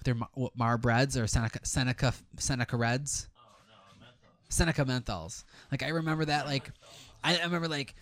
with 0.00 0.04
their 0.04 0.14
Mar- 0.14 0.28
what, 0.34 0.56
Mar 0.56 0.78
breads 0.78 1.16
or 1.16 1.26
Seneca 1.26 1.60
Seneca 1.62 2.14
Seneca 2.38 2.76
Reds. 2.76 3.28
Oh, 3.36 4.06
Seneca 4.48 4.84
menthols. 4.84 5.44
Like 5.70 5.82
I 5.82 5.88
remember 5.88 6.24
that. 6.24 6.46
Like 6.46 6.70
I, 7.22 7.38
I 7.38 7.44
remember 7.44 7.68
like 7.68 7.94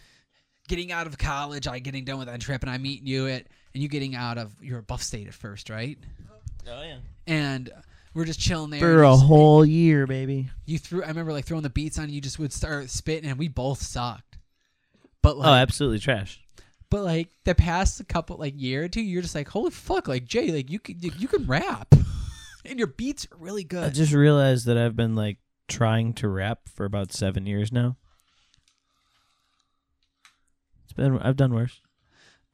getting 0.69 0.93
out 0.93 1.07
of 1.07 1.19
college, 1.19 1.67
I 1.67 1.79
getting 1.79 2.05
done 2.05 2.19
with 2.19 2.29
that 2.29 2.41
trip, 2.41 2.63
and 2.63 2.71
I 2.71 2.79
meeting 2.79 3.07
you 3.07 3.27
at 3.27 3.47
and 3.75 3.83
you 3.83 3.89
getting 3.89 4.15
out 4.15 4.39
of 4.39 4.55
your 4.63 4.83
Buff 4.83 5.03
State 5.03 5.27
at 5.27 5.35
first, 5.35 5.71
right? 5.71 5.99
Oh 6.69 6.83
yeah. 6.83 6.99
And 7.27 7.71
we're 8.19 8.25
just 8.27 8.41
chilling 8.41 8.71
there. 8.71 8.81
For 8.81 9.05
a 9.05 9.13
just- 9.13 9.25
whole 9.25 9.65
year, 9.65 10.07
baby. 10.07 10.51
You 10.67 10.79
threw. 10.79 11.03
I 11.03 11.09
remember 11.09 11.33
like 11.33 11.47
throwing 11.47 11.63
the 11.63 11.71
beats 11.71 11.99
on. 11.99 12.11
You 12.11 12.21
just 12.21 12.39
would 12.39 12.53
start 12.53 12.91
spitting, 12.91 13.31
and 13.31 13.39
we 13.39 13.49
both 13.49 13.81
sucked. 13.81 14.39
But 15.23 15.37
oh, 15.37 15.39
like, 15.39 15.47
Oh, 15.49 15.53
absolutely 15.55 15.99
trash. 16.01 16.41
but 16.91 17.03
like 17.05 17.29
the 17.45 17.55
past 17.55 18.07
couple 18.09 18.37
like 18.37 18.55
year 18.61 18.85
or 18.85 18.89
two, 18.89 19.01
you're 19.03 19.23
just 19.23 19.35
like, 19.35 19.49
holy 19.49 19.71
fuck, 19.71 20.09
like 20.09 20.25
Jay, 20.27 20.51
like 20.51 20.71
you 20.71 20.79
can 20.79 20.99
you, 21.01 21.11
you 21.17 21.29
can 21.29 21.47
rap, 21.47 21.95
and 22.65 22.79
your 22.79 22.89
beats 22.89 23.27
are 23.33 23.37
really 23.39 23.65
good. 23.65 23.85
I 23.85 23.91
just 23.91 24.13
realized 24.13 24.67
that 24.67 24.77
I've 24.77 24.97
been 24.97 25.15
like 25.17 25.39
trying 25.69 26.13
to 26.15 26.29
rap 26.29 26.61
for 26.75 26.85
about 26.85 27.13
seven 27.13 27.47
years 27.47 27.73
now. 27.73 27.97
It's 30.85 30.93
been 30.93 31.19
I've 31.19 31.37
done 31.37 31.55
worse. 31.55 31.81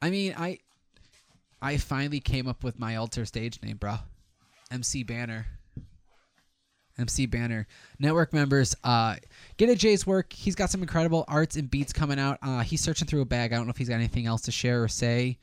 I 0.02 0.10
mean, 0.10 0.34
I 0.36 0.58
I 1.62 1.76
finally 1.78 2.20
came 2.20 2.46
up 2.48 2.62
with 2.64 2.78
my 2.78 2.96
alter 2.96 3.24
stage 3.24 3.60
name, 3.62 3.76
bro. 3.76 3.96
MC 4.70 5.02
Banner. 5.02 5.46
MC 6.98 7.26
Banner. 7.26 7.66
Network 7.98 8.32
members, 8.32 8.76
uh, 8.84 9.16
get 9.56 9.68
at 9.68 9.78
Jay's 9.78 10.06
work. 10.06 10.32
He's 10.32 10.54
got 10.54 10.70
some 10.70 10.82
incredible 10.82 11.24
arts 11.26 11.56
and 11.56 11.70
beats 11.70 11.92
coming 11.92 12.18
out. 12.18 12.38
Uh, 12.42 12.60
he's 12.60 12.80
searching 12.80 13.08
through 13.08 13.22
a 13.22 13.26
bag. 13.26 13.52
I 13.52 13.56
don't 13.56 13.66
know 13.66 13.70
if 13.70 13.76
he's 13.76 13.88
got 13.88 13.96
anything 13.96 14.26
else 14.26 14.42
to 14.42 14.52
share 14.52 14.82
or 14.82 14.88
say. 14.88 15.38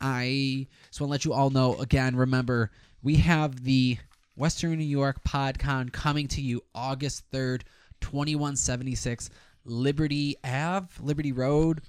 I 0.00 0.66
just 0.88 1.00
want 1.00 1.08
to 1.08 1.12
let 1.12 1.24
you 1.24 1.32
all 1.32 1.50
know 1.50 1.76
again. 1.76 2.16
Remember, 2.16 2.70
we 3.02 3.16
have 3.16 3.64
the 3.64 3.98
Western 4.36 4.78
New 4.78 4.84
York 4.84 5.22
PodCon 5.24 5.92
coming 5.92 6.28
to 6.28 6.40
you 6.40 6.62
August 6.74 7.24
third, 7.30 7.64
twenty 8.00 8.34
one 8.34 8.56
seventy 8.56 8.94
six, 8.94 9.30
Liberty 9.64 10.36
Ave, 10.44 10.88
Liberty 11.00 11.32
Road, 11.32 11.82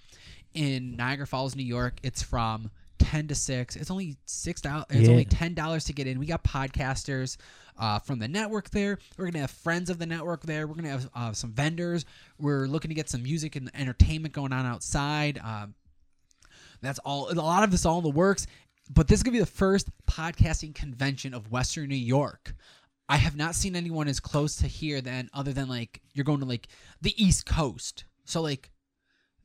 in 0.53 0.95
Niagara 0.95 1.25
Falls, 1.25 1.55
New 1.55 1.63
York. 1.63 1.95
It's 2.03 2.21
from 2.21 2.69
ten 3.03 3.27
to 3.27 3.35
six. 3.35 3.75
It's 3.75 3.91
only 3.91 4.17
six 4.25 4.61
dollars. 4.61 4.85
It's 4.89 5.01
Yeah. 5.05 5.11
only 5.11 5.25
ten 5.25 5.53
dollars 5.53 5.85
to 5.85 5.93
get 5.93 6.07
in. 6.07 6.19
We 6.19 6.25
got 6.25 6.43
podcasters 6.43 7.37
uh, 7.77 7.99
from 7.99 8.19
the 8.19 8.27
network 8.27 8.69
there. 8.69 8.97
We're 9.17 9.25
gonna 9.25 9.39
have 9.39 9.51
friends 9.51 9.89
of 9.89 9.99
the 9.99 10.05
network 10.05 10.43
there. 10.43 10.67
We're 10.67 10.75
gonna 10.75 10.89
have 10.89 11.09
uh, 11.13 11.33
some 11.33 11.51
vendors. 11.53 12.05
We're 12.39 12.67
looking 12.67 12.89
to 12.89 12.95
get 12.95 13.09
some 13.09 13.23
music 13.23 13.55
and 13.55 13.69
entertainment 13.75 14.33
going 14.33 14.53
on 14.53 14.65
outside. 14.65 15.39
Um, 15.43 15.75
that's 16.81 16.99
all. 16.99 17.31
A 17.31 17.33
lot 17.33 17.63
of 17.63 17.71
this 17.71 17.85
all 17.85 17.97
in 17.99 18.03
the 18.03 18.09
works. 18.09 18.47
But 18.89 19.07
this 19.07 19.19
is 19.19 19.23
gonna 19.23 19.33
be 19.33 19.39
the 19.39 19.45
first 19.45 19.89
podcasting 20.09 20.75
convention 20.75 21.33
of 21.33 21.51
Western 21.51 21.87
New 21.89 21.95
York. 21.95 22.53
I 23.09 23.17
have 23.17 23.35
not 23.35 23.55
seen 23.55 23.75
anyone 23.75 24.07
as 24.07 24.19
close 24.19 24.55
to 24.57 24.67
here 24.67 25.01
than 25.01 25.29
other 25.33 25.53
than 25.53 25.67
like 25.67 26.01
you're 26.13 26.23
going 26.23 26.39
to 26.39 26.45
like 26.45 26.67
the 27.01 27.13
East 27.21 27.45
Coast. 27.45 28.05
So 28.25 28.41
like 28.41 28.69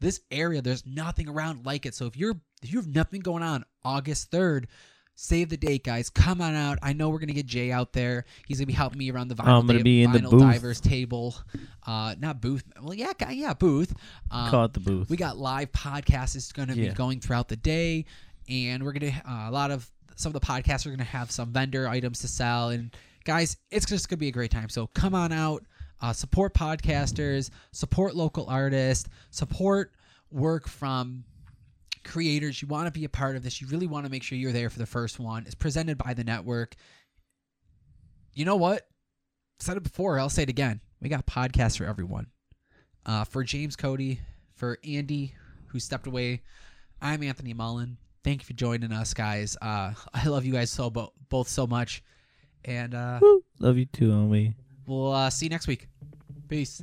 this 0.01 0.21
area, 0.31 0.63
there's 0.63 0.87
nothing 0.87 1.29
around 1.29 1.67
like 1.67 1.87
it. 1.87 1.95
So 1.95 2.07
if 2.07 2.17
you're 2.17 2.35
if 2.63 2.73
you 2.73 2.79
have 2.79 2.89
nothing 2.89 3.21
going 3.21 3.43
on, 3.43 3.65
August 3.85 4.31
third, 4.31 4.69
save 5.15 5.49
the 5.49 5.57
date, 5.57 5.85
guys. 5.85 6.11
Come 6.11 6.41
on 6.41 6.55
out. 6.55 6.79
I 6.83 6.93
know 6.93 7.09
we're 7.09 7.19
gonna 7.19 7.33
get 7.33 7.47
Jay 7.47 7.71
out 7.73 7.93
there. 7.93 8.25
He's 8.47 8.59
gonna 8.59 8.67
be 8.67 8.73
helping 8.73 8.99
me 8.99 9.11
around 9.11 9.29
the 9.29 9.35
vinyl, 9.35 9.61
I'm 9.61 9.67
gonna 9.67 9.79
da- 9.79 9.83
be 9.85 10.03
in 10.03 10.13
the 10.13 10.21
vinyl 10.21 10.31
booth. 10.31 10.41
divers 10.43 10.81
table. 10.81 11.35
Uh, 11.87 12.15
not 12.19 12.41
booth. 12.41 12.65
Well, 12.83 12.95
yeah, 12.95 13.13
guy- 13.19 13.33
yeah, 13.33 13.55
booth. 13.55 13.95
Um, 14.31 14.51
Call 14.51 14.65
it 14.67 14.73
the 14.75 14.81
booth. 14.81 15.09
we 15.11 15.17
got 15.17 15.37
live 15.39 15.73
podcasts 15.73 16.37
is 16.37 16.53
going 16.53 16.69
to 16.69 16.75
be 16.75 16.89
going 16.95 17.21
throughout 17.21 17.49
the 17.49 17.57
day, 17.57 18.05
and 18.49 18.83
we're 18.83 18.93
gonna 18.93 19.13
uh, 19.29 19.49
a 19.49 19.51
lot 19.51 19.71
of 19.71 19.91
some 20.17 20.35
of 20.35 20.41
the 20.41 20.47
podcasts 20.47 20.85
are 20.85 20.91
going 20.91 20.99
to 20.99 21.05
have 21.05 21.31
some 21.31 21.53
vendor 21.53 21.87
items 21.89 22.19
to 22.19 22.27
sell. 22.29 22.71
And 22.71 22.93
guys, 23.25 23.57
it's 23.71 23.87
just 23.87 24.09
going 24.09 24.17
to 24.17 24.21
be 24.21 24.27
a 24.27 24.33
great 24.33 24.51
time. 24.51 24.69
So 24.69 24.89
come 24.89 25.15
on 25.15 25.31
out, 25.31 25.65
uh, 26.01 26.13
support 26.13 26.55
podcasters, 26.55 27.51
support 27.73 28.15
local 28.15 28.47
artists, 28.49 29.09
support 29.31 29.93
work 30.31 30.69
from 30.69 31.25
creators. 32.05 32.63
You 32.63 32.69
want 32.69 32.93
to 32.93 32.99
be 32.99 33.05
a 33.05 33.09
part 33.09 33.37
of 33.37 33.43
this. 33.43 33.61
You 33.61 33.67
really 33.69 33.87
want 33.87 34.07
to 34.07 34.11
make 34.11 34.23
sure 34.23 34.39
you're 34.39 34.53
there 34.53 34.71
for 34.71 34.79
the 34.79 34.87
first 34.87 35.19
one. 35.19 35.45
It's 35.47 35.55
presented 35.55 35.99
by 35.99 36.15
the 36.15 36.25
network. 36.25 36.75
You 38.35 38.45
know 38.45 38.57
what? 38.57 38.87
Said 39.61 39.77
it 39.77 39.83
before. 39.83 40.19
I'll 40.19 40.31
say 40.31 40.45
it 40.45 40.49
again. 40.49 40.81
We 41.01 41.09
got 41.09 41.27
podcasts 41.27 41.79
for 41.79 41.85
everyone. 41.85 42.27
Uh, 43.05 43.25
for 43.25 43.43
James 43.43 43.75
Cody, 43.75 44.21
for 44.55 44.79
Andy, 44.87 45.35
who 45.67 45.81
stepped 45.81 46.07
away, 46.07 46.43
I'm 47.01 47.23
Anthony 47.23 47.55
Mullen. 47.55 47.97
Thank 48.23 48.43
you 48.43 48.47
for 48.47 48.53
joining 48.53 48.93
us, 48.93 49.15
guys. 49.15 49.57
Uh, 49.61 49.95
I 50.15 50.27
love 50.27 50.45
you 50.45 50.53
guys 50.53 50.71
so 50.71 50.91
bo- 50.91 51.13
both 51.29 51.49
so 51.49 51.67
much, 51.67 52.03
and 52.65 52.95
uh, 52.95 53.21
Love 53.59 53.79
you 53.79 53.87
too, 53.87 54.11
homie. 54.11 54.55
We'll 54.89 55.13
uh, 55.13 55.31
see 55.31 55.47
you 55.47 55.51
next 55.51 55.67
week. 55.69 55.87
Peace. 56.49 56.83